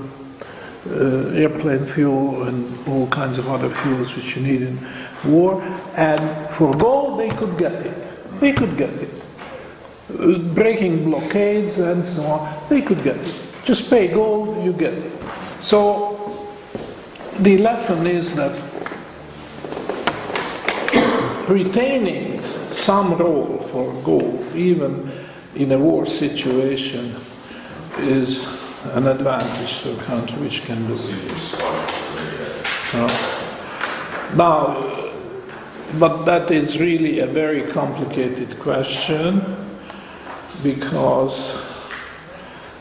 uh, 0.87 1.29
airplane 1.33 1.85
fuel, 1.85 2.43
and 2.43 2.87
all 2.87 3.07
kinds 3.07 3.37
of 3.37 3.47
other 3.47 3.69
fuels 3.69 4.15
which 4.15 4.35
you 4.35 4.41
need 4.43 4.61
in 4.61 4.87
war. 5.25 5.61
And 5.95 6.49
for 6.49 6.73
gold, 6.75 7.19
they 7.19 7.29
could 7.29 7.57
get 7.57 7.73
it. 7.73 8.39
They 8.39 8.53
could 8.53 8.77
get 8.77 8.95
it. 8.95 9.09
Uh, 10.19 10.37
breaking 10.53 11.05
blockades 11.05 11.79
and 11.79 12.05
so 12.05 12.23
on, 12.25 12.69
they 12.69 12.81
could 12.81 13.03
get 13.03 13.15
it. 13.17 13.35
Just 13.63 13.89
pay 13.89 14.07
gold, 14.07 14.63
you 14.63 14.71
get 14.73 14.93
it. 14.93 15.11
So 15.61 16.55
the 17.39 17.57
lesson 17.57 18.05
is 18.05 18.35
that 18.35 18.53
retaining 21.49 22.43
some 22.71 23.17
role 23.17 23.67
for 23.71 23.91
gold, 24.03 24.55
even 24.55 25.24
in 25.55 25.71
a 25.71 25.77
war 25.77 26.05
situation, 26.05 27.15
is 27.99 28.45
an 28.93 29.07
advantage 29.07 29.81
to 29.81 29.97
a 29.97 30.03
country 30.03 30.37
which 30.39 30.61
can 30.63 30.85
do 30.87 30.93
it. 30.93 31.55
Uh, 32.93 33.31
Now, 34.35 35.11
but 35.97 36.25
that 36.25 36.51
is 36.51 36.77
really 36.77 37.19
a 37.19 37.27
very 37.27 37.71
complicated 37.71 38.59
question 38.59 39.41
because 40.61 41.55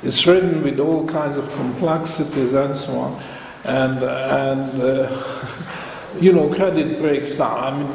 it's 0.02 0.26
written 0.26 0.62
with 0.64 0.80
all 0.80 1.06
kinds 1.06 1.36
of 1.36 1.48
complexities 1.52 2.52
and 2.54 2.76
so 2.76 2.92
on, 2.98 3.22
and 3.64 4.02
and 4.02 4.82
uh, 4.82 5.22
you 6.20 6.32
know 6.32 6.52
credit 6.54 7.00
breaks 7.00 7.36
down. 7.36 7.58
I 7.64 7.70
mean, 7.78 7.92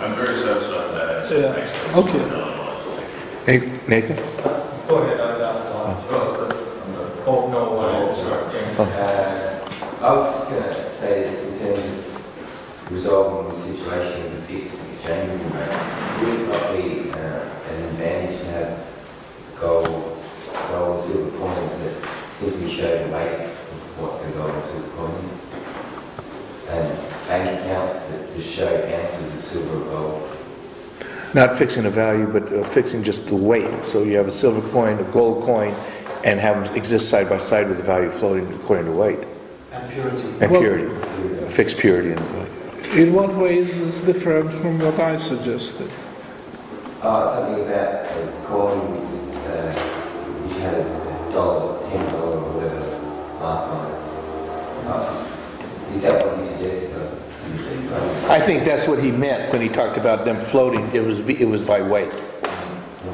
I'm 0.00 0.14
very 0.14 0.34
satisfied 0.34 0.86
with 0.86 0.94
that. 0.94 1.30
Yeah. 1.30 2.00
Okay. 2.00 2.24
what 2.24 2.34
I 2.34 2.56
wanted. 2.58 2.58
Any- 2.58 3.37
Nathan? 3.48 4.16
Go 4.86 4.96
ahead, 4.98 5.20
I 5.20 5.40
asked 5.40 5.64
a 5.64 5.70
lot. 5.72 6.04
Oh, 7.26 7.48
no, 7.50 7.78
Oh, 7.80 8.12
sorry. 8.12 8.52
James. 8.52 8.78
Uh, 8.78 9.70
I 10.02 10.12
was 10.12 10.36
just 10.36 10.50
going 10.50 10.64
to 10.64 10.94
say 10.94 11.22
that 11.22 11.44
in 11.44 11.58
terms 11.58 11.80
of 11.80 12.92
resolving 12.92 13.48
the 13.48 13.58
situation 13.58 14.22
with 14.24 14.34
the 14.34 14.42
fixed 14.52 14.74
exchange 14.92 15.40
rate, 15.54 15.76
would 16.20 16.40
it 16.40 16.46
not 16.46 16.76
be 16.76 17.10
uh, 17.10 17.72
an 17.72 17.82
advantage 17.84 18.38
to 18.40 18.46
have 18.48 18.86
gold, 19.58 20.22
gold 20.68 21.00
and 21.00 21.04
silver 21.10 21.38
coins 21.38 21.72
that 21.84 22.08
simply 22.36 22.70
show 22.70 22.98
the 23.02 23.10
weight 23.14 23.40
of 23.48 23.98
what 23.98 24.22
the 24.24 24.28
gold 24.36 24.50
and 24.50 24.62
silver 24.62 24.88
coins? 24.88 25.32
And 26.68 26.98
bank 27.26 27.60
accounts 27.60 27.94
that 27.94 28.36
just 28.36 28.50
show 28.50 28.68
ounces 28.92 29.36
of 29.36 29.42
silver 29.42 29.78
or 29.78 29.90
gold? 29.90 30.37
Not 31.34 31.58
fixing 31.58 31.84
a 31.84 31.90
value, 31.90 32.26
but 32.26 32.50
uh, 32.52 32.64
fixing 32.70 33.02
just 33.02 33.26
the 33.28 33.36
weight. 33.36 33.84
So 33.84 34.02
you 34.02 34.16
have 34.16 34.26
a 34.28 34.32
silver 34.32 34.66
coin, 34.70 34.98
a 34.98 35.02
gold 35.04 35.44
coin, 35.44 35.74
and 36.24 36.40
have 36.40 36.64
them 36.64 36.74
exist 36.76 37.08
side 37.08 37.28
by 37.28 37.38
side 37.38 37.68
with 37.68 37.76
the 37.76 37.82
value 37.84 38.10
floating 38.10 38.50
according 38.54 38.86
to 38.86 38.92
weight 38.92 39.18
And 39.72 39.90
purity. 39.92 40.22
and 40.40 40.50
Well- 40.50 40.60
purity, 40.60 40.94
fixed 41.50 41.78
purity 41.78 42.12
and 42.12 42.20
weight. 42.20 42.98
in 42.98 43.12
what 43.12 43.34
ways 43.36 43.68
is 43.76 43.94
this 43.96 44.00
different 44.14 44.50
from 44.62 44.78
what 44.80 44.98
I 44.98 45.16
suggested? 45.18 45.88
Uh, 47.02 47.32
something 47.34 47.64
about 47.64 48.04
a 48.06 48.32
coin 48.46 48.80
with, 48.90 49.36
uh, 49.46 49.72
which 50.42 50.58
had 50.60 50.74
a 50.74 51.32
dollar, 51.32 51.78
ten 51.90 52.04
dollar 52.10 52.36
or 52.38 52.50
whatever 52.56 53.38
mark 53.38 53.68
on 53.70 53.86
it. 53.86 53.94
Uh, 54.88 55.94
is 55.94 56.02
that 56.02 56.26
what 56.26 56.38
you 56.38 56.46
suggested? 56.50 56.97
I 58.28 58.38
think 58.40 58.64
that's 58.64 58.86
what 58.86 59.02
he 59.02 59.10
meant 59.10 59.52
when 59.52 59.62
he 59.62 59.68
talked 59.68 59.96
about 59.96 60.24
them 60.24 60.38
floating. 60.46 60.84
It 60.94 61.04
was 61.04 61.20
it 61.20 61.46
was 61.48 61.62
by 61.62 61.80
weight. 61.80 62.12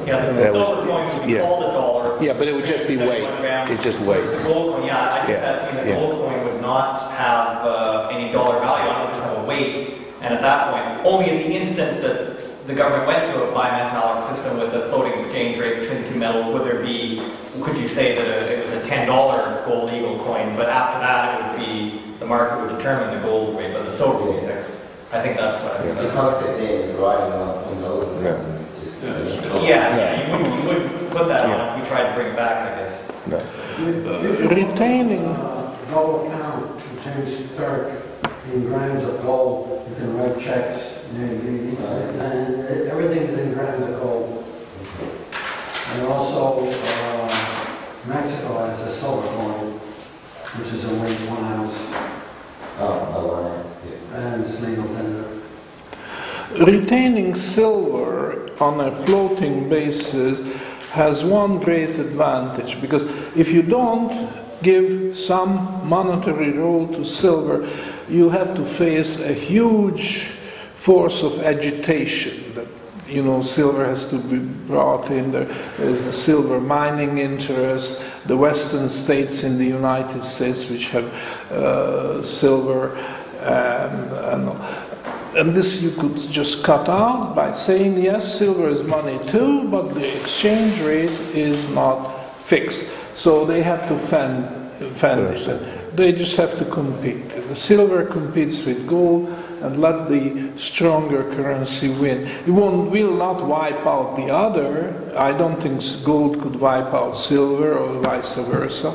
Yeah, 0.06 0.26
the 0.26 0.32
That 0.34 0.52
was- 0.52 0.68
silver 0.68 0.86
coins 0.86 1.18
would 1.18 1.26
be 1.26 1.32
yeah. 1.34 1.40
called 1.42 1.64
a 1.64 1.72
dollar. 1.72 2.22
Yeah, 2.22 2.32
but 2.34 2.48
it 2.48 2.54
would 2.54 2.66
just 2.66 2.86
be 2.86 2.96
weight. 2.96 3.28
It's 3.70 3.82
just 3.82 4.00
weight. 4.00 4.20
Whereas 4.24 4.42
The 4.42 4.48
gold 4.48 4.74
coin, 4.76 4.86
yeah, 4.86 4.98
I 4.98 5.16
Yeah, 5.18 5.26
think 5.26 5.40
that 5.40 5.74
means 5.74 5.88
yeah. 5.88 5.94
the 5.94 6.00
gold 6.00 6.14
coin 6.28 6.44
would 6.44 6.60
not 6.60 7.10
have 7.12 7.64
uh, 7.64 8.08
any 8.12 8.30
dollar 8.32 8.58
value 8.60 8.90
on 8.90 8.96
it, 8.96 9.04
it 9.04 9.06
would 9.06 9.14
just 9.14 9.22
have 9.24 9.38
a 9.38 9.46
weight. 9.46 9.94
And 10.20 10.34
at 10.34 10.42
that 10.42 10.72
point, 10.72 11.06
only 11.06 11.30
in 11.30 11.36
the 11.50 11.56
instant 11.56 12.00
that 12.02 12.33
the 12.66 12.74
government 12.74 13.06
went 13.06 13.24
to 13.26 13.44
a 13.44 13.52
bimetallic 13.52 14.34
system 14.34 14.58
with 14.58 14.72
a 14.74 14.88
floating 14.88 15.18
exchange 15.20 15.58
rate 15.58 15.80
between 15.80 16.02
the 16.02 16.08
two 16.08 16.14
metals, 16.16 16.46
would 16.52 16.64
there 16.66 16.82
be, 16.82 17.22
could 17.62 17.76
you 17.76 17.86
say 17.86 18.14
that 18.16 18.26
a- 18.26 18.58
it 18.58 18.64
was 18.64 18.72
a 18.72 18.86
ten 18.86 19.06
dollar 19.06 19.62
gold 19.66 19.90
eagle 19.92 20.18
coin? 20.24 20.56
But 20.56 20.68
after 20.68 20.98
that, 21.00 21.54
it 21.54 21.58
would 21.58 21.66
be, 21.66 22.00
the 22.20 22.26
market 22.26 22.60
would 22.64 22.76
determine 22.78 23.14
the 23.20 23.26
gold 23.26 23.54
weight, 23.54 23.72
but 23.72 23.84
the 23.84 23.90
silver 23.90 24.24
would 24.30 24.40
be 24.40 24.46
fixed. 24.46 24.70
I 25.12 25.20
think 25.22 25.36
that's 25.36 25.62
what 25.62 25.72
I 25.72 25.82
think. 25.82 25.98
The 25.98 26.08
concept 26.10 26.58
there 26.58 26.90
of 26.90 26.98
writing 26.98 27.32
on 27.32 27.72
in 27.72 27.80
dollars 27.82 28.08
or 28.24 28.34
something. 28.34 29.64
Yeah, 29.64 29.96
yeah, 29.96 30.26
you 30.26 30.32
wouldn't, 30.32 30.62
you 30.62 30.68
wouldn't 30.68 31.10
put 31.10 31.28
that 31.28 31.44
on 31.44 31.78
if 31.78 31.84
we 31.84 31.88
tried 31.88 32.08
to 32.08 32.14
bring 32.14 32.28
it 32.28 32.36
back, 32.36 32.72
I 32.72 32.78
guess. 32.80 33.08
No. 33.26 34.48
Retaining 34.48 35.24
Uh, 35.26 35.76
Gold 35.90 36.26
account, 36.26 36.80
James 37.04 37.46
Turk, 37.56 38.02
in 38.52 38.66
grams 38.66 39.04
of 39.04 39.20
gold, 39.22 39.86
you 39.90 39.96
can 39.96 40.16
write 40.16 40.40
checks, 40.40 40.93
and 41.16 41.78
and 42.18 42.88
everything's 42.88 43.38
in 43.38 43.54
grams 43.54 43.82
of 43.84 44.00
gold. 44.00 44.44
And 45.92 46.06
also, 46.06 46.66
uh, 46.68 47.66
Mexico 48.06 48.66
has 48.66 48.80
a 48.80 48.92
silver 48.92 49.28
coin, 49.28 49.72
which 50.58 50.68
is 50.72 50.84
a 50.84 50.94
weight 51.02 51.30
one 51.30 51.44
ounce, 51.44 51.74
Oh, 52.80 52.98
I 53.14 53.18
want 53.24 53.66
yeah. 53.86 54.32
and 54.34 54.44
it's 54.44 54.60
legal 54.60 54.84
tender. 54.94 55.24
Retaining 56.64 57.34
silver 57.34 58.50
on 58.60 58.80
a 58.80 59.04
floating 59.04 59.68
basis 59.68 60.38
has 60.90 61.24
one 61.24 61.58
great 61.58 61.90
advantage 61.90 62.80
because 62.80 63.02
if 63.36 63.48
you 63.48 63.62
don't 63.62 64.32
give 64.62 65.16
some 65.18 65.80
monetary 65.86 66.52
role 66.52 66.86
to 66.88 67.04
silver, 67.04 67.68
you 68.08 68.30
have 68.30 68.54
to 68.54 68.64
face 68.64 69.20
a 69.20 69.32
huge 69.32 70.30
force 70.84 71.22
of 71.22 71.40
agitation. 71.40 72.54
That 72.54 72.68
you 73.08 73.22
know, 73.22 73.40
silver 73.40 73.86
has 73.86 74.06
to 74.10 74.18
be 74.18 74.38
brought 74.38 75.10
in. 75.10 75.32
There 75.32 75.50
is 75.78 76.04
the 76.04 76.12
silver 76.12 76.60
mining 76.60 77.18
interest, 77.18 78.02
the 78.26 78.36
Western 78.36 78.90
states 78.90 79.44
in 79.44 79.56
the 79.56 79.64
United 79.64 80.22
States 80.22 80.68
which 80.68 80.88
have 80.88 81.06
uh, 81.50 82.22
silver, 82.22 82.96
and, 83.40 84.12
and 84.12 84.84
and 85.36 85.54
this 85.54 85.82
you 85.82 85.90
could 85.90 86.18
just 86.30 86.62
cut 86.62 86.88
out 86.88 87.34
by 87.34 87.52
saying, 87.52 87.96
yes, 87.96 88.38
silver 88.38 88.68
is 88.68 88.82
money 88.82 89.18
too, 89.26 89.68
but 89.68 89.94
the 89.94 90.20
exchange 90.20 90.80
rate 90.82 91.10
is 91.34 91.68
not 91.70 92.22
fixed. 92.44 92.84
So 93.16 93.44
they 93.44 93.62
have 93.62 93.88
to 93.88 93.98
fend, 93.98 94.96
fend 94.96 95.34
it. 95.34 95.96
They 95.96 96.12
just 96.12 96.36
have 96.36 96.56
to 96.58 96.64
compete. 96.66 97.28
The 97.48 97.56
silver 97.56 98.04
competes 98.04 98.64
with 98.64 98.86
gold 98.86 99.28
and 99.64 99.78
let 99.78 100.08
the 100.10 100.52
stronger 100.58 101.24
currency 101.34 101.88
win. 101.88 102.26
It 102.46 102.50
won't, 102.50 102.90
will 102.90 103.14
not 103.14 103.42
wipe 103.44 103.86
out 103.86 104.14
the 104.14 104.28
other. 104.30 104.94
I 105.16 105.32
don't 105.32 105.58
think 105.60 105.82
gold 106.04 106.42
could 106.42 106.60
wipe 106.60 106.92
out 106.92 107.18
silver 107.18 107.78
or 107.78 108.00
vice 108.02 108.34
versa. 108.34 108.92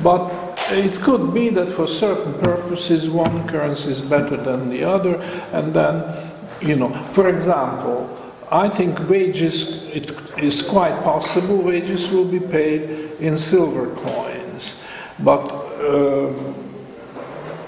But 0.00 0.30
it 0.70 1.00
could 1.00 1.34
be 1.34 1.48
that 1.50 1.74
for 1.74 1.88
certain 1.88 2.34
purposes 2.34 3.10
one 3.10 3.48
currency 3.48 3.90
is 3.90 4.00
better 4.00 4.36
than 4.36 4.70
the 4.70 4.84
other, 4.84 5.16
and 5.52 5.74
then, 5.74 6.30
you 6.60 6.76
know, 6.76 6.92
for 7.12 7.28
example, 7.28 8.08
I 8.50 8.68
think 8.68 9.08
wages, 9.08 9.82
it 9.84 10.10
is 10.38 10.62
quite 10.62 11.02
possible 11.02 11.56
wages 11.56 12.08
will 12.10 12.24
be 12.24 12.38
paid 12.38 13.18
in 13.18 13.36
silver 13.36 13.94
coins, 13.96 14.74
but 15.18 15.50
um, 15.82 16.61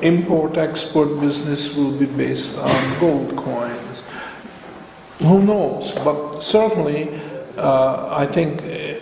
import-export 0.05 1.21
business 1.21 1.75
will 1.75 1.93
be 1.93 2.07
based 2.07 2.57
on 2.59 3.01
gold 3.01 3.37
coins. 3.37 4.03
Who 5.19 5.43
knows? 5.43 5.91
But 5.93 6.41
certainly, 6.41 7.21
uh, 7.57 8.09
I 8.11 8.27
think 8.27 8.63
uh, 8.63 9.01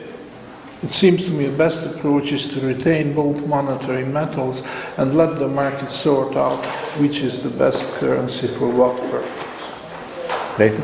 it 0.82 0.92
seems 0.92 1.24
to 1.24 1.30
me 1.30 1.46
the 1.46 1.56
best 1.56 1.84
approach 1.84 2.32
is 2.32 2.48
to 2.54 2.60
retain 2.60 3.14
both 3.14 3.46
monetary 3.46 4.04
metals 4.04 4.62
and 4.96 5.16
let 5.16 5.38
the 5.38 5.48
market 5.48 5.90
sort 5.90 6.36
out 6.36 6.64
which 6.98 7.18
is 7.18 7.42
the 7.42 7.50
best 7.50 7.82
currency 7.94 8.48
for 8.48 8.68
what 8.68 8.96
purpose. 9.10 10.58
Nathan? 10.58 10.82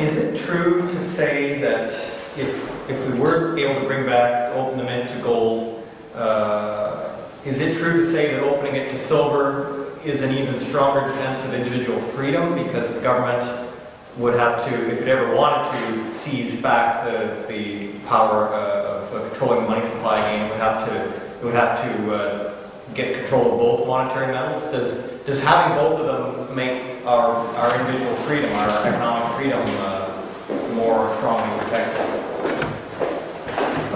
Is 0.00 0.16
it 0.16 0.36
true 0.36 0.82
to 0.88 1.02
say 1.02 1.58
that 1.60 1.90
if, 2.36 2.90
if 2.90 3.10
we 3.10 3.18
were 3.18 3.56
able 3.56 3.80
to 3.80 3.86
bring 3.86 4.04
back, 4.04 4.54
open 4.54 4.78
the 4.78 4.84
mint 4.84 5.10
to 5.10 5.18
gold, 5.22 5.86
uh, 6.14 7.05
is 7.46 7.60
it 7.60 7.78
true 7.78 8.04
to 8.04 8.10
say 8.10 8.32
that 8.32 8.42
opening 8.42 8.74
it 8.74 8.88
to 8.88 8.98
silver 8.98 9.92
is 10.04 10.22
an 10.22 10.34
even 10.34 10.58
stronger 10.58 11.08
defense 11.08 11.44
of 11.44 11.54
individual 11.54 12.00
freedom 12.00 12.54
because 12.54 12.92
the 12.92 13.00
government 13.00 13.70
would 14.16 14.34
have 14.34 14.64
to, 14.68 14.90
if 14.90 15.00
it 15.00 15.08
ever 15.08 15.34
wanted 15.34 15.70
to 15.70 16.12
seize 16.12 16.60
back 16.60 17.04
the, 17.04 17.46
the 17.46 17.88
power 18.06 18.48
uh, 18.48 19.02
of 19.02 19.14
uh, 19.14 19.28
controlling 19.28 19.62
the 19.62 19.68
money 19.68 19.86
supply 19.90 20.18
again, 20.18 20.46
it 20.46 20.50
would 20.50 20.60
have 20.60 20.88
to, 20.88 21.38
it 21.38 21.44
would 21.44 21.54
have 21.54 21.82
to 21.82 22.14
uh, 22.14 22.54
get 22.94 23.14
control 23.14 23.52
of 23.52 23.58
both 23.58 23.86
monetary 23.86 24.32
metals? 24.32 24.64
Does, 24.64 24.98
does 25.24 25.40
having 25.40 25.76
both 25.76 26.00
of 26.00 26.06
them 26.06 26.56
make 26.56 26.82
our, 27.04 27.36
our 27.56 27.78
individual 27.80 28.16
freedom, 28.24 28.52
our 28.52 28.86
economic 28.86 29.36
freedom, 29.36 29.62
uh, 29.80 30.74
more 30.74 31.14
strongly 31.16 31.64
protected? 31.64 32.15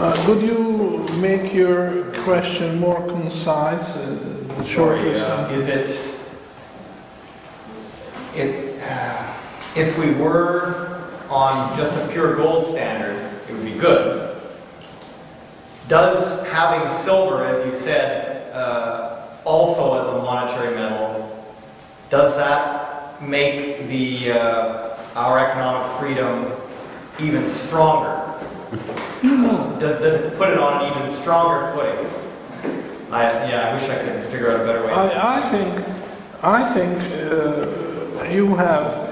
Uh, 0.01 0.14
could 0.24 0.40
you 0.40 1.07
make 1.18 1.53
your 1.53 2.05
question 2.22 2.80
more 2.80 3.07
concise, 3.07 3.96
uh, 3.96 4.64
shorter? 4.64 5.14
Uh, 5.14 5.51
Is 5.51 5.68
it, 5.68 6.01
if, 8.34 8.82
uh, 8.82 9.34
if 9.76 9.98
we 9.98 10.12
were 10.12 11.03
on 11.28 11.76
just 11.76 11.94
a 11.96 12.09
pure 12.09 12.34
gold 12.34 12.68
standard, 12.68 13.14
it 13.46 13.53
would 13.53 13.62
be 13.62 13.74
good. 13.74 14.40
Does 15.86 16.46
having 16.46 16.88
silver, 17.05 17.44
as 17.44 17.62
you 17.66 17.78
said, 17.78 18.55
uh, 18.55 19.26
also 19.44 20.01
as 20.01 20.07
a 20.07 20.12
monetary 20.12 20.76
metal, 20.76 21.44
does 22.09 22.34
that 22.36 23.20
make 23.20 23.86
the, 23.88 24.32
uh, 24.32 24.96
our 25.14 25.38
economic 25.38 26.01
freedom 26.01 26.51
even 27.18 27.46
stronger? 27.46 28.16
Does, 29.23 30.01
does 30.01 30.14
it 30.14 30.37
put 30.37 30.51
it 30.51 30.59
on 30.59 30.85
an 30.85 31.03
even 31.03 31.16
stronger 31.21 31.73
footing? 31.75 32.07
I, 33.11 33.23
yeah, 33.49 33.68
I 33.68 33.75
wish 33.75 33.91
I 33.91 33.99
could 33.99 34.25
figure 34.31 34.51
out 34.51 34.61
a 34.61 34.64
better 34.64 34.87
way. 34.87 34.93
I, 34.93 35.41
I 35.41 35.51
think, 35.51 35.89
I 36.43 36.73
think 36.73 36.99
uh, 37.33 38.25
you 38.31 38.55
have 38.57 39.11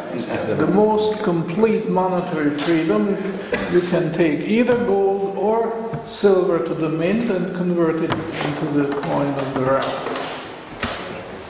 the 0.57 0.67
most 0.67 1.23
complete 1.23 1.89
monetary 1.89 2.57
freedom 2.59 3.15
if 3.15 3.73
you 3.73 3.81
can 3.83 4.13
take 4.13 4.41
either 4.41 4.77
gold 4.85 5.37
or 5.37 6.07
silver 6.07 6.67
to 6.67 6.75
the 6.75 6.89
mint 6.89 7.31
and 7.31 7.55
convert 7.57 7.97
it 7.97 8.11
into 8.11 8.67
the 8.73 9.01
coin 9.03 9.27
of 9.35 9.55
the 9.55 9.61
realm. 9.61 10.19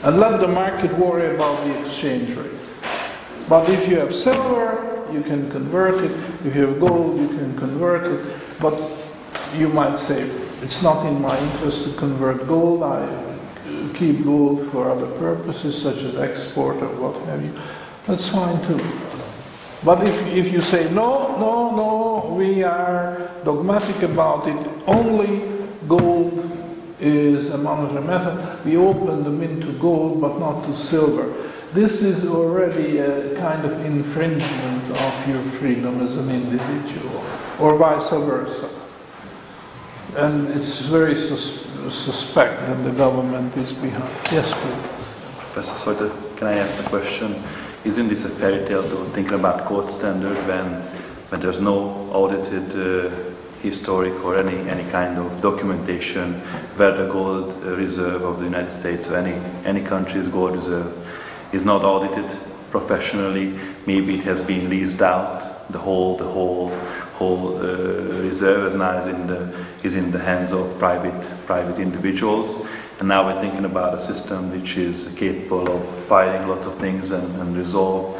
And 0.03 0.19
let 0.19 0.39
the 0.39 0.47
market 0.47 0.97
worry 0.97 1.35
about 1.35 1.63
the 1.65 1.79
exchange 1.79 2.35
rate. 2.35 2.51
But 3.47 3.69
if 3.69 3.87
you 3.87 3.99
have 3.99 4.13
silver, 4.13 5.05
you 5.11 5.21
can 5.21 5.49
convert 5.49 6.03
it. 6.03 6.11
If 6.45 6.55
you 6.55 6.67
have 6.67 6.79
gold, 6.79 7.19
you 7.19 7.27
can 7.27 7.57
convert 7.57 8.05
it. 8.05 8.35
But 8.61 8.79
you 9.55 9.69
might 9.69 9.97
say, 9.97 10.23
it's 10.61 10.81
not 10.81 11.05
in 11.05 11.21
my 11.21 11.37
interest 11.39 11.85
to 11.85 11.93
convert 11.93 12.47
gold. 12.47 12.83
I 12.83 13.07
keep 13.93 14.23
gold 14.23 14.71
for 14.71 14.91
other 14.91 15.07
purposes, 15.17 15.81
such 15.81 15.97
as 15.97 16.15
export 16.15 16.77
or 16.77 16.89
what 16.95 17.15
have 17.27 17.43
you. 17.43 17.53
That's 18.07 18.27
fine 18.27 18.59
too. 18.67 18.79
But 19.83 20.05
if, 20.05 20.27
if 20.27 20.51
you 20.51 20.61
say, 20.61 20.91
no, 20.91 21.37
no, 21.37 21.75
no, 21.75 22.33
we 22.35 22.63
are 22.63 23.31
dogmatic 23.45 24.01
about 24.01 24.47
it, 24.47 24.67
only 24.87 25.49
gold 25.87 26.35
is 26.99 27.51
a 27.51 27.57
monetary 27.57 28.05
method, 28.05 28.65
we 28.65 28.75
open 28.75 29.23
the 29.23 29.29
mint 29.29 29.61
to 29.61 29.71
gold 29.79 30.19
but 30.19 30.37
not 30.37 30.65
to 30.65 30.77
silver. 30.77 31.33
This 31.73 32.01
is 32.01 32.25
already 32.25 32.97
a 32.97 33.35
kind 33.37 33.63
of 33.63 33.85
infringement 33.85 34.91
of 34.91 35.27
your 35.29 35.41
freedom 35.59 36.01
as 36.01 36.17
an 36.17 36.29
individual, 36.29 37.23
or 37.59 37.75
vice 37.77 38.09
versa. 38.09 38.69
And 40.15 40.47
it's 40.49 40.79
very 40.79 41.15
sus- 41.15 41.65
suspect 41.91 42.65
that 42.67 42.83
the 42.83 42.91
government 42.91 43.55
is 43.57 43.73
behind. 43.73 44.09
Yes, 44.31 44.53
please. 44.53 45.05
Professor 45.53 45.93
Soiter, 45.93 46.37
can 46.37 46.47
I 46.47 46.57
ask 46.57 46.85
a 46.85 46.89
question? 46.89 47.41
Isn't 47.85 48.09
this 48.09 48.25
a 48.25 48.29
fairy 48.29 48.65
tale 48.67 48.83
to 48.83 49.05
thinking 49.11 49.39
about 49.39 49.67
gold 49.67 49.91
standard 49.91 50.37
when, 50.47 50.81
when 51.29 51.41
there's 51.41 51.61
no 51.61 52.09
audited 52.11 52.71
uh, 52.75 53.09
historic 53.61 54.13
or 54.23 54.37
any, 54.37 54.57
any 54.69 54.89
kind 54.91 55.17
of 55.17 55.41
documentation 55.41 56.33
where 56.77 56.91
the 56.91 57.11
gold 57.11 57.61
reserve 57.63 58.23
of 58.23 58.39
the 58.39 58.45
United 58.45 58.73
States 58.79 59.09
or 59.09 59.17
any, 59.17 59.33
any 59.65 59.81
country's 59.83 60.27
gold 60.27 60.55
reserve 60.55 60.91
is 61.51 61.65
not 61.65 61.83
audited 61.83 62.35
professionally? 62.71 63.59
Maybe 63.85 64.17
it 64.17 64.23
has 64.23 64.41
been 64.43 64.69
leased 64.69 65.01
out, 65.01 65.69
the 65.71 65.79
whole, 65.79 66.17
the 66.17 66.27
whole, 66.27 66.69
whole 67.19 67.57
uh, 67.57 67.63
reserve 68.29 68.75
now 68.75 68.97
is 69.01 69.07
in 69.13 69.27
the, 69.27 69.65
is 69.83 69.95
in 69.95 70.09
the 70.11 70.19
hands 70.19 70.53
of 70.53 70.79
private, 70.79 71.19
private 71.45 71.77
individuals. 71.79 72.65
And 72.99 73.09
now 73.09 73.27
we're 73.27 73.41
thinking 73.41 73.65
about 73.65 73.97
a 73.97 74.01
system 74.01 74.51
which 74.51 74.77
is 74.77 75.13
capable 75.17 75.67
of 75.75 75.83
fighting 76.05 76.47
lots 76.47 76.65
of 76.65 76.75
things 76.77 77.11
and, 77.11 77.27
and 77.41 77.57
resolve 77.57 78.17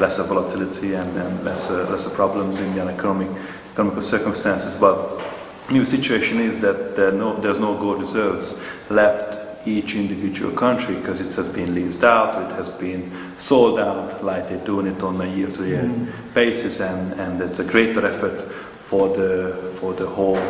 lesser 0.00 0.24
volatility 0.24 0.94
and, 0.94 1.16
and 1.16 1.44
lesser, 1.44 1.84
lesser 1.84 2.10
problems 2.10 2.58
in 2.58 2.74
the 2.74 2.82
economic, 2.82 3.28
economic 3.72 4.02
circumstances. 4.02 4.74
But 4.74 5.22
new 5.70 5.84
situation 5.84 6.40
is 6.40 6.60
that 6.60 6.96
there 6.96 7.12
no, 7.12 7.40
there's 7.40 7.60
no 7.60 7.78
gold 7.78 8.00
reserves 8.00 8.60
left 8.88 9.39
each 9.66 9.94
individual 9.94 10.52
country 10.52 10.94
because 10.96 11.20
it 11.20 11.34
has 11.36 11.48
been 11.48 11.74
leased 11.74 12.02
out, 12.02 12.50
it 12.50 12.54
has 12.56 12.70
been 12.70 13.10
sold 13.38 13.78
out 13.78 14.24
like 14.24 14.48
they're 14.48 14.64
doing 14.64 14.86
it 14.86 15.02
on 15.02 15.20
a 15.20 15.26
year-to-year 15.26 16.08
basis, 16.34 16.80
and, 16.80 17.12
and 17.20 17.40
it's 17.40 17.58
a 17.58 17.64
greater 17.64 18.06
effort 18.06 18.50
for 18.82 19.14
the, 19.16 19.72
for 19.78 19.92
the 19.94 20.06
whole 20.06 20.40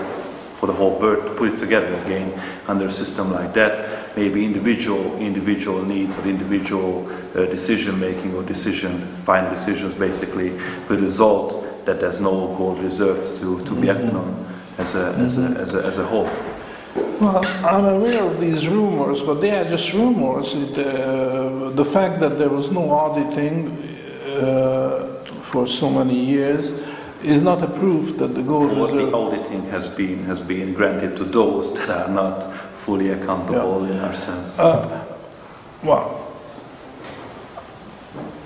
for 0.60 0.66
the 0.66 0.72
whole 0.74 0.98
world 1.00 1.24
to 1.24 1.34
put 1.36 1.54
it 1.54 1.58
together 1.58 1.94
again 2.04 2.38
under 2.68 2.86
a 2.86 2.92
system 2.92 3.32
like 3.32 3.54
that. 3.54 4.14
Maybe 4.14 4.44
individual 4.44 5.16
individual 5.16 5.82
needs 5.82 6.18
or 6.18 6.26
individual 6.26 7.08
uh, 7.34 7.46
decision 7.46 7.98
making 7.98 8.34
or 8.34 8.42
decision 8.42 9.00
final 9.24 9.54
decisions 9.54 9.94
basically 9.94 10.50
will 10.86 10.98
result 10.98 11.86
that 11.86 12.00
there's 12.00 12.20
no 12.20 12.54
gold 12.58 12.78
reserves 12.80 13.40
to, 13.40 13.64
to 13.64 13.74
be 13.74 13.88
acted 13.88 14.14
on 14.14 14.46
as 14.76 14.96
a, 14.96 15.12
as, 15.14 15.38
a, 15.38 15.42
as, 15.42 15.74
a, 15.74 15.82
as 15.86 15.98
a 15.98 16.04
whole. 16.04 16.28
Well, 16.94 17.44
I'm 17.64 17.84
aware 17.84 18.24
of 18.24 18.40
these 18.40 18.66
rumors, 18.66 19.20
but 19.20 19.40
they 19.40 19.50
are 19.50 19.64
just 19.64 19.92
rumors. 19.92 20.54
It, 20.54 20.78
uh, 20.78 21.70
the 21.70 21.84
fact 21.84 22.20
that 22.20 22.38
there 22.38 22.48
was 22.48 22.70
no 22.70 22.90
auditing 22.90 23.76
uh, 24.26 25.24
for 25.44 25.66
so 25.66 25.90
many 25.90 26.18
years 26.18 26.66
is 27.22 27.42
not 27.42 27.62
a 27.62 27.66
proof 27.66 28.16
that 28.18 28.34
the 28.34 28.42
gold 28.42 28.76
What 28.76 28.92
the 28.92 29.12
auditing 29.12 29.64
has 29.70 29.88
been 29.88 30.24
has 30.24 30.40
been 30.40 30.72
granted 30.72 31.16
to 31.18 31.24
those 31.24 31.74
that 31.74 31.90
are 31.90 32.08
not 32.08 32.56
fully 32.84 33.10
accountable 33.10 33.84
in 33.84 33.98
our 33.98 34.14
sense. 34.14 34.58
Uh, 34.58 35.04
well, 35.82 36.26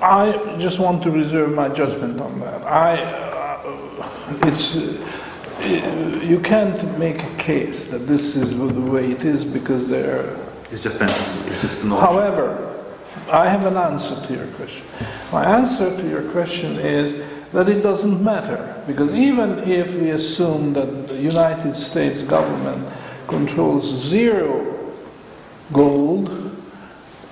I 0.03 0.57
just 0.59 0.79
want 0.79 1.03
to 1.05 1.11
reserve 1.11 1.53
my 1.53 1.69
judgment 1.69 2.21
on 2.21 2.41
that. 2.41 2.63
I, 2.67 3.03
uh, 3.03 4.39
it's, 4.43 4.77
uh, 4.77 5.09
Uh, 5.65 6.21
you 6.23 6.39
can't 6.41 6.99
make 6.99 7.23
a 7.23 7.35
case 7.37 7.85
that 7.91 8.07
this 8.07 8.37
is 8.37 8.51
the 8.51 8.67
way 8.67 9.11
it 9.11 9.25
is 9.25 9.45
because 9.45 9.89
there 9.89 10.37
It's 10.71 10.83
just 10.83 10.99
fantasy. 10.99 11.51
It's 11.51 11.62
just 11.62 11.85
notion. 11.85 12.01
However, 12.01 12.85
I 13.31 13.49
have 13.49 13.65
an 13.65 13.79
answer 13.79 14.15
to 14.27 14.33
your 14.35 14.47
question. 14.49 14.85
My 15.33 15.45
answer 15.45 15.97
to 15.97 16.09
your 16.09 16.31
question 16.33 16.79
is 16.79 17.25
that 17.53 17.71
it 17.71 17.81
doesn't 17.81 18.23
matter, 18.23 18.83
because 18.87 19.11
even 19.15 19.61
if 19.61 19.95
we 19.95 20.11
assume 20.11 20.75
that 20.75 21.09
the 21.09 21.19
United 21.19 21.75
States 21.77 22.21
government 22.23 22.87
controls 23.27 23.87
zero 23.87 24.93
gold, 25.73 26.51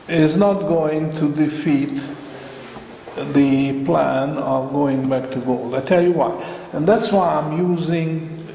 is 0.09 0.37
not 0.37 0.61
going 0.61 1.15
to 1.17 1.29
defeat 1.35 2.01
the 3.33 3.85
plan 3.85 4.39
of 4.39 4.73
going 4.73 5.09
back 5.09 5.31
to 5.33 5.39
gold. 5.41 5.75
I 5.75 5.81
tell 5.81 6.03
you 6.03 6.13
why. 6.13 6.33
And 6.73 6.87
that's 6.87 7.13
why 7.13 7.35
I'm 7.35 7.59
using, 7.59 8.47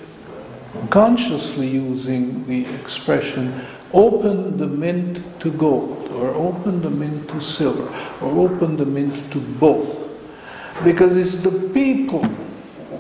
consciously 0.90 1.68
using 1.68 2.46
the 2.48 2.66
expression 2.76 3.66
open 3.94 4.58
the 4.58 4.68
mint 4.68 5.40
to 5.40 5.52
gold, 5.52 6.10
or 6.12 6.30
open 6.32 6.82
the 6.82 6.90
mint 6.90 7.30
to 7.30 7.42
silver, 7.42 7.88
or 8.22 8.50
open 8.50 8.78
the 8.78 8.86
mint 8.86 9.32
to 9.32 9.40
both. 9.40 10.10
Because 10.84 11.16
it's 11.18 11.38
the 11.38 11.70
people 11.70 12.26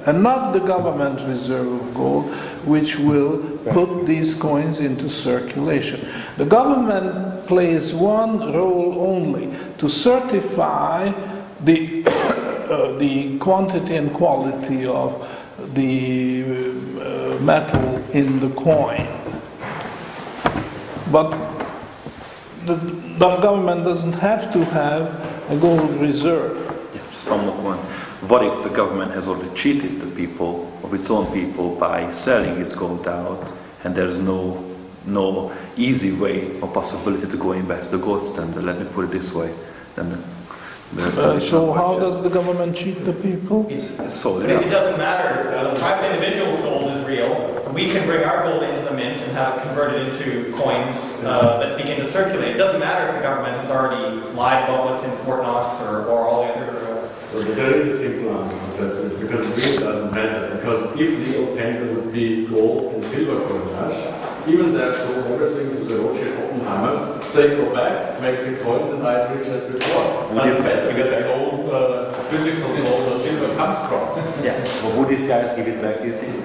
and 0.05 0.24
not 0.24 0.53
the 0.53 0.60
government 0.60 1.20
reserve 1.28 1.68
of 1.68 1.93
gold 1.93 2.34
which 2.66 2.97
will 2.97 3.39
put 3.72 4.05
these 4.05 4.34
coins 4.34 4.80
into 4.80 5.10
circulation. 5.10 6.08
The 6.38 6.45
government 6.45 7.45
plays 7.45 7.93
one 7.93 8.53
role 8.53 8.99
only 8.99 9.53
to 9.78 9.89
certify 9.89 11.12
the, 11.62 12.03
uh, 12.08 12.97
the 12.97 13.38
quantity 13.39 13.95
and 13.95 14.14
quality 14.14 14.86
of 14.86 15.28
the 15.74 16.43
uh, 16.99 17.39
metal 17.41 18.03
in 18.12 18.39
the 18.39 18.49
coin. 18.51 19.08
But 21.12 21.32
the, 22.66 22.76
the 22.76 23.38
government 23.38 23.86
doesn't 23.86 24.14
have 24.14 24.51
to 24.53 24.66
have 24.66 25.51
a 25.51 25.58
gold 25.58 25.89
reserve. 26.01 26.58
Yeah, 26.93 27.01
just 27.12 27.30
one 27.30 27.45
more 27.45 27.55
point. 27.62 27.80
What 28.30 28.43
if 28.43 28.64
the 28.64 28.70
government 28.70 29.14
has 29.14 29.28
already 29.28 29.55
cheated 29.55 30.01
the 30.01 30.08
people, 30.08 30.72
of 30.84 30.93
its 30.93 31.10
own 31.10 31.32
people, 31.32 31.76
by 31.76 32.12
selling 32.12 32.60
its 32.60 32.76
gold 32.76 33.08
out, 33.08 33.47
and 33.84 33.95
there's 33.95 34.18
no 34.18 34.64
no 35.05 35.53
easy 35.78 36.12
way 36.12 36.60
or 36.60 36.68
possibility 36.68 37.26
to 37.26 37.38
go 37.38 37.53
to 37.53 37.88
the 37.89 37.97
gold 37.97 38.26
standard? 38.34 38.64
Let 38.64 38.80
me 38.80 38.86
put 38.93 39.05
it 39.05 39.12
this 39.12 39.34
way. 39.34 39.53
Then 39.95 40.10
the, 40.10 40.18
the, 40.18 40.36
Uh, 40.95 41.38
so 41.39 41.73
how 41.73 41.99
does 41.99 42.21
the 42.23 42.29
government 42.29 42.75
cheat 42.75 43.03
the 43.03 43.11
people? 43.11 43.67
it's 43.69 44.15
sold 44.19 44.43
It 44.43 44.49
it 44.49 44.67
it 44.67 44.69
doesn't 44.69 44.97
matter, 44.97 45.51
if 45.51 45.73
the 45.73 45.79
private 45.79 46.15
individual's 46.15 46.59
gold 46.61 46.95
is 46.95 47.05
real, 47.05 47.33
we 47.73 47.89
can 47.91 48.07
bring 48.07 48.23
our 48.23 48.43
gold 48.47 48.63
into 48.63 48.81
the 48.83 48.91
mint 48.95 49.21
and 49.21 49.31
have 49.33 49.57
it 49.57 49.63
converted 49.63 50.07
into 50.07 50.49
coins 50.57 50.95
uh, 51.25 51.59
that 51.59 51.77
begin 51.77 51.99
to 51.99 52.05
circulate. 52.05 52.55
It 52.55 52.57
doesn't 52.57 52.79
matter 52.79 53.09
if 53.09 53.15
the 53.15 53.21
government 53.21 53.57
has 53.61 53.69
already 53.69 54.15
lied 54.33 54.63
about 54.63 54.91
what's 54.91 55.03
in 55.03 55.11
Fort 55.25 55.41
Knox 55.43 55.81
or, 55.81 56.05
or 56.07 56.19
all 56.25 56.43
the 56.47 56.53
other. 56.53 56.71
uh, 56.71 57.09
So 57.33 57.41
there 57.43 57.75
is 57.75 57.95
a 57.95 57.97
simple 57.99 58.38
answer 58.41 59.03
to 59.03 59.09
that, 59.09 59.19
because 59.19 59.45
it 59.51 59.55
really 59.57 59.77
doesn't 59.77 60.11
matter, 60.13 60.55
because 60.55 60.95
if 60.97 61.09
legal 61.27 61.55
tender 61.57 61.93
would 61.95 62.13
be 62.13 62.47
gold 62.47 62.93
and 62.93 63.03
silver 63.05 63.45
coinage, 63.45 64.47
even 64.47 64.73
they 64.73 64.79
have 64.79 64.95
sold 64.95 65.27
everything 65.27 65.69
to 65.75 65.83
the 65.83 65.99
Rothschild 65.99 66.38
Oppenheimers, 66.39 67.16
they 67.34 67.55
go 67.55 67.73
back, 67.73 68.21
make 68.21 68.38
the 68.39 68.63
coins 68.63 68.93
and 68.93 69.03
I 69.05 69.34
rich 69.34 69.47
as 69.47 69.61
before. 69.71 70.34
Doesn't 70.34 70.63
matter 70.63 70.93
where 70.93 71.21
the 71.21 71.28
gold, 71.28 71.69
uh, 71.69 72.11
physical 72.30 72.75
gold 72.78 73.21
silver 73.21 73.55
comes 73.55 73.78
from. 73.88 74.07
Yeah, 74.43 74.63
but 74.82 74.95
would 74.95 75.09
these 75.09 75.28
guys 75.28 75.55
give 75.55 75.67
it 75.67 75.82
back, 75.82 76.03
you 76.05 76.13
think? 76.13 76.43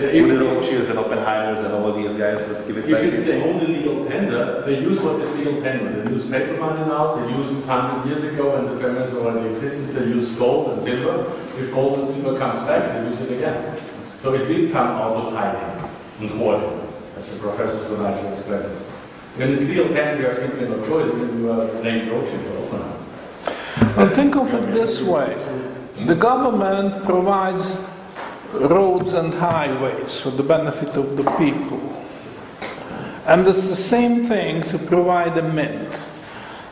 Yeah, 0.00 0.06
if- 0.08 0.28
the 0.28 0.38
Rothschilds 0.44 0.88
and 0.90 0.98
Oppenheimers 0.98 1.64
and 1.64 1.72
all 1.74 1.92
these 1.92 2.16
guys 2.16 2.38
that 2.46 2.66
give 2.66 2.78
it 2.78 2.84
If 2.84 2.92
back. 2.92 3.02
it's 3.02 3.26
a 3.26 3.42
only 3.42 3.66
legal 3.66 4.04
tender, 4.06 4.62
they 4.64 4.78
use 4.80 5.00
what 5.00 5.20
is 5.20 5.28
legal 5.36 5.60
tender. 5.60 6.02
They 6.02 6.12
use 6.12 6.24
paper 6.26 6.56
money 6.60 6.86
now, 6.86 7.16
they 7.16 7.32
used 7.34 7.54
100 7.66 8.06
years 8.08 8.22
ago 8.22 8.54
when 8.54 8.72
the 8.72 8.80
families 8.80 9.12
already 9.14 9.48
existed, 9.48 9.88
they 9.90 10.06
use 10.06 10.28
gold 10.32 10.70
and 10.72 10.82
silver. 10.82 11.32
If 11.58 11.72
gold 11.74 11.98
and 12.00 12.08
silver 12.08 12.38
comes 12.38 12.60
back, 12.68 12.82
they 12.94 13.08
use 13.10 13.20
it 13.20 13.32
again. 13.32 13.76
So 14.06 14.34
it 14.34 14.48
will 14.48 14.70
come 14.70 14.86
out 14.88 15.16
of 15.16 15.32
hiding 15.32 15.90
and 16.20 16.30
hoarding, 16.38 16.80
as 17.16 17.30
the 17.32 17.38
professors 17.40 17.88
so 17.88 18.00
nicely 18.00 18.28
explained. 18.32 18.70
When 19.38 19.54
it's 19.54 20.40
simply 20.40 20.68
no 20.68 20.84
choice, 20.84 21.12
Oppenheimer. 21.12 22.98
And 23.96 24.12
think 24.12 24.34
of 24.34 24.52
it 24.52 24.74
this 24.74 25.00
way 25.00 25.36
the 26.06 26.16
government 26.16 27.04
provides 27.04 27.78
roads 28.52 29.12
and 29.12 29.32
highways 29.32 30.20
for 30.20 30.30
the 30.30 30.42
benefit 30.42 30.96
of 30.96 31.16
the 31.16 31.22
people. 31.36 31.80
And 33.26 33.46
it's 33.46 33.68
the 33.68 33.76
same 33.76 34.26
thing 34.26 34.64
to 34.64 34.78
provide 34.78 35.38
a 35.38 35.42
mint, 35.42 35.96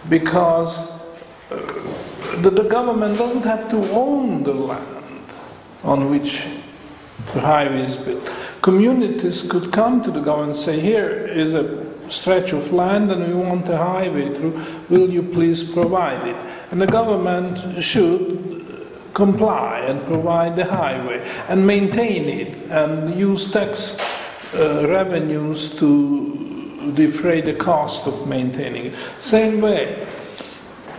because 0.09 0.77
uh, 0.77 1.57
the, 2.39 2.51
the 2.51 2.65
government 2.65 3.17
doesn't 3.17 3.45
have 3.45 3.71
to 3.71 3.77
own 3.93 4.43
the 4.43 4.55
land 4.55 5.31
on 5.85 6.11
which 6.11 6.45
the 7.33 7.41
highway 7.41 7.83
is 7.83 7.95
built. 7.95 8.29
Communities 8.63 9.49
could 9.49 9.73
come 9.73 10.03
to 10.03 10.11
the 10.11 10.21
government 10.21 10.57
and 10.57 10.65
say, 10.65 10.81
Here 10.81 11.27
is 11.29 11.53
a 11.53 11.86
stretch 12.09 12.53
of 12.53 12.73
land 12.73 13.11
and 13.11 13.27
we 13.27 13.35
want 13.35 13.69
a 13.69 13.77
highway 13.77 14.35
through, 14.35 14.65
will 14.89 15.11
you 15.11 15.23
please 15.23 15.63
provide 15.63 16.27
it? 16.27 16.37
And 16.71 16.81
the 16.81 16.87
government 16.87 17.83
should 17.83 18.47
comply 19.15 19.81
and 19.81 20.05
provide 20.05 20.57
the 20.57 20.65
highway 20.65 21.27
and 21.49 21.67
maintain 21.67 22.29
it 22.29 22.71
and 22.71 23.19
use 23.19 23.51
tax 23.51 23.99
uh, 24.55 24.87
revenues 24.89 25.75
to 25.77 26.93
defray 26.95 27.41
the 27.41 27.55
cost 27.55 28.07
of 28.07 28.29
maintaining 28.29 28.87
it. 28.87 28.95
Same 29.21 29.61
way, 29.61 30.07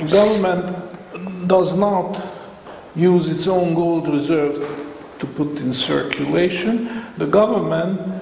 government 0.10 1.48
does 1.48 1.78
not 1.78 2.20
use 2.96 3.30
its 3.30 3.48
own 3.48 3.76
gold 3.76 4.08
reserves 4.08 4.60
to 5.20 5.26
put 5.26 5.58
in 5.58 5.74
circulation. 5.74 7.06
The 7.18 7.28
government 7.28 8.17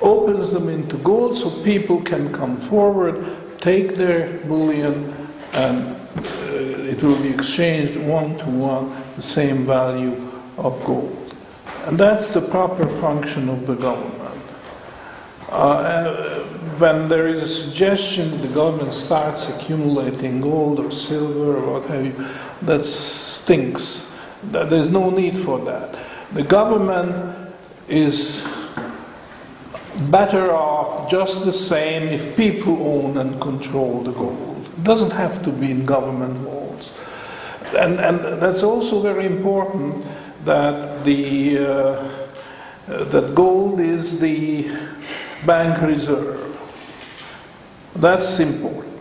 opens 0.00 0.50
them 0.50 0.68
into 0.68 0.96
gold 0.98 1.36
so 1.36 1.50
people 1.62 2.00
can 2.02 2.32
come 2.32 2.56
forward, 2.56 3.36
take 3.60 3.96
their 3.96 4.38
bullion, 4.46 5.28
and 5.52 5.96
uh, 6.16 6.52
it 6.52 7.02
will 7.02 7.20
be 7.22 7.30
exchanged 7.30 7.96
one 7.96 8.38
to 8.38 8.46
one, 8.46 8.94
the 9.16 9.22
same 9.22 9.66
value 9.66 10.30
of 10.56 10.82
gold. 10.84 11.34
And 11.86 11.98
that's 11.98 12.32
the 12.32 12.40
proper 12.40 12.88
function 13.00 13.48
of 13.48 13.66
the 13.66 13.74
government. 13.74 14.18
Uh, 15.48 16.44
when 16.78 17.08
there 17.08 17.26
is 17.26 17.42
a 17.42 17.48
suggestion 17.48 18.38
the 18.42 18.48
government 18.48 18.92
starts 18.92 19.48
accumulating 19.48 20.42
gold 20.42 20.78
or 20.78 20.90
silver 20.90 21.56
or 21.56 21.80
what 21.80 21.90
have 21.90 22.04
you, 22.04 22.26
that 22.62 22.84
stinks. 22.84 24.12
There's 24.42 24.90
no 24.90 25.10
need 25.10 25.38
for 25.38 25.58
that. 25.64 25.98
The 26.32 26.42
government 26.42 27.50
is 27.88 28.44
better 30.10 30.52
off 30.52 31.10
just 31.10 31.44
the 31.44 31.52
same 31.52 32.08
if 32.08 32.36
people 32.36 32.76
own 32.82 33.18
and 33.18 33.40
control 33.40 34.02
the 34.02 34.12
gold. 34.12 34.66
It 34.66 34.84
doesn't 34.84 35.12
have 35.12 35.42
to 35.44 35.50
be 35.50 35.70
in 35.70 35.84
government 35.84 36.34
vaults. 36.38 36.90
And, 37.76 38.00
and 38.00 38.40
that's 38.40 38.62
also 38.62 39.00
very 39.00 39.26
important 39.26 40.04
that 40.44 41.04
the 41.04 41.58
uh, 41.58 42.08
that 42.88 43.34
gold 43.34 43.80
is 43.80 44.18
the 44.18 44.70
bank 45.44 45.82
reserve. 45.82 46.58
That's 47.96 48.40
important. 48.40 48.96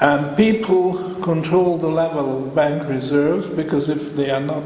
And 0.00 0.36
people 0.36 1.14
control 1.22 1.78
the 1.78 1.88
level 1.88 2.38
of 2.38 2.54
bank 2.54 2.88
reserves 2.88 3.46
because 3.46 3.88
if 3.88 4.16
they 4.16 4.30
are 4.30 4.40
not 4.40 4.64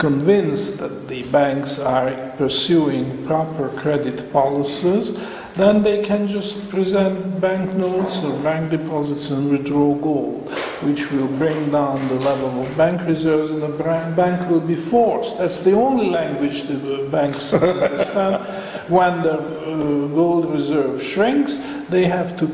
convinced 0.00 0.78
that 0.78 1.06
the 1.08 1.22
banks 1.24 1.78
are 1.78 2.32
pursuing 2.38 3.24
proper 3.26 3.68
credit 3.68 4.32
policies, 4.32 5.16
then 5.56 5.82
they 5.82 6.02
can 6.02 6.26
just 6.26 6.70
present 6.70 7.38
banknotes 7.38 8.24
or 8.24 8.32
bank 8.42 8.70
deposits 8.70 9.30
and 9.30 9.50
withdraw 9.50 9.94
gold, 9.96 10.48
which 10.80 11.10
will 11.10 11.26
bring 11.36 11.70
down 11.70 12.08
the 12.08 12.14
level 12.14 12.62
of 12.62 12.76
bank 12.78 13.06
reserves 13.06 13.50
and 13.50 13.62
the 13.62 13.68
bank 14.16 14.48
will 14.48 14.60
be 14.60 14.74
forced. 14.74 15.36
That's 15.36 15.62
the 15.62 15.72
only 15.72 16.08
language 16.08 16.62
the 16.62 17.06
banks 17.10 17.52
understand. 17.52 18.42
When 18.88 19.22
the 19.22 19.38
uh, 19.38 20.06
gold 20.08 20.50
reserve 20.50 21.02
shrinks, 21.02 21.58
they 21.90 22.06
have 22.06 22.38
to 22.38 22.46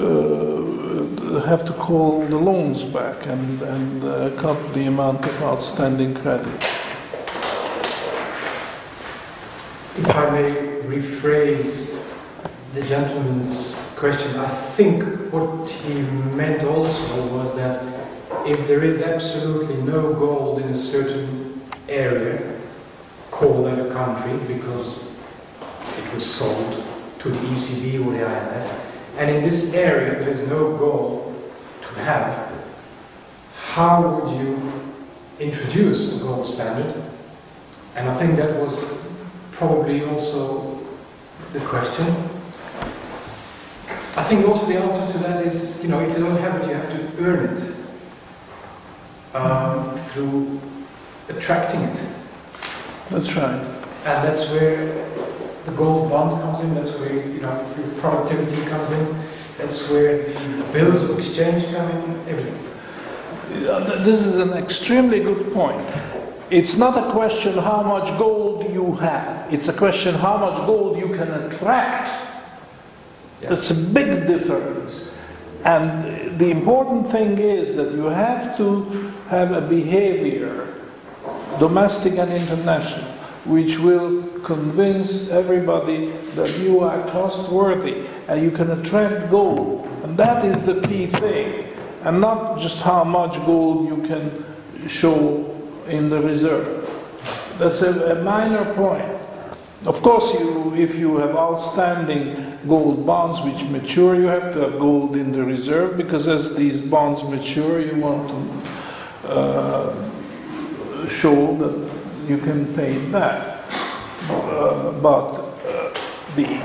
uh, 0.00 1.40
have 1.46 1.64
to 1.66 1.72
call 1.72 2.24
the 2.26 2.36
loans 2.36 2.82
back 2.82 3.26
and, 3.26 3.62
and 3.62 4.04
uh, 4.04 4.30
cut 4.40 4.56
the 4.74 4.86
amount 4.86 5.24
of 5.24 5.42
outstanding 5.42 6.14
credit. 6.14 6.46
If 9.96 10.14
I 10.14 10.30
may 10.30 10.50
rephrase 10.86 12.02
the 12.74 12.82
gentleman's 12.82 13.74
question, 13.96 14.36
I 14.36 14.48
think 14.48 15.02
what 15.32 15.68
he 15.68 16.02
meant 16.36 16.62
also 16.62 17.26
was 17.36 17.54
that 17.56 17.82
if 18.46 18.68
there 18.68 18.84
is 18.84 19.02
absolutely 19.02 19.76
no 19.82 20.14
gold 20.14 20.60
in 20.60 20.68
a 20.68 20.76
certain 20.76 21.60
area, 21.88 22.58
called 23.30 23.66
that 23.66 23.78
a 23.78 23.92
country 23.92 24.36
because 24.52 24.98
it 25.96 26.14
was 26.14 26.24
sold 26.24 26.82
to 27.18 27.28
the 27.30 27.38
ECB 27.38 28.06
or 28.06 28.12
the 28.12 28.18
IMF, 28.18 28.87
and 29.18 29.30
in 29.30 29.42
this 29.42 29.74
area 29.74 30.18
there 30.18 30.28
is 30.28 30.46
no 30.46 30.76
goal 30.76 31.34
to 31.82 31.88
have, 32.00 32.52
how 33.56 34.20
would 34.20 34.36
you 34.38 34.72
introduce 35.40 36.14
a 36.14 36.18
gold 36.18 36.46
standard? 36.46 36.94
And 37.96 38.08
I 38.08 38.14
think 38.14 38.36
that 38.36 38.54
was 38.60 39.04
probably 39.52 40.04
also 40.04 40.80
the 41.52 41.60
question. 41.60 42.06
I 44.16 44.22
think 44.22 44.46
also 44.46 44.66
the 44.66 44.78
answer 44.78 45.12
to 45.12 45.18
that 45.18 45.44
is, 45.44 45.82
you 45.82 45.90
know, 45.90 46.00
if 46.00 46.16
you 46.16 46.24
don't 46.24 46.40
have 46.40 46.60
it, 46.60 46.68
you 46.68 46.74
have 46.74 46.90
to 46.90 47.22
earn 47.22 47.56
it 47.56 47.76
um, 49.34 49.96
through 49.96 50.60
attracting 51.28 51.80
it. 51.82 52.00
That's 53.10 53.34
right. 53.34 53.60
And 54.04 54.24
that's 54.24 54.48
where 54.50 55.08
the 55.68 55.76
gold 55.76 56.10
bond 56.10 56.40
comes 56.42 56.60
in, 56.60 56.74
that's 56.74 56.96
where, 56.98 57.12
you 57.12 57.40
know, 57.40 57.74
your 57.78 57.88
productivity 58.00 58.62
comes 58.66 58.90
in, 58.90 59.16
that's 59.58 59.88
where 59.90 60.24
the 60.24 60.68
bills 60.72 61.02
of 61.02 61.18
exchange 61.18 61.64
come 61.66 61.90
in, 61.90 62.28
everything. 62.28 62.64
This 64.04 64.24
is 64.24 64.38
an 64.38 64.52
extremely 64.52 65.20
good 65.20 65.52
point. 65.52 65.84
It's 66.50 66.76
not 66.76 66.96
a 66.96 67.10
question 67.10 67.58
how 67.58 67.82
much 67.82 68.06
gold 68.18 68.70
you 68.72 68.94
have, 68.96 69.52
it's 69.52 69.68
a 69.68 69.72
question 69.72 70.14
how 70.14 70.38
much 70.38 70.66
gold 70.66 70.96
you 70.96 71.08
can 71.08 71.30
attract. 71.30 72.26
That's 73.42 73.70
a 73.70 73.74
big 73.92 74.26
difference. 74.26 75.16
And 75.64 76.38
the 76.38 76.50
important 76.50 77.10
thing 77.10 77.38
is 77.38 77.76
that 77.76 77.92
you 77.92 78.04
have 78.04 78.56
to 78.56 78.84
have 79.28 79.52
a 79.52 79.60
behavior, 79.60 80.74
domestic 81.58 82.16
and 82.16 82.32
international, 82.32 83.17
which 83.44 83.78
will 83.78 84.22
convince 84.40 85.30
everybody 85.30 86.10
that 86.34 86.58
you 86.58 86.80
are 86.80 87.08
trustworthy 87.10 88.06
and 88.28 88.42
you 88.42 88.50
can 88.50 88.70
attract 88.70 89.30
gold. 89.30 89.86
And 90.02 90.16
that 90.16 90.44
is 90.44 90.64
the 90.64 90.80
key 90.86 91.06
thing. 91.06 91.66
And 92.04 92.20
not 92.20 92.60
just 92.60 92.80
how 92.80 93.04
much 93.04 93.34
gold 93.46 93.88
you 93.88 94.06
can 94.06 94.88
show 94.88 95.54
in 95.88 96.08
the 96.10 96.20
reserve. 96.20 96.88
That's 97.58 97.82
a, 97.82 98.18
a 98.18 98.22
minor 98.22 98.74
point. 98.74 99.18
Of 99.84 100.02
course, 100.02 100.34
you, 100.38 100.74
if 100.74 100.94
you 100.94 101.18
have 101.18 101.36
outstanding 101.36 102.58
gold 102.66 103.06
bonds 103.06 103.40
which 103.40 103.62
mature, 103.70 104.16
you 104.16 104.26
have 104.26 104.52
to 104.54 104.60
have 104.60 104.78
gold 104.78 105.16
in 105.16 105.32
the 105.32 105.42
reserve 105.42 105.96
because 105.96 106.26
as 106.26 106.54
these 106.56 106.80
bonds 106.80 107.22
mature, 107.22 107.80
you 107.80 107.96
want 108.00 108.28
to 108.28 109.30
uh, 109.30 111.08
show 111.08 111.56
that 111.56 111.87
you 112.28 112.38
can 112.38 112.74
pay 112.74 112.96
it 112.96 113.12
back. 113.12 113.64
Uh, 114.28 114.92
but 115.00 115.28
uh, 115.66 115.94
the 116.36 116.60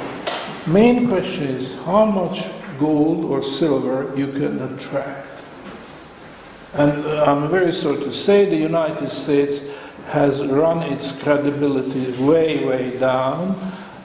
main 0.68 1.08
question 1.08 1.44
is 1.44 1.76
how 1.86 2.06
much 2.06 2.46
gold 2.80 3.26
or 3.26 3.42
silver 3.42 4.14
you 4.18 4.28
can 4.28 4.62
attract. 4.62 5.28
And 6.74 7.06
uh, 7.06 7.26
I'm 7.26 7.50
very 7.50 7.72
sorry 7.72 7.98
to 8.04 8.12
say 8.12 8.46
the 8.50 8.58
United 8.58 9.10
States 9.10 9.62
has 10.08 10.44
run 10.46 10.84
its 10.84 11.18
credibility 11.22 12.12
way, 12.24 12.66
way 12.66 12.98
down 12.98 13.56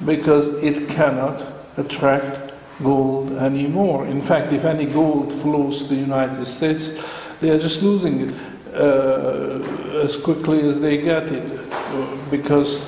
because 0.05 0.49
it 0.63 0.89
cannot 0.89 1.43
attract 1.77 2.53
gold 2.83 3.33
anymore. 3.33 4.07
In 4.07 4.21
fact, 4.21 4.53
if 4.53 4.65
any 4.65 4.87
gold 4.87 5.33
flows 5.41 5.83
to 5.83 5.89
the 5.89 5.97
United 5.97 6.45
States, 6.45 6.93
they 7.41 7.51
are 7.51 7.59
just 7.59 7.83
losing 7.83 8.29
it 8.29 8.35
uh, 8.75 10.03
as 10.03 10.17
quickly 10.17 10.69
as 10.69 10.81
they 10.81 10.99
get 10.99 11.27
it 11.27 12.31
because 12.31 12.83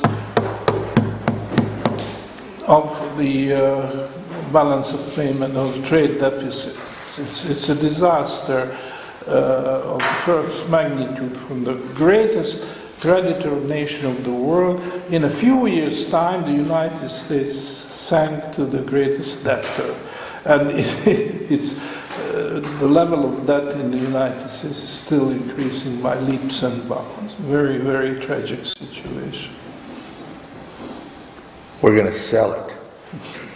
of 2.67 3.17
the 3.19 3.53
uh, 3.53 4.09
balance 4.53 4.93
of 4.93 5.15
payment 5.15 5.57
of 5.57 5.85
trade 5.85 6.19
deficit. 6.21 6.77
It's, 7.19 7.45
it's 7.45 7.69
a 7.69 7.75
disaster 7.75 8.77
uh, 9.27 9.95
of 9.95 10.03
first 10.25 10.69
magnitude 10.69 11.37
from 11.43 11.65
the 11.65 11.75
greatest 11.95 12.65
creditor 13.01 13.55
nation 13.63 14.07
of 14.07 14.25
the 14.25 14.31
world. 14.31 14.81
In 15.11 15.25
a 15.25 15.31
few 15.31 15.67
years' 15.67 16.09
time, 16.11 16.43
the 16.43 16.63
United 16.63 17.09
States 17.09 17.59
sank 17.59 18.55
to 18.55 18.65
the 18.65 18.83
greatest 18.83 19.43
debtor. 19.43 19.95
And 20.45 20.71
it, 20.71 20.87
it's, 21.51 21.79
uh, 22.21 22.61
the 22.79 22.87
level 22.87 23.33
of 23.33 23.47
debt 23.47 23.73
in 23.73 23.91
the 23.91 23.99
United 23.99 24.49
States 24.49 24.83
is 24.83 24.89
still 24.89 25.31
increasing 25.31 26.01
by 26.01 26.19
leaps 26.21 26.63
and 26.63 26.89
bounds. 26.89 27.35
Very, 27.35 27.79
very 27.79 28.21
tragic 28.21 28.65
situation. 28.65 29.53
We're 31.83 31.95
going 31.95 32.07
to 32.07 32.13
sell 32.13 32.53
it. 32.53 32.77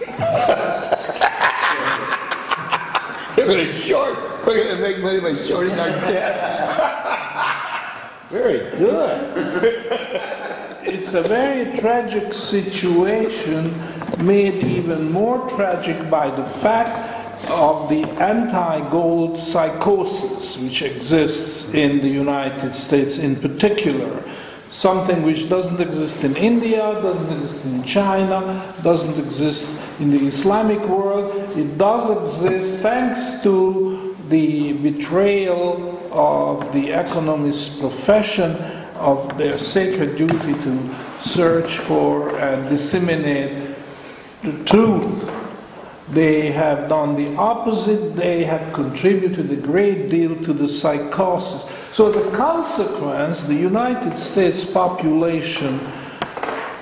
We're 3.37 3.47
going 3.47 3.67
to 3.67 3.73
short. 3.73 4.17
We're 4.47 4.65
going 4.65 4.77
to 4.77 4.81
make 4.81 5.01
money 5.01 5.21
by 5.21 5.37
shorting 5.37 5.79
our 5.79 5.89
debt. 5.89 6.41
Very 8.31 8.71
good. 8.77 9.37
It's 10.83 11.15
a 11.15 11.23
very 11.23 11.77
tragic 11.79 12.35
situation, 12.35 13.73
made 14.19 14.65
even 14.65 15.13
more 15.13 15.49
tragic 15.51 16.11
by 16.11 16.31
the 16.31 16.45
fact 16.61 17.14
of 17.49 17.89
the 17.89 18.03
anti 18.21 18.91
gold 18.91 19.39
psychosis 19.39 20.57
which 20.59 20.83
exists 20.83 21.73
in 21.75 22.01
the 22.01 22.09
United 22.09 22.75
States 22.75 23.19
in 23.19 23.37
particular. 23.37 24.23
Something 24.71 25.23
which 25.23 25.49
doesn't 25.49 25.81
exist 25.81 26.25
in 26.25 26.37
India, 26.37 26.81
doesn't 27.01 27.43
exist 27.43 27.65
in 27.65 27.85
China, 27.85 28.75
doesn't 28.83 29.19
exist 29.25 29.79
in 30.01 30.11
the 30.11 30.27
Islamic 30.27 30.81
world. 30.81 31.57
It 31.57 31.79
does 31.79 32.11
exist 32.11 32.83
thanks 32.83 33.41
to 33.45 34.17
the 34.29 34.73
betrayal 34.73 36.01
of 36.13 36.73
the 36.73 36.91
economist 36.91 37.81
profession 37.81 38.51
of 38.97 39.37
their 39.39 39.59
sacred 39.59 40.17
duty 40.17 40.55
to 40.65 40.95
search 41.23 41.79
for 41.79 42.37
and 42.39 42.69
disseminate 42.69 43.77
the 44.43 44.65
truth. 44.65 45.34
They 46.11 46.51
have 46.53 46.89
done 46.89 47.17
the 47.17 47.35
opposite, 47.37 48.15
they 48.15 48.45
have 48.45 48.73
contributed 48.75 49.51
a 49.51 49.57
great 49.57 50.11
deal 50.11 50.37
to 50.43 50.53
the 50.53 50.69
psychosis. 50.69 51.67
So, 51.93 52.11
as 52.11 52.17
a 52.17 52.37
consequence, 52.37 53.43
the 53.43 53.55
United 53.55 54.19
States 54.19 54.65
population, 54.65 55.81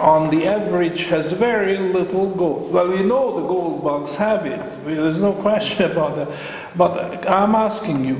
on 0.00 0.30
the 0.30 0.46
average, 0.46 1.02
has 1.04 1.30
very 1.30 1.78
little 1.78 2.30
gold. 2.34 2.72
Well, 2.72 2.88
we 2.88 3.04
know 3.04 3.40
the 3.40 3.46
gold 3.46 3.84
bugs 3.84 4.16
have 4.16 4.44
it, 4.44 4.84
there's 4.84 5.20
no 5.20 5.34
question 5.34 5.90
about 5.92 6.16
that. 6.16 6.28
But 6.76 7.28
I'm 7.28 7.54
asking 7.54 8.04
you, 8.04 8.16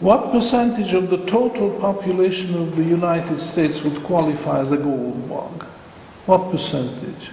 what 0.00 0.32
percentage 0.32 0.92
of 0.92 1.08
the 1.08 1.24
total 1.26 1.70
population 1.80 2.54
of 2.60 2.76
the 2.76 2.84
United 2.84 3.40
States 3.40 3.82
would 3.82 4.02
qualify 4.02 4.60
as 4.60 4.72
a 4.72 4.76
gold 4.76 5.28
bug? 5.28 5.62
What 6.26 6.50
percentage? 6.50 7.30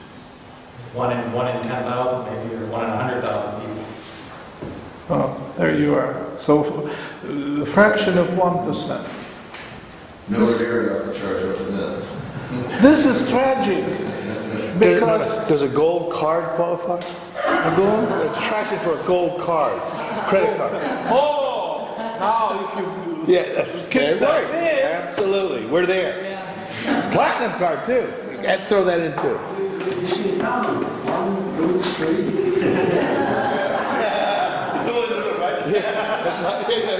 One 0.93 1.11
in, 1.17 1.33
one 1.33 1.47
in 1.47 1.63
10,000 1.63 2.25
maybe, 2.25 2.55
or 2.55 2.67
one 2.67 2.85
in 2.85 2.91
100,000 2.91 3.61
people. 3.61 3.83
Oh, 5.09 5.53
there 5.57 5.75
you 5.75 5.95
are. 5.95 6.23
So, 6.39 6.87
uh, 7.25 7.61
a 7.63 7.65
fraction 7.65 8.17
of 8.17 8.27
1%. 8.29 9.09
Nowhere 10.29 10.57
near 10.59 11.01
enough 11.03 11.13
to 11.13 11.19
charge 11.19 11.43
up 11.43 11.57
to 11.57 11.63
that. 11.63 12.81
This 12.81 13.05
is 13.05 13.27
tragic 13.29 13.83
because 14.79 15.47
Does 15.49 15.63
a 15.63 15.67
gold 15.67 16.13
card 16.13 16.45
qualify? 16.55 16.99
a 17.45 17.75
gold. 17.75 18.35
Attraction 18.37 18.77
for 18.79 18.99
a 18.99 19.03
gold 19.05 19.39
card, 19.41 19.79
credit 20.29 20.55
card. 20.57 20.73
Oh, 21.09 21.95
now 22.19 22.69
if 22.69 23.27
you 23.27 23.33
Yeah, 23.33 23.51
that's 23.63 23.85
Kick 23.87 24.21
right. 24.21 24.47
that. 24.51 25.03
Absolutely, 25.05 25.65
we're 25.67 25.85
there. 25.85 26.41
Platinum 27.11 27.57
card 27.57 27.83
too. 27.83 28.03
And 28.45 28.63
throw 28.67 28.83
that 28.85 28.99
in 28.99 29.17
too. 29.19 29.39
You 29.85 30.05
see, 30.05 30.37
now, 30.37 30.63
one, 30.63 31.57
two, 31.57 31.81
three. 31.81 32.33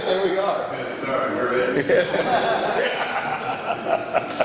There 0.04 0.24
we 0.24 0.38
are. 0.38 0.92
Sorry, 0.92 1.36
we're 1.36 1.76
in. 1.76 1.86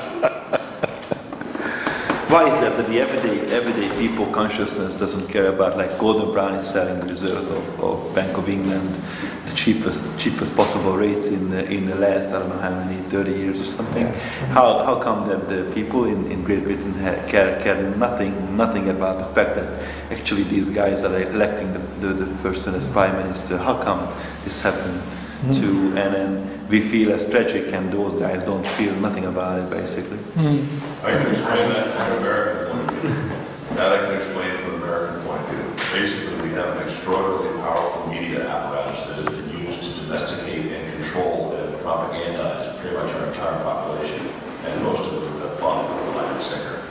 Why 2.29 2.45
is 2.45 2.61
that? 2.61 2.77
That 2.77 2.87
the 2.87 2.99
everyday, 3.01 3.51
everyday 3.51 3.89
people 3.97 4.27
consciousness 4.27 4.95
doesn't 4.99 5.29
care 5.29 5.47
about 5.47 5.77
like 5.77 5.97
Gordon 5.97 6.31
Brown 6.31 6.53
is 6.53 6.69
selling 6.69 6.99
the 6.99 7.07
reserves 7.07 7.49
of, 7.49 7.79
of 7.83 8.13
Bank 8.13 8.37
of 8.37 8.47
England, 8.47 9.01
the 9.47 9.55
cheapest 9.55 10.03
cheapest 10.19 10.55
possible 10.55 10.95
rates 10.95 11.25
in 11.25 11.49
the, 11.49 11.65
in 11.65 11.87
the 11.87 11.95
last 11.95 12.27
I 12.27 12.33
don't 12.33 12.49
know 12.49 12.59
how 12.59 12.69
many 12.69 13.01
30 13.09 13.31
years 13.31 13.59
or 13.59 13.65
something. 13.65 14.05
Mm-hmm. 14.05 14.53
How, 14.53 14.83
how 14.83 15.01
come 15.01 15.27
that 15.27 15.49
the 15.49 15.73
people 15.73 16.05
in, 16.05 16.31
in 16.31 16.43
Great 16.43 16.65
Britain 16.65 16.93
care, 17.27 17.59
care 17.63 17.81
nothing 17.95 18.55
nothing 18.55 18.89
about 18.89 19.27
the 19.27 19.33
fact 19.33 19.55
that 19.55 20.11
actually 20.11 20.43
these 20.43 20.69
guys 20.69 21.03
are 21.03 21.19
electing 21.19 21.73
the, 21.73 21.79
the, 22.09 22.25
the 22.25 22.35
person 22.43 22.75
as 22.75 22.87
prime 22.89 23.15
minister? 23.25 23.57
How 23.57 23.81
come 23.81 24.07
this 24.45 24.61
happened? 24.61 25.01
To 25.39 25.95
and 25.95 26.13
then 26.13 26.67
we 26.67 26.81
feel 26.81 27.13
as 27.13 27.29
tragic, 27.29 27.71
and 27.71 27.93
those 27.93 28.15
guys 28.15 28.43
don't 28.43 28.67
feel 28.75 28.93
nothing 28.95 29.23
about 29.23 29.57
it, 29.59 29.69
basically. 29.69 30.17
Hmm. 30.35 30.67
I 31.05 31.11
can 31.11 31.31
explain 31.31 31.69
that 31.69 31.93
from 31.95 32.11
an 32.11 32.17
American 32.17 32.75
point 32.75 32.91
of 32.91 32.95
view. 32.99 33.75
That 33.75 33.93
I 33.93 34.05
can 34.05 34.15
explain 34.17 34.57
from 34.57 34.75
an 34.75 34.83
American 34.83 35.21
point 35.25 35.41
of 35.41 35.49
view. 35.49 36.01
Basically, 36.01 36.41
we 36.41 36.49
have 36.55 36.75
an 36.75 36.83
extraordinarily 36.83 37.57
powerful 37.61 38.11
media 38.11 38.49
apparatus 38.49 39.05
that 39.07 39.15
has 39.15 39.29
been 39.29 39.65
used 39.65 39.81
to 39.81 40.01
domesticate 40.01 40.73
and 40.73 41.01
control 41.01 41.53
and 41.55 41.73
propagandize 41.77 42.77
pretty 42.81 42.97
much 42.97 43.15
our 43.15 43.27
entire 43.27 43.63
population, 43.63 44.27
and 44.65 44.83
most 44.83 45.07
of 45.07 45.23
it 45.23 45.33
with 45.35 45.53
a 45.53 45.61
bought 45.61 45.87
by 46.13 46.33
the 46.33 46.39
singer. 46.41 46.83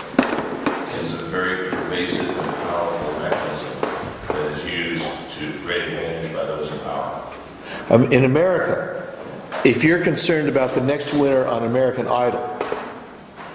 It's 0.89 1.12
a 1.12 1.27
very 1.27 1.69
pervasive 1.69 2.27
and 2.27 2.55
powerful 2.65 3.12
mechanism 3.20 3.77
that 4.29 4.53
is 4.57 4.65
used 4.65 5.05
to 5.37 5.53
great 5.61 5.83
advantage 5.83 6.33
by 6.33 6.45
those 6.47 6.73
in 6.73 6.79
power. 6.81 7.29
Um, 7.90 8.12
in 8.12 8.24
America, 8.24 9.16
if 9.65 9.82
you're 9.82 10.05
concerned 10.05 10.48
about 10.48 10.74
the 10.74 10.81
next 10.82 11.15
winner 11.15 11.47
on 11.47 11.65
American 11.65 12.06
Idol, 12.06 12.59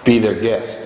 be 0.04 0.18
their 0.18 0.34
guest. 0.34 0.78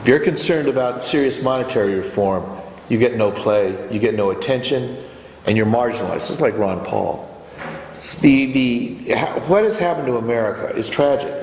If 0.00 0.08
you're 0.08 0.18
concerned 0.18 0.68
about 0.68 1.04
serious 1.04 1.40
monetary 1.42 1.94
reform, 1.94 2.60
you 2.88 2.98
get 2.98 3.16
no 3.16 3.30
play, 3.30 3.88
you 3.92 4.00
get 4.00 4.14
no 4.14 4.30
attention, 4.30 5.02
and 5.46 5.56
you're 5.56 5.66
marginalized. 5.66 6.28
It's 6.28 6.40
like 6.40 6.58
Ron 6.58 6.84
Paul. 6.84 7.28
The, 8.20 8.52
the, 8.52 9.14
what 9.46 9.62
has 9.62 9.78
happened 9.78 10.06
to 10.08 10.16
America 10.16 10.74
is 10.76 10.90
tragic, 10.90 11.41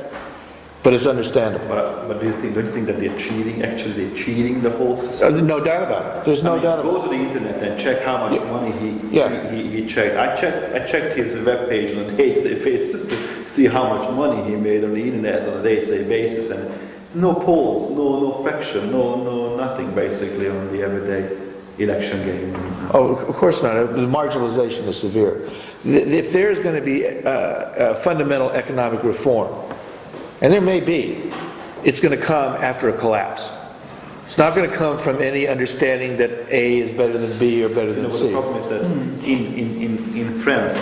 but 0.81 0.93
it's 0.93 1.05
understandable. 1.05 1.67
But, 1.67 2.07
but 2.07 2.19
do 2.21 2.27
you 2.27 2.33
think, 2.41 2.55
don't 2.55 2.65
you 2.65 2.71
think 2.71 2.87
that 2.87 2.99
they're 2.99 3.17
cheating? 3.17 3.63
Actually, 3.63 4.05
they're 4.05 4.17
cheating 4.17 4.61
the 4.61 4.69
whole 4.69 4.93
Uh, 4.97 5.01
system. 5.01 5.45
no 5.47 5.59
doubt 5.59 5.83
about 5.83 6.17
it. 6.17 6.25
There's 6.25 6.43
no 6.43 6.51
I 6.51 6.55
mean, 6.55 6.63
doubt 6.63 6.79
about 6.79 6.91
it 6.91 6.97
Go 6.99 7.03
to 7.03 7.09
the 7.09 7.21
internet 7.23 7.63
and 7.63 7.79
check 7.79 8.01
how 8.03 8.29
much 8.29 8.39
money 8.43 8.71
he, 8.71 8.89
Yeah. 9.17 9.51
he, 9.51 9.61
he, 9.63 9.81
he 9.81 9.87
checked. 9.87 10.15
I 10.17 10.35
checked, 10.35 10.73
I 10.75 10.79
checked 10.85 11.17
his 11.17 11.33
webpage 11.35 11.95
on 11.97 12.13
a 12.13 12.17
day-to-day 12.17 12.63
basis 12.63 13.05
to 13.09 13.49
see 13.49 13.65
how 13.67 13.97
much 13.97 14.09
money 14.11 14.41
he 14.49 14.55
made 14.55 14.83
on 14.83 14.93
the 14.93 15.01
internet 15.03 15.47
on 15.49 15.57
a 15.59 15.63
day-to-day 15.63 16.03
basis, 16.05 16.49
and 16.49 16.71
no 17.13 17.33
polls, 17.33 17.89
no, 17.91 18.19
no 18.19 18.43
fraction, 18.43 18.91
no, 18.91 19.21
no, 19.23 19.57
nothing 19.57 19.93
basically 19.93 20.47
on 20.49 20.71
the 20.71 20.81
everyday 20.81 21.35
election 21.83 22.23
game. 22.25 22.55
Oh, 22.93 23.15
of 23.15 23.35
course 23.35 23.61
not. 23.63 23.73
The 23.93 23.99
marginalization 24.07 24.87
is 24.87 24.99
severe. 24.99 25.49
Th- 25.83 26.07
If 26.07 26.31
there's 26.31 26.59
going 26.59 26.75
to 26.75 26.81
be 26.81 27.05
uh, 27.07 27.29
uh, 27.29 27.95
fundamental 27.95 28.49
economic 28.51 29.03
reform, 29.03 29.49
and 30.41 30.53
there 30.53 30.61
may 30.61 30.79
be, 30.79 31.31
it's 31.83 31.99
going 31.99 32.17
to 32.17 32.23
come 32.23 32.53
after 32.55 32.89
a 32.89 32.97
collapse. 32.97 33.55
It's 34.23 34.37
not 34.37 34.53
going 34.53 34.69
to 34.69 34.75
come 34.75 34.99
from 34.99 35.21
any 35.21 35.47
understanding 35.47 36.17
that 36.17 36.29
A 36.53 36.79
is 36.79 36.91
better 36.91 37.17
than 37.17 37.37
B 37.39 37.63
or 37.63 37.69
better 37.69 37.93
than 37.93 38.03
the 38.03 38.11
C. 38.11 38.31
problem 38.31 38.57
is 38.57 38.69
that 38.69 38.83
in, 38.83 39.23
in, 39.23 39.81
in, 39.81 40.17
in 40.17 40.39
France, 40.41 40.75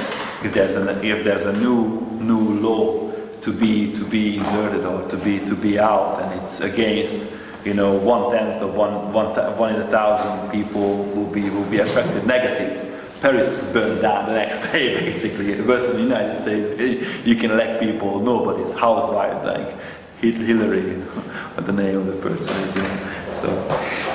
if 0.43 0.53
there's 0.53 0.75
an, 0.75 0.89
if 1.03 1.23
there's 1.23 1.45
a 1.45 1.53
new 1.53 2.01
new 2.19 2.59
law 2.59 3.09
to 3.39 3.53
be 3.53 3.93
to 3.93 4.03
be 4.03 4.37
inserted 4.37 4.85
or 4.85 5.07
to 5.09 5.17
be 5.17 5.39
to 5.39 5.55
be 5.55 5.79
out, 5.79 6.21
and 6.21 6.43
it's 6.43 6.59
against 6.59 7.15
you 7.63 7.73
know 7.73 7.93
one 7.93 8.35
tenth 8.35 8.61
of 8.61 8.75
one 8.75 9.13
one 9.13 9.27
one 9.57 9.75
in 9.75 9.81
a 9.81 9.87
thousand 9.87 10.51
people 10.51 11.05
will 11.05 11.31
be 11.31 11.49
will 11.49 11.69
be 11.69 11.79
affected 11.79 12.27
negative. 12.27 12.86
Paris 13.21 13.47
is 13.49 13.73
burned 13.73 14.01
down 14.01 14.25
the 14.27 14.33
next 14.33 14.71
day, 14.71 14.99
basically. 15.11 15.53
Versus 15.55 15.95
the 15.95 16.01
United 16.01 16.41
States, 16.41 16.79
eh, 16.79 17.21
you 17.25 17.35
can 17.35 17.51
elect 17.51 17.79
people, 17.79 18.19
nobody's 18.19 18.75
housewives 18.75 19.45
like 19.45 19.75
Hil- 20.21 20.45
Hillary, 20.45 20.81
you 20.91 20.97
know, 20.97 21.05
what 21.05 21.65
the 21.65 21.73
name 21.73 21.97
of 21.97 22.05
the 22.07 22.13
person 22.13 22.53
is. 22.63 22.75
You 22.75 22.81
know. 22.81 23.33
So. 23.33 24.07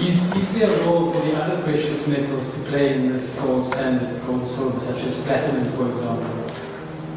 Is, 0.00 0.34
is 0.36 0.54
there 0.54 0.70
a 0.70 0.84
role 0.86 1.12
for 1.12 1.20
the 1.20 1.34
other 1.34 1.62
precious 1.62 2.06
metals 2.06 2.52
to 2.54 2.60
play 2.64 2.94
in 2.94 3.12
this 3.12 3.34
gold 3.36 3.64
standard, 3.66 4.20
gold 4.26 4.46
silver, 4.48 4.80
such 4.80 5.02
as 5.04 5.20
platinum, 5.24 5.70
for 5.72 5.90
example? 5.90 6.54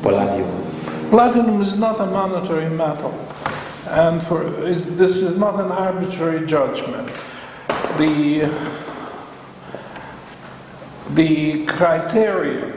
Palladium. 0.01 1.09
Platinum 1.09 1.61
is 1.61 1.77
not 1.77 1.99
a 1.99 2.05
monetary 2.05 2.69
metal, 2.69 3.11
and 3.87 4.21
for 4.27 4.43
it, 4.65 4.97
this 4.97 5.17
is 5.17 5.37
not 5.37 5.55
an 5.59 5.71
arbitrary 5.71 6.45
judgment. 6.45 7.09
the 7.97 8.43
the 11.13 11.65
criterion 11.65 12.71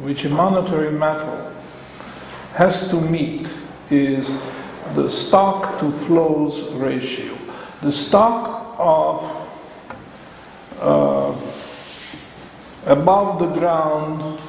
which 0.00 0.24
a 0.24 0.28
monetary 0.28 0.90
metal 0.90 1.52
has 2.54 2.90
to 2.90 3.00
meet 3.00 3.48
is 3.90 4.28
the 4.94 5.08
stock 5.08 5.78
to 5.80 5.92
flows 6.06 6.72
ratio. 6.72 7.36
The 7.82 7.92
stock 7.92 8.76
of 8.78 9.48
uh, 10.80 11.34
above 12.86 13.38
the 13.38 13.46
ground 13.46 14.40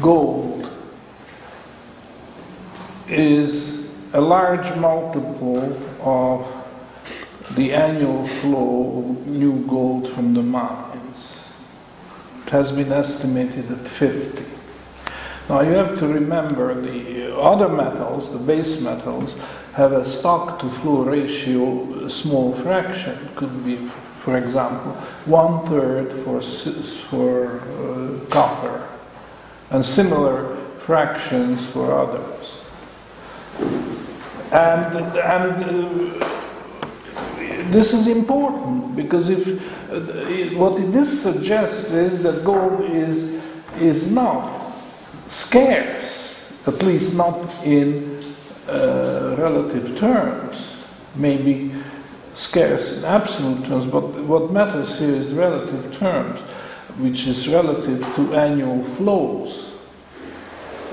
gold 0.00 0.70
is 3.08 3.86
a 4.12 4.20
large 4.20 4.76
multiple 4.76 5.76
of 6.00 6.46
the 7.56 7.72
annual 7.72 8.26
flow 8.26 8.98
of 8.98 9.26
new 9.26 9.64
gold 9.66 10.10
from 10.12 10.34
the 10.34 10.42
mines. 10.42 10.93
It 12.46 12.50
has 12.50 12.72
been 12.72 12.92
estimated 12.92 13.70
at 13.70 13.88
50. 13.88 14.44
Now 15.48 15.60
you 15.60 15.72
have 15.72 15.98
to 15.98 16.08
remember 16.08 16.80
the 16.80 17.36
other 17.38 17.68
metals, 17.68 18.32
the 18.32 18.38
base 18.38 18.80
metals, 18.80 19.34
have 19.72 19.92
a 19.92 20.08
stock 20.08 20.60
to 20.60 20.70
flow 20.70 21.02
ratio, 21.02 22.08
small 22.08 22.54
fraction. 22.56 23.28
Could 23.34 23.64
be, 23.64 23.76
for 24.20 24.36
example, 24.38 24.92
one 25.26 25.66
third 25.68 26.24
for, 26.24 26.40
for 27.10 27.60
uh, 27.60 28.24
copper, 28.30 28.88
and 29.70 29.84
similar 29.84 30.56
fractions 30.78 31.64
for 31.72 31.92
others. 31.92 32.58
And, 34.52 34.96
and 35.18 36.20
uh, 36.20 36.28
this 37.70 37.92
is 37.92 38.06
important 38.06 38.83
because 38.94 39.28
if 39.28 39.46
uh, 39.90 40.00
what 40.58 40.76
this 40.92 41.22
suggests 41.22 41.90
is 41.92 42.22
that 42.22 42.44
gold 42.44 42.80
is 42.90 43.42
is 43.80 44.10
not 44.10 44.72
scarce, 45.28 46.52
at 46.66 46.82
least 46.82 47.16
not 47.16 47.50
in 47.64 48.22
uh, 48.68 49.34
relative 49.38 49.98
terms, 49.98 50.56
maybe 51.16 51.72
scarce 52.34 52.98
in 52.98 53.04
absolute 53.04 53.64
terms, 53.66 53.90
but 53.90 54.02
what 54.24 54.52
matters 54.52 54.98
here 54.98 55.14
is 55.14 55.32
relative 55.32 55.96
terms, 55.96 56.40
which 56.98 57.26
is 57.26 57.48
relative 57.48 58.00
to 58.14 58.34
annual 58.34 58.84
flows. 58.96 59.70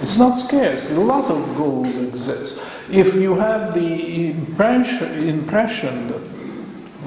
It's 0.01 0.17
not 0.17 0.39
scarce, 0.39 0.89
a 0.89 0.95
lot 0.95 1.29
of 1.29 1.55
gold 1.55 1.87
exists. 1.87 2.59
If 2.89 3.13
you 3.15 3.35
have 3.35 3.73
the 3.73 4.31
impression, 4.31 5.29
impression 5.29 6.07
that 6.11 6.40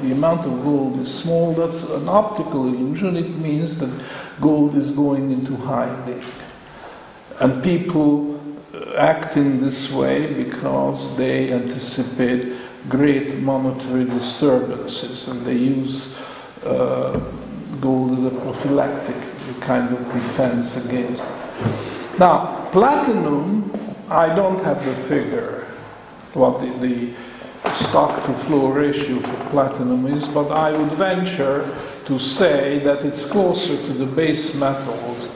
the 0.02 0.12
amount 0.12 0.46
of 0.46 0.62
gold 0.62 1.00
is 1.00 1.12
small, 1.12 1.54
that's 1.54 1.84
an 1.84 2.08
optical 2.08 2.66
illusion. 2.66 3.16
It 3.16 3.30
means 3.36 3.78
that 3.78 3.90
gold 4.40 4.76
is 4.76 4.92
going 4.92 5.30
into 5.30 5.56
hiding. 5.56 6.22
And 7.40 7.62
people 7.62 8.40
act 8.96 9.36
in 9.36 9.60
this 9.60 9.90
way 9.92 10.32
because 10.32 11.16
they 11.16 11.52
anticipate 11.52 12.56
great 12.88 13.38
monetary 13.38 14.04
disturbances 14.04 15.28
and 15.28 15.44
they 15.44 15.56
use 15.56 16.14
uh, 16.64 17.18
gold 17.80 18.18
as 18.18 18.24
a 18.32 18.36
prophylactic 18.40 19.16
kind 19.60 19.94
of 19.94 20.12
defense 20.12 20.84
against 20.84 21.22
it. 21.22 22.18
Now, 22.18 22.68
platinum, 22.70 23.70
I 24.08 24.34
don't 24.34 24.62
have 24.64 24.84
the 24.84 24.94
figure, 25.08 25.66
what 26.34 26.60
the, 26.60 26.86
the 26.86 27.14
stock 27.76 28.26
to 28.26 28.34
flow 28.44 28.68
ratio 28.68 29.20
for 29.20 29.50
platinum 29.50 30.06
is, 30.06 30.26
but 30.28 30.50
I 30.50 30.72
would 30.72 30.92
venture 30.92 31.76
to 32.06 32.18
say 32.18 32.80
that 32.80 33.04
it's 33.04 33.24
closer 33.24 33.76
to 33.76 33.92
the 33.92 34.06
base 34.06 34.54
metals. 34.54 35.28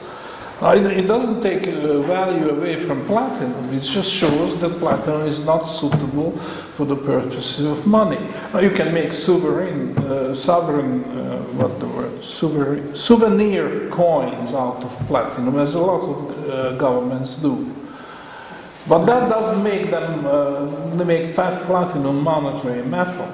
It 0.61 1.07
doesn't 1.07 1.41
take 1.41 1.65
value 1.65 2.49
away 2.49 2.75
from 2.85 3.05
platinum, 3.05 3.73
it 3.73 3.79
just 3.79 4.11
shows 4.11 4.59
that 4.59 4.77
platinum 4.77 5.25
is 5.25 5.45
not 5.45 5.63
suitable 5.63 6.37
for 6.75 6.85
the 6.85 6.97
purposes 6.97 7.65
of 7.65 7.87
money. 7.87 8.19
Now, 8.53 8.59
you 8.59 8.71
can 8.71 8.93
make 8.93 9.13
sovereign, 9.13 9.97
uh, 9.99 10.35
sovereign 10.35 11.05
uh, 11.05 11.39
what 11.55 11.79
the 11.79 11.87
word, 11.87 12.25
souvenir, 12.25 12.93
souvenir 12.93 13.89
coins 13.89 14.53
out 14.53 14.83
of 14.83 14.91
platinum, 15.07 15.57
as 15.59 15.75
a 15.75 15.79
lot 15.79 16.01
of 16.01 16.49
uh, 16.49 16.71
governments 16.73 17.37
do. 17.37 17.73
But 18.87 19.05
that 19.05 19.29
doesn't 19.29 19.63
make 19.63 19.91
them 19.91 20.25
uh, 20.25 21.05
make 21.05 21.33
platinum 21.33 22.21
monetary 22.21 22.83
metal. 22.83 23.27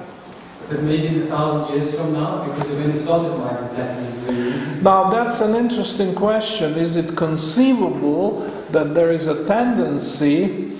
But 0.68 0.82
maybe 0.82 1.22
a 1.22 1.26
thousand 1.26 1.76
years 1.76 1.94
from 1.94 2.12
now, 2.12 2.44
because 2.44 2.70
it 2.70 3.02
started 3.02 3.38
mining 3.38 3.68
platinum 3.74 4.82
Now 4.82 5.10
that's 5.10 5.40
an 5.40 5.54
interesting 5.54 6.14
question. 6.14 6.74
Is 6.74 6.96
it 6.96 7.16
conceivable 7.16 8.50
that 8.70 8.94
there 8.94 9.12
is 9.12 9.28
a 9.28 9.44
tendency 9.46 10.76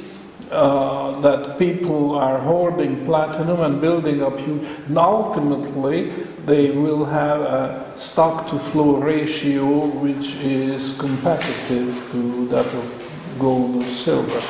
uh, 0.51 1.21
that 1.21 1.59
people 1.59 2.17
are 2.17 2.39
hoarding 2.39 3.05
platinum 3.05 3.61
and 3.61 3.81
building 3.81 4.23
up 4.23 4.39
huge, 4.39 4.63
and 4.87 4.99
ultimately 4.99 6.13
they 6.47 6.71
will 6.71 7.05
have 7.05 7.41
a 7.41 7.93
stock 7.99 8.49
to 8.51 8.59
flow 8.71 8.97
ratio 8.97 9.87
which 9.87 10.37
is 10.37 10.97
competitive 10.99 12.09
to 12.13 12.47
that 12.49 12.67
of 12.67 13.06
gold 13.39 13.83
or 13.83 13.87
silver. 13.87 14.43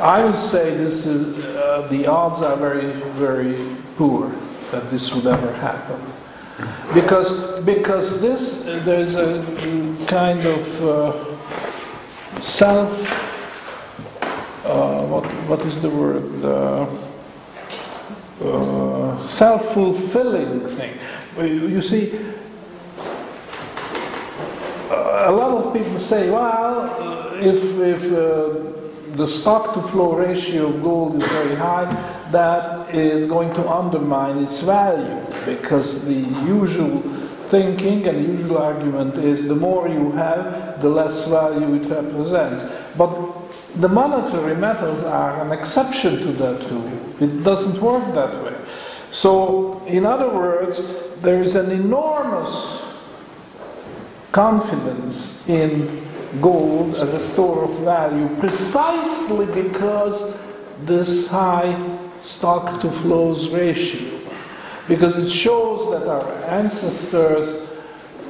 I 0.00 0.24
would 0.24 0.38
say 0.38 0.76
this 0.76 1.06
is 1.06 1.44
uh, 1.44 1.88
the 1.90 2.06
odds 2.06 2.42
are 2.42 2.56
very 2.56 2.92
very 3.12 3.76
poor 3.96 4.30
that 4.70 4.90
this 4.90 5.12
would 5.14 5.26
ever 5.26 5.52
happen 5.54 6.00
because 6.94 7.60
because 7.60 8.20
this 8.20 8.62
there's 8.84 9.14
a 9.14 9.42
kind 10.06 10.44
of 10.44 10.84
uh, 10.84 12.40
self 12.40 12.90
uh, 14.64 15.02
what 15.06 15.24
what 15.48 15.60
is 15.60 15.80
the 15.80 15.90
word 15.90 16.44
uh, 16.44 16.86
uh 18.40 19.26
self-fulfilling 19.26 20.60
thing 20.76 20.96
you 21.38 21.82
see 21.82 22.20
a 24.90 25.32
lot 25.32 25.64
of 25.64 25.72
people 25.72 26.00
say 26.00 26.30
well 26.30 27.34
if 27.40 27.62
if 27.78 28.12
uh, 28.12 28.68
the 29.18 29.26
stock 29.26 29.74
to 29.74 29.82
flow 29.88 30.14
ratio 30.14 30.68
of 30.68 30.80
gold 30.80 31.16
is 31.16 31.28
very 31.28 31.56
high, 31.56 31.86
that 32.30 32.94
is 32.94 33.28
going 33.28 33.52
to 33.54 33.68
undermine 33.68 34.44
its 34.44 34.60
value 34.60 35.20
because 35.44 36.04
the 36.04 36.20
usual 36.46 37.00
thinking 37.48 38.06
and 38.06 38.38
usual 38.38 38.58
argument 38.58 39.16
is 39.16 39.48
the 39.48 39.56
more 39.56 39.88
you 39.88 40.12
have, 40.12 40.80
the 40.80 40.88
less 40.88 41.26
value 41.26 41.82
it 41.82 41.88
represents. 41.88 42.62
But 42.96 43.10
the 43.76 43.88
monetary 43.88 44.54
metals 44.54 45.02
are 45.02 45.42
an 45.42 45.52
exception 45.52 46.18
to 46.18 46.32
that 46.34 46.70
rule. 46.70 47.00
It 47.20 47.42
doesn't 47.42 47.80
work 47.80 48.14
that 48.14 48.44
way. 48.44 48.54
So, 49.10 49.82
in 49.86 50.06
other 50.06 50.28
words, 50.28 50.80
there 51.22 51.42
is 51.42 51.56
an 51.56 51.72
enormous 51.72 52.82
confidence 54.32 55.46
in 55.48 56.06
gold 56.40 56.90
as 56.90 57.02
a 57.02 57.20
store 57.20 57.64
of 57.64 57.70
value 57.80 58.28
precisely 58.36 59.46
because 59.62 60.36
this 60.84 61.28
high 61.28 61.98
stock 62.24 62.80
to 62.80 62.90
flows 62.90 63.48
ratio. 63.50 64.20
Because 64.86 65.16
it 65.16 65.28
shows 65.28 65.90
that 65.90 66.08
our 66.08 66.30
ancestors 66.44 67.68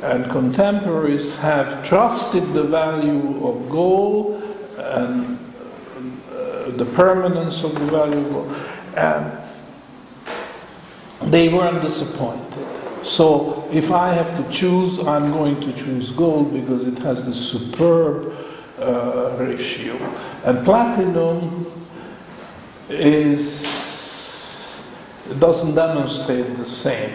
and 0.03 0.31
contemporaries 0.31 1.35
have 1.37 1.85
trusted 1.85 2.53
the 2.53 2.63
value 2.63 3.47
of 3.47 3.69
gold 3.69 4.43
and 4.79 5.39
uh, 6.33 6.71
the 6.71 6.85
permanence 6.95 7.65
of 7.65 7.75
the 7.75 7.85
value 7.87 8.19
of 8.19 8.31
gold, 8.31 8.57
and 8.97 9.33
they 11.33 11.49
weren't 11.49 11.83
disappointed. 11.83 12.78
So 13.09 13.67
if 13.73 13.91
I 13.91 14.13
have 14.13 14.37
to 14.37 14.53
choose, 14.53 15.01
I'm 15.01 15.33
going 15.33 15.61
to 15.63 15.73
choose 15.73 16.11
gold 16.11 16.53
because 16.53 16.87
it 16.87 16.99
has 16.99 17.25
this 17.25 17.39
superb 17.39 18.37
uh, 18.79 19.35
ratio. 19.39 19.95
And 20.45 20.63
platinum 20.65 21.67
is 22.91 23.67
doesn't 25.39 25.75
demonstrate 25.75 26.57
the 26.59 26.67
same, 26.67 27.11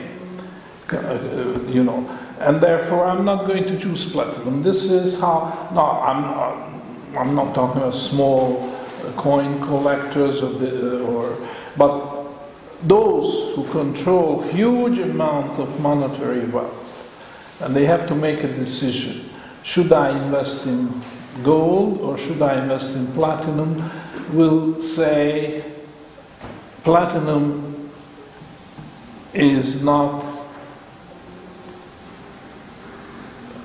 uh, 0.92 1.60
you 1.68 1.84
know. 1.84 2.10
And 2.40 2.60
therefore, 2.60 3.06
I'm 3.06 3.24
not 3.24 3.48
going 3.48 3.66
to 3.66 3.80
choose 3.80 4.12
platinum. 4.12 4.64
This 4.64 4.92
is 4.92 5.20
how. 5.20 5.70
No, 5.74 5.82
I'm. 6.02 6.74
I'm 7.16 7.36
not 7.36 7.54
talking 7.54 7.82
about 7.82 7.94
small 7.94 8.76
coin 9.18 9.62
collectors 9.62 10.42
or, 10.42 10.54
the, 10.54 11.04
or 11.04 11.38
but 11.78 12.13
those 12.84 13.56
who 13.56 13.66
control 13.72 14.42
huge 14.44 15.00
amount 15.00 15.60
of 15.60 15.80
monetary 15.80 16.46
wealth 16.46 16.84
and 17.62 17.76
they 17.76 17.86
have 17.86 18.08
to 18.08 18.16
make 18.16 18.44
a 18.44 18.48
decision. 18.48 19.30
Should 19.64 19.94
i 19.94 20.10
invest 20.24 20.66
in 20.66 21.02
gold 21.44 22.02
or 22.02 22.18
should 22.18 22.42
i 22.42 22.62
invest 22.62 22.94
in 22.96 23.08
platinum? 23.14 23.90
Will 24.34 24.82
say 24.82 25.64
platinum 26.84 27.90
is 29.34 29.82
not 29.82 30.24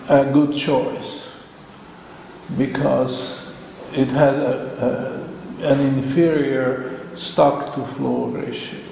a 0.09 0.24
good 0.24 0.57
choice 0.57 1.27
because 2.57 3.47
it 3.93 4.09
has 4.09 4.36
a, 4.39 5.28
a, 5.61 5.66
an 5.73 5.81
inferior 5.81 7.01
stock 7.16 7.74
to 7.74 7.85
flow 7.95 8.27
ratio. 8.27 8.88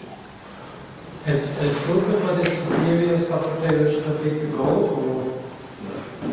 Is, 1.26 1.60
is 1.60 1.76
silver 1.76 2.18
what 2.24 2.46
is 2.46 2.56
superior 2.58 3.20
stock 3.20 3.42
to 3.60 4.02
compared 4.02 4.40
to 4.40 4.46
gold 4.56 4.90
or? 4.92 5.42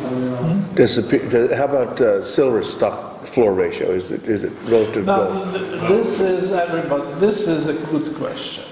I. 0.05 0.75
Does 0.75 0.97
it- 0.97 1.51
How 1.57 1.65
about 1.65 1.99
uh, 1.99 2.23
silver 2.23 2.63
stock 2.63 3.25
flow 3.25 3.47
ratio? 3.47 3.91
Is 3.91 4.11
it, 4.11 4.23
is 4.25 4.43
it 4.43 4.51
relative 4.65 4.93
to 5.05 5.11
Now, 5.11 5.27
gold? 5.27 5.53
th- 5.53 5.81
this 5.89 6.19
is 6.19 6.51
everybody, 6.51 7.11
this 7.19 7.47
is 7.47 7.65
a 7.67 7.73
good 7.73 8.15
question, 8.15 8.65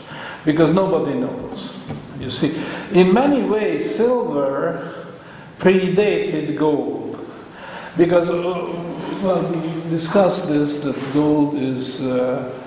because 0.46 0.72
nobody 0.74 1.18
knows. 1.18 1.74
You 2.20 2.30
see, 2.30 2.62
in 2.92 3.12
many 3.14 3.42
ways, 3.44 3.96
silver 3.96 4.94
predated 5.58 6.56
gold, 6.56 7.18
because, 7.98 8.30
uh, 8.30 8.34
well, 9.24 9.42
we 9.52 9.90
discussed 9.90 10.48
this, 10.48 10.82
that 10.82 10.96
gold 11.14 11.56
is 11.58 12.00
uh, 12.04 12.61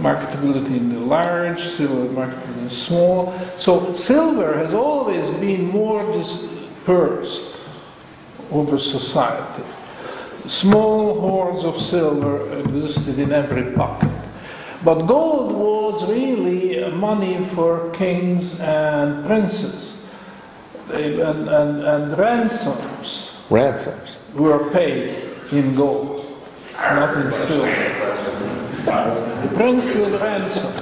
marketability 0.00 0.76
in 0.76 0.92
the 0.92 1.00
large, 1.00 1.62
silver 1.76 2.08
marketability 2.08 2.58
in 2.58 2.64
the 2.68 2.74
small. 2.74 3.34
So 3.58 3.94
silver 3.96 4.56
has 4.58 4.74
always 4.74 5.28
been 5.38 5.66
more 5.66 6.04
dispersed 6.12 7.56
over 8.50 8.78
society. 8.78 9.64
Small 10.46 11.20
hoards 11.20 11.64
of 11.64 11.80
silver 11.80 12.50
existed 12.58 13.18
in 13.18 13.32
every 13.32 13.72
pocket. 13.72 14.10
But 14.82 15.02
gold 15.06 15.52
was 15.54 16.08
really 16.08 16.90
money 16.90 17.44
for 17.54 17.90
kings 17.90 18.58
and 18.60 19.26
princes. 19.26 20.02
And, 20.92 21.48
and, 21.48 21.84
and 21.84 22.18
ransoms 22.18 23.30
Ransoms. 23.48 24.16
were 24.34 24.70
paid 24.70 25.14
in 25.52 25.74
gold, 25.74 26.26
not 26.76 27.16
in 27.16 27.30
silver. 27.46 28.59
Princely 29.54 30.10
ransom. 30.16 30.72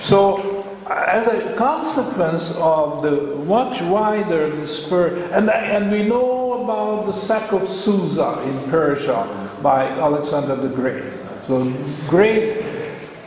So, 0.00 0.66
as 0.88 1.26
a 1.28 1.54
consequence 1.56 2.50
of 2.56 3.02
the 3.02 3.36
much 3.44 3.80
wider 3.82 4.50
dispersion, 4.56 5.22
and, 5.32 5.48
and 5.48 5.90
we 5.90 6.02
know 6.02 6.64
about 6.64 7.06
the 7.06 7.12
sack 7.12 7.52
of 7.52 7.68
Susa 7.68 8.42
in 8.42 8.70
Persia 8.70 9.48
by 9.62 9.86
Alexander 9.86 10.56
the 10.56 10.68
Great. 10.68 11.04
So, 11.46 11.64
great 12.08 12.64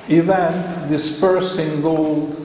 event 0.09 0.89
dispersing 0.89 1.81
gold 1.81 2.39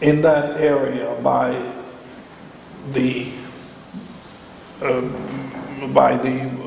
in 0.00 0.20
that 0.20 0.60
area 0.60 1.14
by 1.22 1.72
the 2.92 3.32
um, 4.82 5.92
by 5.92 6.16
the 6.16 6.40
uh, 6.42 6.57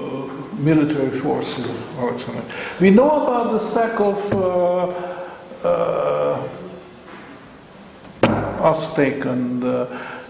military 0.61 1.19
forces 1.19 1.65
of 1.65 1.99
Alexander. 1.99 2.43
We 2.79 2.89
know 2.89 3.23
about 3.23 3.51
the 3.53 3.59
sack 3.59 3.99
of 3.99 4.33
uh, 4.33 5.67
uh, 5.67 6.47
Aztec 8.63 9.25
and, 9.25 9.63
uh, 9.63 9.87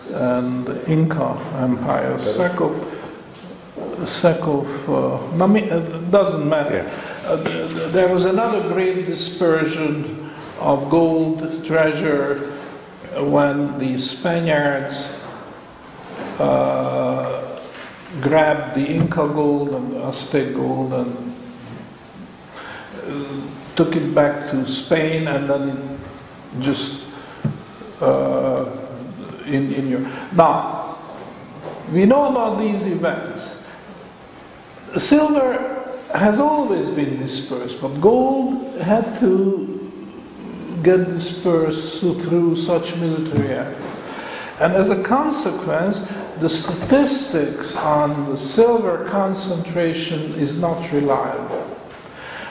and 0.10 0.68
Inca 0.88 1.38
Empire. 1.60 2.18
Sack 2.20 2.60
of, 2.62 2.74
sack 4.08 4.40
of 4.48 4.90
uh, 4.90 5.16
uh, 5.16 5.80
doesn't 6.10 6.48
matter. 6.48 6.90
Uh, 7.26 7.44
th- 7.44 7.72
th- 7.72 7.91
there 7.91 8.08
was 8.08 8.26
another 8.26 8.68
great 8.74 9.06
dispersion 9.06 10.30
of 10.60 10.90
gold 10.90 11.66
treasure 11.66 12.52
when 13.20 13.78
the 13.80 13.98
Spaniards 13.98 15.14
uh, 16.40 17.51
grabbed 18.20 18.76
the 18.76 18.86
Inca 18.86 19.28
gold 19.28 19.70
and 19.70 19.94
the 19.94 20.08
Aztec 20.08 20.54
gold 20.54 20.94
and 20.94 21.34
uh, 23.06 23.76
took 23.76 23.96
it 23.96 24.14
back 24.14 24.50
to 24.52 24.68
Spain 24.68 25.28
and 25.28 25.50
then 25.50 25.70
it 25.70 26.64
just 26.64 27.04
uh, 28.02 28.66
in, 29.46 29.74
in 29.74 29.88
your 29.88 30.02
now 30.34 30.98
we 31.94 32.06
know 32.06 32.26
about 32.26 32.58
these 32.58 32.86
events. 32.86 33.58
Silver 34.98 36.00
has 36.14 36.40
always 36.40 36.90
been 36.90 37.18
dispersed 37.18 37.80
but 37.82 37.90
gold 38.02 38.76
had 38.82 39.20
to 39.20 39.78
get 40.84 41.06
dispersed 41.06 42.02
through 42.02 42.56
such 42.56 42.96
military 42.98 43.54
acts 43.54 43.92
and 44.62 44.74
as 44.74 44.92
a 44.92 45.04
consequence, 45.04 46.08
the 46.41 46.49
statistics 46.49 47.76
on 47.76 48.31
the 48.31 48.38
silver 48.38 49.07
concentration 49.09 50.34
is 50.34 50.59
not 50.59 50.91
reliable. 50.91 51.61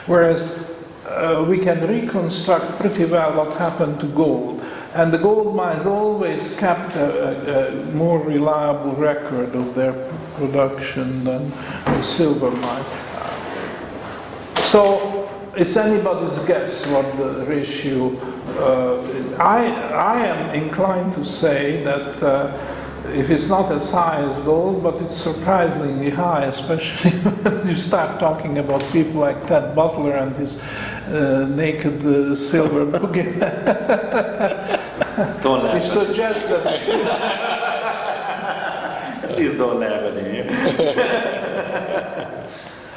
Whereas 0.05 0.65
uh, 1.05 1.45
we 1.47 1.59
can 1.59 1.85
reconstruct 1.85 2.79
pretty 2.79 3.03
well 3.03 3.33
what 3.33 3.57
happened 3.57 3.99
to 3.99 4.05
gold. 4.07 4.61
And 4.93 5.11
the 5.11 5.17
gold 5.17 5.55
mines 5.55 5.85
always 5.85 6.55
kept 6.57 6.95
a, 6.95 7.67
a, 7.67 7.67
a 7.67 7.85
more 7.91 8.19
reliable 8.19 8.93
record 8.93 9.55
of 9.55 9.75
their 9.75 9.93
production 10.35 11.25
than 11.25 11.49
the 11.85 12.01
silver 12.01 12.49
mine. 12.49 12.85
So 14.55 15.29
it's 15.55 15.75
anybody's 15.75 16.39
guess 16.45 16.87
what 16.87 17.05
the 17.17 17.45
ratio. 17.45 18.15
Uh, 18.57 19.35
I 19.37 19.65
I 19.93 20.25
am 20.25 20.55
inclined 20.55 21.13
to 21.13 21.25
say 21.25 21.83
that 21.83 22.23
uh, 22.23 22.80
if 23.13 23.29
it's 23.29 23.47
not 23.47 23.71
as 23.71 23.89
high 23.91 24.21
as 24.21 24.43
gold, 24.43 24.83
but 24.83 24.95
it's 25.01 25.17
surprisingly 25.17 26.09
high, 26.09 26.45
especially 26.45 27.11
when 27.43 27.67
you 27.67 27.75
start 27.75 28.19
talking 28.19 28.57
about 28.57 28.81
people 28.91 29.19
like 29.21 29.45
Ted 29.47 29.75
Butler 29.75 30.13
and 30.13 30.35
his 30.35 30.55
uh, 30.57 31.47
naked 31.49 32.05
uh, 32.05 32.35
silver 32.35 32.85
boogeyman, 32.99 33.65
Don't 35.43 35.63
which 35.73 35.83
laugh. 35.83 35.91
suggests 35.91 36.47
that 36.47 36.79
Please 39.33 39.57
don't 39.57 39.79
laugh 39.79 40.03
at 40.03 40.15
me. 40.15 40.41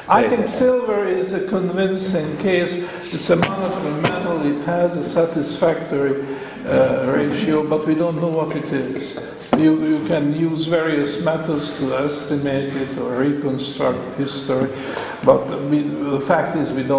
I 0.07 0.27
think 0.27 0.47
silver 0.47 1.07
is 1.07 1.33
a 1.33 1.47
convincing 1.47 2.37
case. 2.37 2.73
It's 3.13 3.29
a 3.31 3.35
monetary 3.37 4.01
metal, 4.01 4.45
it 4.45 4.63
has 4.65 4.95
a 4.97 5.03
satisfactory 5.03 6.25
Uh, 6.65 7.13
ratio, 7.15 7.63
but 7.67 7.85
we 7.85 7.93
don't 7.93 8.19
know 8.19 8.27
what 8.27 8.55
it 8.55 8.73
is. 8.73 9.19
You, 9.55 9.85
you 9.85 10.07
can 10.07 10.33
use 10.33 10.65
various 10.65 11.21
methods 11.21 11.77
to 11.77 11.95
estimate 11.95 12.73
it 12.73 12.97
or 12.97 13.17
reconstruct 13.17 14.17
history, 14.17 14.71
but 15.23 15.45
we, 15.69 15.83
the 15.83 16.21
fact 16.21 16.57
is 16.57 16.71
we 16.71 16.81
don't 16.81 16.93